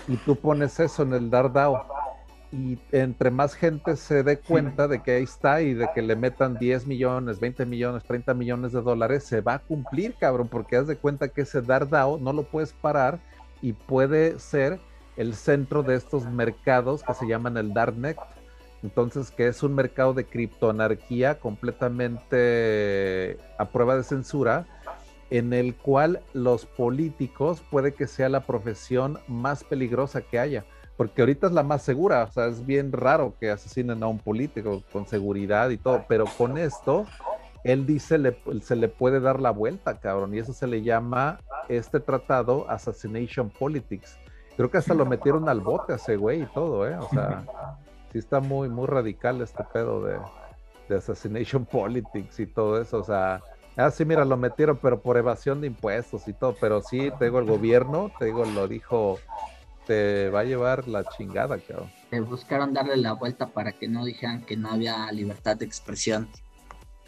y 0.08 0.16
tú 0.16 0.36
pones 0.36 0.80
eso 0.80 1.02
en 1.04 1.12
el 1.14 1.30
DAO 1.30 1.86
y 2.56 2.78
entre 2.90 3.30
más 3.30 3.54
gente 3.54 3.96
se 3.96 4.22
dé 4.22 4.38
cuenta 4.38 4.88
de 4.88 5.02
que 5.02 5.16
ahí 5.16 5.24
está 5.24 5.60
y 5.60 5.74
de 5.74 5.90
que 5.94 6.00
le 6.00 6.16
metan 6.16 6.54
10 6.54 6.86
millones, 6.86 7.38
20 7.38 7.66
millones, 7.66 8.04
30 8.04 8.32
millones 8.32 8.72
de 8.72 8.80
dólares, 8.80 9.24
se 9.24 9.42
va 9.42 9.54
a 9.54 9.58
cumplir, 9.58 10.14
cabrón, 10.14 10.48
porque 10.48 10.76
haz 10.76 10.86
de 10.86 10.96
cuenta 10.96 11.28
que 11.28 11.42
ese 11.42 11.60
DAO 11.60 12.16
no 12.18 12.32
lo 12.32 12.44
puedes 12.44 12.72
parar 12.72 13.18
y 13.60 13.74
puede 13.74 14.38
ser 14.38 14.80
el 15.18 15.34
centro 15.34 15.82
de 15.82 15.96
estos 15.96 16.24
mercados 16.24 17.02
que 17.02 17.12
se 17.12 17.26
llaman 17.26 17.58
el 17.58 17.74
Darknet. 17.74 18.16
Entonces, 18.82 19.30
que 19.30 19.48
es 19.48 19.62
un 19.62 19.74
mercado 19.74 20.14
de 20.14 20.24
criptoanarquía 20.24 21.38
completamente 21.38 23.36
a 23.58 23.66
prueba 23.66 23.96
de 23.96 24.02
censura, 24.02 24.66
en 25.28 25.52
el 25.52 25.74
cual 25.74 26.22
los 26.32 26.64
políticos 26.64 27.62
puede 27.70 27.92
que 27.92 28.06
sea 28.06 28.30
la 28.30 28.46
profesión 28.46 29.18
más 29.28 29.62
peligrosa 29.64 30.22
que 30.22 30.38
haya 30.38 30.64
porque 30.96 31.22
ahorita 31.22 31.48
es 31.48 31.52
la 31.52 31.62
más 31.62 31.82
segura, 31.82 32.24
o 32.24 32.32
sea, 32.32 32.46
es 32.46 32.64
bien 32.64 32.90
raro 32.90 33.34
que 33.38 33.50
asesinen 33.50 34.02
a 34.02 34.06
un 34.06 34.18
político 34.18 34.82
con 34.92 35.06
seguridad 35.06 35.68
y 35.70 35.76
todo, 35.76 36.04
pero 36.08 36.24
con 36.38 36.56
esto, 36.56 37.06
él 37.64 37.84
dice, 37.86 38.18
se 38.62 38.76
le 38.76 38.88
puede 38.88 39.20
dar 39.20 39.40
la 39.40 39.50
vuelta, 39.50 39.98
cabrón, 39.98 40.34
y 40.34 40.38
eso 40.38 40.54
se 40.54 40.66
le 40.66 40.82
llama, 40.82 41.40
este 41.68 42.00
tratado, 42.00 42.68
Assassination 42.70 43.50
Politics. 43.50 44.18
Creo 44.56 44.70
que 44.70 44.78
hasta 44.78 44.94
lo 44.94 45.04
metieron 45.04 45.48
al 45.50 45.60
bote 45.60 45.92
a 45.92 45.96
ese 45.96 46.16
güey 46.16 46.42
y 46.42 46.46
todo, 46.46 46.88
¿eh? 46.88 46.96
O 46.96 47.08
sea, 47.10 47.44
sí 48.12 48.18
está 48.18 48.40
muy, 48.40 48.70
muy 48.70 48.86
radical 48.86 49.42
este 49.42 49.64
pedo 49.64 50.02
de, 50.02 50.16
de 50.88 50.96
Assassination 50.96 51.66
Politics 51.70 52.40
y 52.40 52.46
todo 52.46 52.80
eso, 52.80 52.98
o 52.98 53.04
sea... 53.04 53.42
Ah, 53.78 53.90
sí, 53.90 54.06
mira, 54.06 54.24
lo 54.24 54.38
metieron, 54.38 54.78
pero 54.80 55.02
por 55.02 55.18
evasión 55.18 55.60
de 55.60 55.66
impuestos 55.66 56.26
y 56.28 56.32
todo. 56.32 56.56
Pero 56.58 56.80
sí, 56.80 57.12
te 57.18 57.26
digo, 57.26 57.40
el 57.40 57.44
gobierno, 57.44 58.10
te 58.18 58.24
digo, 58.24 58.46
lo 58.46 58.66
dijo 58.66 59.18
te 59.86 60.28
va 60.30 60.40
a 60.40 60.44
llevar 60.44 60.88
la 60.88 61.04
chingada, 61.04 61.58
cabrón. 61.58 61.90
Te 62.10 62.20
buscaron 62.20 62.72
darle 62.72 62.96
la 62.96 63.12
vuelta 63.12 63.46
para 63.46 63.72
que 63.72 63.88
no 63.88 64.04
dijeran 64.04 64.42
que 64.42 64.56
no 64.56 64.70
había 64.70 65.10
libertad 65.12 65.56
de 65.56 65.64
expresión. 65.64 66.28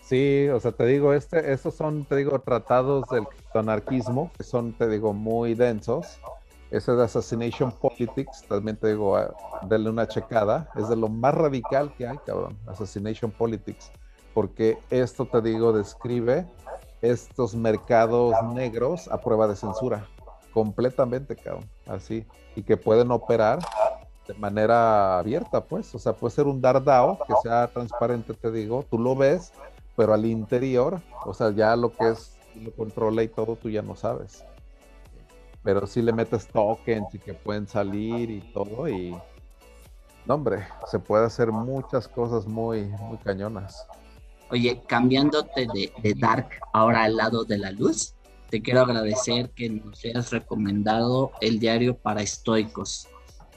Sí, 0.02 0.48
o 0.48 0.58
sea, 0.58 0.72
te 0.72 0.86
digo, 0.86 1.12
este, 1.12 1.52
estos 1.52 1.74
son, 1.74 2.06
te 2.06 2.16
digo, 2.16 2.38
tratados 2.38 3.04
del 3.10 3.26
anarquismo, 3.52 4.32
que 4.38 4.42
son, 4.42 4.72
te 4.72 4.88
digo, 4.88 5.12
muy 5.12 5.54
densos. 5.54 6.18
Ese 6.70 6.92
de 6.92 7.04
Assassination 7.04 7.72
Politics, 7.72 8.44
también 8.48 8.76
te 8.76 8.88
digo, 8.88 9.16
ah, 9.16 9.34
denle 9.68 9.90
una 9.90 10.08
checada. 10.08 10.70
Es 10.76 10.88
de 10.88 10.96
lo 10.96 11.08
más 11.08 11.34
radical 11.34 11.94
que 11.94 12.06
hay, 12.06 12.16
cabrón. 12.24 12.56
Assassination 12.66 13.30
Politics. 13.30 13.90
Porque 14.32 14.78
esto, 14.88 15.26
te 15.26 15.42
digo, 15.42 15.72
describe 15.72 16.46
estos 17.02 17.54
mercados 17.54 18.34
negros 18.54 19.08
a 19.08 19.20
prueba 19.20 19.46
de 19.46 19.56
censura. 19.56 20.06
Completamente, 20.53 21.36
cabrón. 21.36 21.68
Así 21.86 22.26
y 22.59 22.62
que 22.64 22.76
pueden 22.76 23.12
operar 23.12 23.61
de 24.26 24.34
manera 24.34 25.20
abierta, 25.20 25.62
pues. 25.64 25.94
O 25.94 25.99
sea, 26.01 26.12
puede 26.12 26.34
ser 26.34 26.49
un 26.49 26.61
Dardao 26.61 27.18
que 27.24 27.32
sea 27.40 27.68
transparente, 27.68 28.34
te 28.34 28.51
digo, 28.51 28.84
tú 28.90 28.99
lo 28.99 29.14
ves, 29.14 29.53
pero 29.96 30.12
al 30.12 30.26
interior, 30.26 31.01
o 31.24 31.32
sea, 31.32 31.53
ya 31.53 31.76
lo 31.76 31.92
que 31.92 32.09
es, 32.09 32.36
lo 32.61 32.72
controla 32.72 33.22
y 33.22 33.28
todo, 33.28 33.55
tú 33.55 33.70
ya 33.70 33.80
no 33.80 33.94
sabes. 33.94 34.44
Pero 35.62 35.86
si 35.86 36.03
le 36.03 36.12
metes 36.12 36.49
tokens 36.49 37.14
y 37.14 37.20
que 37.20 37.32
pueden 37.32 37.68
salir 37.68 38.28
y 38.28 38.40
todo, 38.53 38.88
y. 38.88 39.16
No, 40.26 40.34
hombre, 40.34 40.66
se 40.90 40.99
puede 40.99 41.24
hacer 41.24 41.53
muchas 41.53 42.09
cosas 42.09 42.44
muy, 42.44 42.86
muy 42.86 43.18
cañonas. 43.18 43.86
Oye, 44.51 44.82
cambiándote 44.86 45.68
de 46.03 46.14
Dark 46.14 46.49
ahora 46.72 47.05
al 47.05 47.16
lado 47.16 47.44
de 47.44 47.57
la 47.57 47.70
luz, 47.70 48.14
te 48.51 48.62
quiero 48.62 48.80
agradecer 48.80 49.51
que 49.51 49.68
nos 49.68 50.05
hayas 50.05 50.30
recomendado 50.30 51.32
el 51.40 51.59
diario 51.59 51.96
para 51.96 52.22
estoicos. 52.22 53.09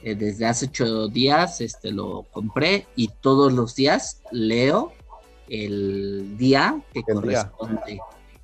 Eh, 0.03 0.15
desde 0.15 0.47
hace 0.47 0.65
ocho 0.65 1.07
días 1.07 1.61
este, 1.61 1.91
lo 1.91 2.23
compré 2.31 2.87
y 2.95 3.07
todos 3.07 3.53
los 3.53 3.75
días 3.75 4.21
leo 4.31 4.93
el 5.47 6.37
día 6.37 6.81
que 6.93 7.03
corresponde. 7.03 7.99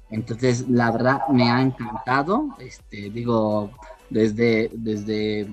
Entonces, 0.10 0.70
la 0.70 0.92
verdad 0.92 1.22
me 1.30 1.50
ha 1.50 1.62
encantado. 1.62 2.50
Este, 2.60 3.10
digo, 3.10 3.72
desde, 4.10 4.70
desde 4.74 5.48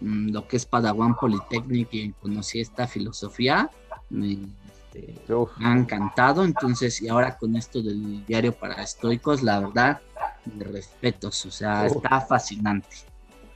mm, 0.00 0.30
lo 0.30 0.46
que 0.46 0.56
es 0.56 0.66
Padawan 0.66 1.16
Polytechnic 1.16 1.88
y 1.92 2.12
conocí 2.12 2.60
esta 2.60 2.86
filosofía, 2.86 3.70
me, 4.10 4.38
este, 4.94 5.34
me 5.58 5.66
ha 5.66 5.72
encantado. 5.72 6.44
Entonces, 6.44 7.02
y 7.02 7.08
ahora 7.08 7.36
con 7.36 7.56
esto 7.56 7.82
del 7.82 8.24
diario 8.26 8.52
para 8.52 8.82
estoicos, 8.82 9.42
la 9.42 9.60
verdad, 9.60 10.00
de 10.44 10.64
respetos, 10.64 11.44
o 11.46 11.50
sea, 11.50 11.86
está 11.86 12.20
fascinante. 12.20 12.88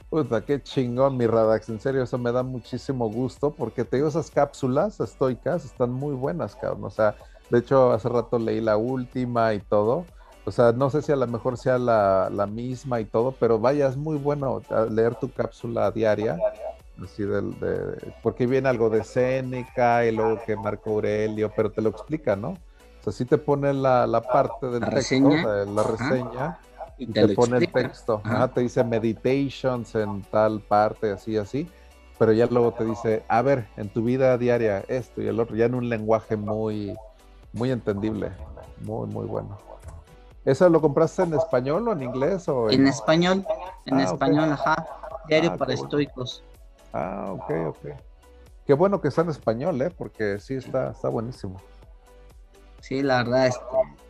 Puta, 0.09 0.41
qué 0.41 0.61
chingón, 0.61 1.17
mi 1.17 1.27
Radax. 1.27 1.69
En 1.69 1.79
serio, 1.79 2.01
eso 2.01 2.17
me 2.17 2.31
da 2.31 2.41
muchísimo 2.41 3.09
gusto 3.09 3.51
porque 3.51 3.85
te 3.85 3.97
digo, 3.97 4.09
esas 4.09 4.31
cápsulas 4.31 4.99
estoicas 4.99 5.65
están 5.65 5.91
muy 5.91 6.15
buenas, 6.15 6.55
cabrón. 6.55 6.85
O 6.85 6.89
sea, 6.89 7.15
de 7.49 7.59
hecho, 7.59 7.91
hace 7.91 8.09
rato 8.09 8.39
leí 8.39 8.59
la 8.59 8.75
última 8.77 9.53
y 9.53 9.59
todo. 9.59 10.05
O 10.45 10.51
sea, 10.51 10.71
no 10.71 10.89
sé 10.89 11.03
si 11.03 11.11
a 11.11 11.15
lo 11.15 11.27
mejor 11.27 11.57
sea 11.57 11.77
la, 11.77 12.29
la 12.31 12.47
misma 12.47 12.99
y 12.99 13.05
todo, 13.05 13.35
pero 13.39 13.59
vaya, 13.59 13.87
es 13.87 13.97
muy 13.97 14.17
bueno 14.17 14.63
leer 14.89 15.13
tu 15.13 15.31
cápsula 15.31 15.91
diaria. 15.91 16.39
Así 17.03 17.23
del, 17.23 17.57
de, 17.59 18.13
porque 18.21 18.45
viene 18.45 18.67
algo 18.69 18.89
de 18.89 19.03
Séneca 19.03 20.05
y 20.05 20.11
luego 20.11 20.41
que 20.45 20.55
Marco 20.55 20.91
Aurelio, 20.91 21.51
pero 21.55 21.71
te 21.71 21.81
lo 21.81 21.89
explica, 21.89 22.35
¿no? 22.35 22.49
O 22.49 23.03
sea, 23.03 23.13
sí 23.13 23.25
te 23.25 23.37
pone 23.37 23.73
la, 23.73 24.05
la 24.05 24.21
parte 24.21 24.67
del 24.67 24.81
texto, 24.81 24.95
reseña. 24.95 25.65
la 25.65 25.83
reseña 25.83 26.59
y 26.99 27.07
te, 27.07 27.29
pone 27.29 27.57
el 27.57 27.71
texto. 27.71 28.21
te 28.53 28.61
dice 28.61 28.83
meditations 28.83 29.95
en 29.95 30.21
tal 30.23 30.59
parte, 30.59 31.11
así, 31.11 31.37
así. 31.37 31.67
Pero 32.17 32.33
ya 32.33 32.45
luego 32.47 32.73
te 32.73 32.83
dice, 32.83 33.23
a 33.29 33.41
ver, 33.41 33.69
en 33.77 33.87
tu 33.87 34.03
vida 34.03 34.37
diaria, 34.37 34.83
esto 34.89 35.21
y 35.21 35.27
el 35.27 35.39
otro, 35.39 35.55
ya 35.55 35.65
en 35.65 35.75
un 35.75 35.87
lenguaje 35.87 36.35
muy, 36.35 36.93
muy 37.53 37.71
entendible. 37.71 38.31
Muy, 38.81 39.07
muy 39.07 39.25
bueno. 39.25 39.57
¿Eso 40.43 40.67
lo 40.67 40.81
compraste 40.81 41.23
en 41.23 41.33
español 41.33 41.87
o 41.87 41.93
en 41.93 42.03
inglés? 42.03 42.49
O 42.49 42.69
en... 42.69 42.87
español, 42.87 43.45
en 43.85 43.99
ah, 43.99 44.03
español, 44.03 44.51
ajá. 44.51 44.85
Diario 45.29 45.51
ah, 45.53 45.57
para 45.57 45.73
estoicos. 45.73 46.43
Ah, 46.93 47.27
ok, 47.31 47.51
ok. 47.67 47.85
Qué 48.65 48.73
bueno 48.73 49.01
que 49.01 49.07
está 49.07 49.21
en 49.21 49.29
español, 49.29 49.81
¿eh? 49.81 49.89
Porque 49.89 50.39
sí 50.39 50.55
está, 50.55 50.91
está 50.91 51.09
buenísimo. 51.09 51.59
Sí, 52.81 53.01
la 53.01 53.23
verdad, 53.23 53.47
este, 53.47 53.63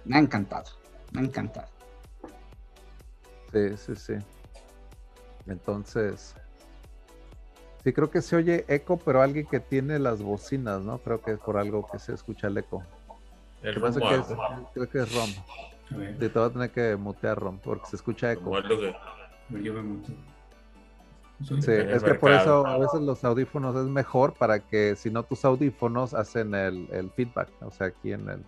me 0.05 0.17
ha 0.17 0.19
encantado. 0.19 0.65
Me 1.11 1.21
ha 1.21 1.23
encantado. 1.23 1.67
Sí, 3.51 3.77
sí, 3.77 3.95
sí. 3.95 4.13
Entonces, 5.47 6.35
sí, 7.83 7.93
creo 7.93 8.11
que 8.11 8.21
se 8.21 8.35
oye 8.35 8.65
eco, 8.67 8.97
pero 8.97 9.21
alguien 9.21 9.47
que 9.47 9.59
tiene 9.59 9.97
las 9.97 10.21
bocinas, 10.21 10.81
¿no? 10.81 10.99
Creo 10.99 11.21
que 11.21 11.31
es 11.31 11.39
por 11.39 11.57
algo 11.57 11.87
que 11.91 11.97
se 11.97 12.13
escucha 12.13 12.47
el 12.47 12.57
eco. 12.57 12.83
El 13.63 13.81
que 13.81 13.87
es, 13.87 14.25
creo 14.73 14.89
que 14.89 14.99
es 14.99 15.15
Rom. 15.15 15.29
te 16.17 16.29
voy 16.29 16.43
a 16.43 16.49
tener 16.49 16.71
que 16.71 16.95
mutear 16.95 17.37
Rom, 17.39 17.59
porque 17.59 17.87
se 17.87 17.95
escucha 17.95 18.31
eco. 18.31 18.51
Yo 19.49 19.73
me 19.73 20.01
Sí, 21.43 21.71
es 21.71 22.03
que 22.03 22.15
por 22.15 22.31
eso 22.31 22.67
a 22.67 22.77
veces 22.77 22.99
los 23.01 23.23
audífonos 23.23 23.75
es 23.75 23.85
mejor 23.85 24.33
para 24.33 24.59
que 24.59 24.95
si 24.97 25.09
no 25.09 25.23
tus 25.23 25.45
audífonos 25.45 26.13
hacen 26.13 26.53
el, 26.53 26.87
el 26.91 27.09
feedback, 27.11 27.49
o 27.61 27.71
sea, 27.71 27.87
aquí 27.87 28.11
en 28.11 28.29
el... 28.29 28.43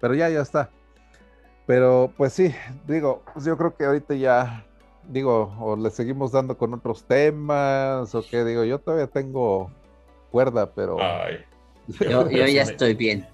Pero 0.00 0.14
ya, 0.14 0.30
ya 0.30 0.40
está. 0.40 0.70
Pero 1.66 2.12
pues 2.16 2.32
sí, 2.32 2.54
digo, 2.86 3.22
pues 3.32 3.44
yo 3.44 3.56
creo 3.56 3.76
que 3.76 3.84
ahorita 3.84 4.14
ya, 4.14 4.64
digo, 5.08 5.54
o 5.60 5.76
le 5.76 5.90
seguimos 5.90 6.32
dando 6.32 6.56
con 6.56 6.72
otros 6.72 7.04
temas, 7.04 8.14
o 8.14 8.22
qué, 8.22 8.44
digo, 8.44 8.64
yo 8.64 8.78
todavía 8.78 9.06
tengo 9.06 9.70
cuerda, 10.30 10.72
pero... 10.72 10.96
Yo, 12.00 12.28
ya 12.30 12.62
estoy 12.62 12.94
bien. 12.94 13.26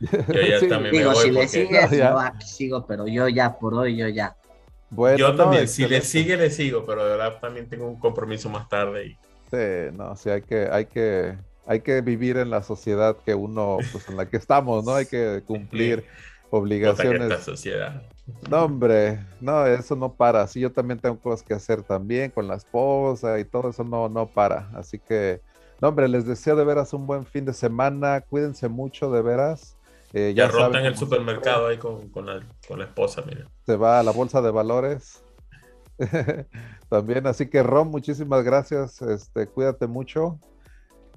Yo 0.00 0.40
ya 0.40 0.68
también 0.68 0.94
digo, 0.94 1.10
me 1.10 1.14
voy 1.14 1.24
si 1.24 1.30
le 1.30 1.48
sigues, 1.48 1.90
yo 1.96 2.18
aquí 2.18 2.46
sigo, 2.46 2.86
pero 2.86 3.06
yo 3.06 3.28
ya 3.28 3.56
por 3.56 3.74
hoy, 3.74 3.96
yo 3.96 4.08
ya. 4.08 4.36
Bueno, 4.90 5.18
yo 5.18 5.34
también, 5.34 5.66
si 5.68 5.86
le 5.86 6.00
sigue, 6.02 6.36
le 6.36 6.50
sigo, 6.50 6.84
pero 6.86 7.04
de 7.04 7.10
verdad 7.16 7.40
también 7.40 7.68
tengo 7.68 7.88
un 7.88 7.98
compromiso 7.98 8.48
más 8.48 8.68
tarde. 8.68 9.06
Y... 9.06 9.18
Sí, 9.50 9.96
no, 9.96 10.16
sí, 10.16 10.30
hay 10.30 10.42
que, 10.42 10.68
hay 10.70 10.86
que, 10.86 11.36
hay 11.66 11.80
que 11.80 12.00
vivir 12.00 12.36
en 12.36 12.50
la 12.50 12.62
sociedad 12.62 13.16
que 13.24 13.34
uno, 13.34 13.78
pues 13.92 14.08
en 14.08 14.16
la 14.16 14.28
que 14.28 14.36
estamos, 14.36 14.84
¿no? 14.84 14.94
Hay 14.94 15.06
que 15.06 15.42
cumplir 15.46 16.04
obligaciones. 16.50 17.22
Esta 17.22 17.40
sociedad. 17.40 18.02
No, 18.48 18.64
hombre, 18.64 19.18
no, 19.40 19.66
eso 19.66 19.96
no 19.96 20.14
para. 20.14 20.46
Sí, 20.46 20.60
yo 20.60 20.72
también 20.72 20.98
tengo 20.98 21.18
cosas 21.18 21.42
que 21.42 21.54
hacer 21.54 21.82
también 21.82 22.30
con 22.30 22.48
la 22.48 22.54
esposa 22.54 23.38
y 23.38 23.44
todo 23.44 23.70
eso 23.70 23.84
no, 23.84 24.08
no 24.08 24.26
para. 24.26 24.70
Así 24.74 24.98
que, 24.98 25.40
no, 25.80 25.88
hombre, 25.88 26.08
les 26.08 26.24
deseo 26.24 26.56
de 26.56 26.64
veras 26.64 26.94
un 26.94 27.06
buen 27.06 27.26
fin 27.26 27.44
de 27.44 27.52
semana. 27.52 28.22
Cuídense 28.22 28.68
mucho, 28.68 29.10
de 29.10 29.20
veras. 29.20 29.76
Eh, 30.16 30.32
ya, 30.32 30.46
rota 30.46 30.78
en 30.78 30.86
el 30.86 30.96
supermercado 30.96 31.66
ahí 31.66 31.76
con, 31.76 32.08
con, 32.10 32.26
la, 32.26 32.40
con, 32.68 32.78
la, 32.78 32.84
esposa, 32.84 33.24
mira. 33.26 33.50
Se 33.66 33.74
va 33.74 33.98
a 33.98 34.02
la 34.04 34.12
bolsa 34.12 34.40
de 34.40 34.52
valores. 34.52 35.24
también, 36.88 37.26
así 37.26 37.48
que 37.50 37.64
Ron, 37.64 37.88
muchísimas 37.88 38.44
gracias. 38.44 39.02
Este, 39.02 39.48
cuídate 39.48 39.88
mucho. 39.88 40.38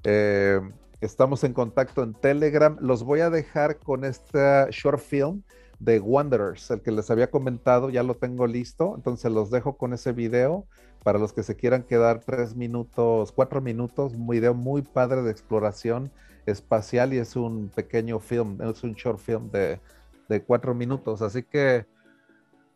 Eh, 0.02 0.60
estamos 1.00 1.44
en 1.44 1.52
contacto 1.52 2.02
en 2.02 2.12
Telegram. 2.12 2.76
Los 2.80 3.04
voy 3.04 3.20
a 3.20 3.30
dejar 3.30 3.78
con 3.78 4.04
este 4.04 4.66
short 4.70 4.98
film 4.98 5.42
de 5.78 6.00
Wanderers, 6.00 6.72
el 6.72 6.82
que 6.82 6.90
les 6.90 7.08
había 7.08 7.30
comentado, 7.30 7.90
ya 7.90 8.02
lo 8.02 8.16
tengo 8.16 8.48
listo, 8.48 8.94
entonces 8.96 9.30
los 9.30 9.48
dejo 9.52 9.76
con 9.76 9.92
ese 9.92 10.10
video 10.12 10.66
para 11.04 11.20
los 11.20 11.32
que 11.32 11.44
se 11.44 11.54
quieran 11.54 11.84
quedar 11.84 12.18
tres 12.18 12.56
minutos, 12.56 13.30
cuatro 13.30 13.60
minutos, 13.60 14.12
un 14.14 14.26
video 14.26 14.54
muy 14.54 14.82
padre 14.82 15.22
de 15.22 15.30
exploración 15.30 16.10
espacial 16.50 17.12
y 17.14 17.18
es 17.18 17.36
un 17.36 17.68
pequeño 17.68 18.18
film, 18.18 18.60
es 18.62 18.82
un 18.82 18.94
short 18.94 19.18
film 19.18 19.50
de, 19.50 19.80
de 20.28 20.42
cuatro 20.42 20.74
minutos, 20.74 21.22
así 21.22 21.42
que 21.42 21.86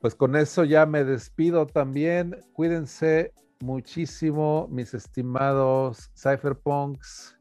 pues 0.01 0.15
con 0.15 0.35
eso 0.35 0.65
ya 0.65 0.85
me 0.85 1.05
despido 1.05 1.67
también, 1.67 2.37
cuídense 2.55 3.33
muchísimo 3.61 4.67
mis 4.71 4.95
estimados 4.95 6.11
cypherpunks, 6.17 7.37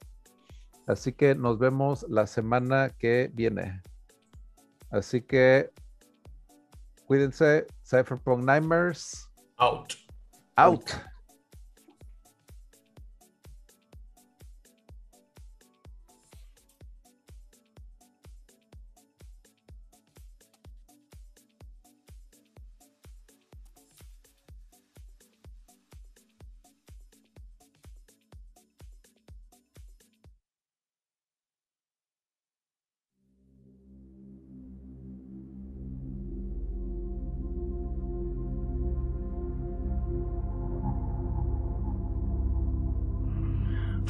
así 0.87 1.11
que 1.11 1.33
nos 1.33 1.57
vemos 1.57 2.05
la 2.09 2.27
semana 2.27 2.89
que 2.89 3.31
viene. 3.33 3.81
Así 4.91 5.21
que 5.21 5.71
cuídense. 7.05 7.65
Cypherpunk 7.83 8.43
Nightmares. 8.43 9.29
Out. 9.57 9.95
Out. 10.57 10.91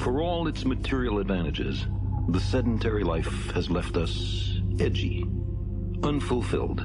For 0.01 0.19
all 0.19 0.47
its 0.47 0.65
material 0.65 1.19
advantages, 1.19 1.85
the 2.27 2.39
sedentary 2.39 3.03
life 3.03 3.51
has 3.51 3.69
left 3.69 3.97
us 3.97 4.59
edgy, 4.79 5.27
unfulfilled. 6.01 6.81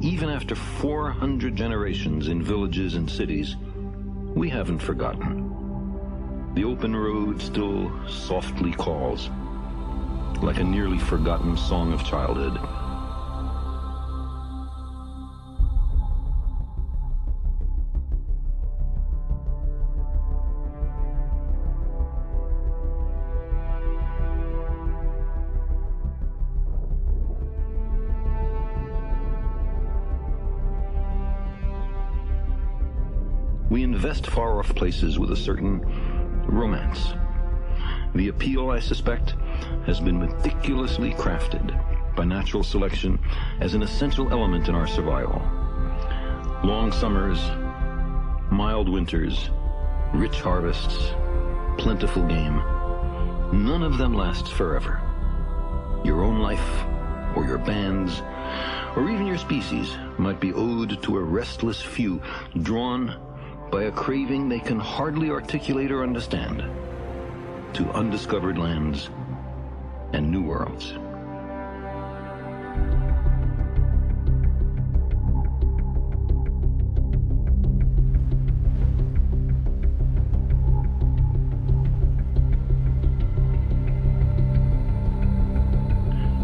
Even 0.00 0.28
after 0.28 0.54
400 0.54 1.56
generations 1.56 2.28
in 2.28 2.40
villages 2.40 2.94
and 2.94 3.10
cities, 3.10 3.56
we 4.32 4.48
haven't 4.48 4.78
forgotten. 4.78 6.52
The 6.54 6.62
open 6.62 6.94
road 6.94 7.42
still 7.42 7.90
softly 8.08 8.74
calls, 8.74 9.28
like 10.40 10.60
a 10.60 10.64
nearly 10.64 11.00
forgotten 11.00 11.56
song 11.56 11.92
of 11.92 12.04
childhood. 12.04 12.60
Invest 34.00 34.28
far-off 34.28 34.74
places 34.74 35.18
with 35.18 35.30
a 35.30 35.36
certain 35.36 35.78
romance. 36.46 37.12
The 38.14 38.28
appeal, 38.28 38.70
I 38.70 38.80
suspect, 38.80 39.34
has 39.84 40.00
been 40.00 40.18
meticulously 40.18 41.12
crafted 41.12 41.78
by 42.16 42.24
natural 42.24 42.62
selection 42.62 43.18
as 43.60 43.74
an 43.74 43.82
essential 43.82 44.30
element 44.30 44.68
in 44.68 44.74
our 44.74 44.86
survival. 44.86 45.42
Long 46.64 46.90
summers, 46.92 47.42
mild 48.50 48.88
winters, 48.88 49.50
rich 50.14 50.40
harvests, 50.40 51.12
plentiful 51.76 52.26
game, 52.26 52.56
none 53.52 53.82
of 53.82 53.98
them 53.98 54.14
lasts 54.14 54.48
forever. 54.48 54.98
Your 56.04 56.24
own 56.24 56.38
life, 56.38 56.84
or 57.36 57.44
your 57.44 57.58
band's, 57.58 58.22
or 58.96 59.10
even 59.10 59.26
your 59.26 59.36
species 59.36 59.94
might 60.16 60.40
be 60.40 60.54
owed 60.54 61.02
to 61.02 61.18
a 61.18 61.22
restless 61.22 61.82
few 61.82 62.22
drawn 62.62 63.14
by 63.70 63.84
a 63.84 63.92
craving 63.92 64.48
they 64.48 64.58
can 64.58 64.80
hardly 64.80 65.30
articulate 65.30 65.92
or 65.92 66.02
understand, 66.02 66.64
to 67.72 67.88
undiscovered 67.92 68.58
lands 68.58 69.10
and 70.12 70.30
new 70.30 70.42
worlds. 70.42 70.92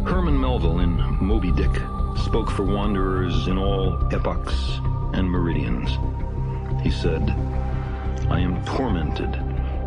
Herman 0.09 0.41
Melville 0.41 0.79
in 0.79 0.97
Moby 1.20 1.51
Dick 1.51 1.74
spoke 2.24 2.51
for 2.51 2.62
wanderers 2.62 3.49
in 3.49 3.59
all 3.59 3.99
epochs 4.14 4.79
and 5.12 5.29
meridians. 5.29 5.91
He 6.87 6.93
said, 6.93 7.30
I 8.30 8.39
am 8.39 8.64
tormented 8.64 9.32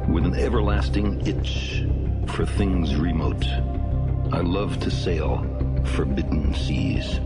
with 0.09 0.25
an 0.25 0.35
everlasting 0.35 1.25
itch 1.25 1.85
for 2.27 2.45
things 2.45 2.97
remote. 2.97 3.45
I 4.33 4.41
love 4.41 4.81
to 4.81 4.91
sail 4.91 5.45
forbidden 5.95 6.53
seas. 6.53 7.21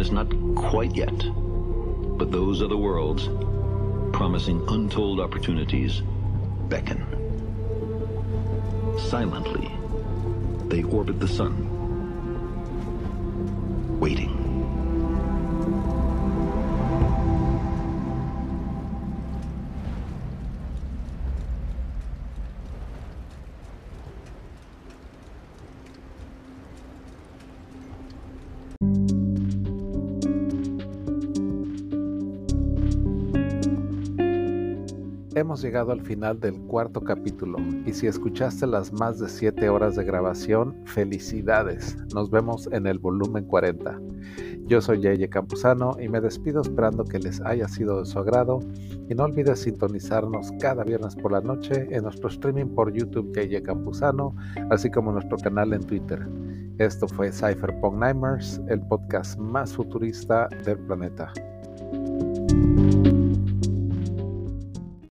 is 0.00 0.10
not 0.10 0.28
quite 0.54 0.96
yet, 0.96 1.14
but 2.16 2.32
those 2.32 2.62
other 2.62 2.76
worlds, 2.76 3.28
promising 4.16 4.64
untold 4.68 5.20
opportunities, 5.20 6.00
beckon. 6.70 7.04
Silently, 8.98 9.70
they 10.68 10.82
orbit 10.84 11.20
the 11.20 11.28
sun, 11.28 11.68
waiting. 14.00 14.39
Hemos 35.50 35.62
llegado 35.62 35.90
al 35.90 36.00
final 36.00 36.38
del 36.38 36.60
cuarto 36.60 37.00
capítulo 37.00 37.58
y 37.84 37.92
si 37.92 38.06
escuchaste 38.06 38.68
las 38.68 38.92
más 38.92 39.18
de 39.18 39.28
7 39.28 39.68
horas 39.68 39.96
de 39.96 40.04
grabación, 40.04 40.76
felicidades. 40.84 41.96
Nos 42.14 42.30
vemos 42.30 42.68
en 42.70 42.86
el 42.86 43.00
volumen 43.00 43.46
40. 43.46 44.00
Yo 44.66 44.80
soy 44.80 45.00
Yeye 45.00 45.28
Campuzano 45.28 45.96
y 46.00 46.08
me 46.08 46.20
despido 46.20 46.62
esperando 46.62 47.02
que 47.02 47.18
les 47.18 47.40
haya 47.40 47.66
sido 47.66 47.98
de 47.98 48.06
su 48.06 48.20
agrado 48.20 48.60
y 49.08 49.14
no 49.16 49.24
olvides 49.24 49.58
sintonizarnos 49.58 50.52
cada 50.60 50.84
viernes 50.84 51.16
por 51.16 51.32
la 51.32 51.40
noche 51.40 51.88
en 51.90 52.04
nuestro 52.04 52.28
streaming 52.28 52.66
por 52.66 52.92
YouTube 52.92 53.34
Yeye 53.34 53.60
Campuzano, 53.60 54.36
así 54.70 54.88
como 54.88 55.10
en 55.10 55.14
nuestro 55.14 55.36
canal 55.38 55.72
en 55.72 55.82
Twitter. 55.82 56.28
Esto 56.78 57.08
fue 57.08 57.32
Cypherpunk 57.32 57.96
Nightmares, 57.96 58.60
el 58.68 58.80
podcast 58.82 59.36
más 59.36 59.74
futurista 59.74 60.48
del 60.64 60.78
planeta. 60.78 61.32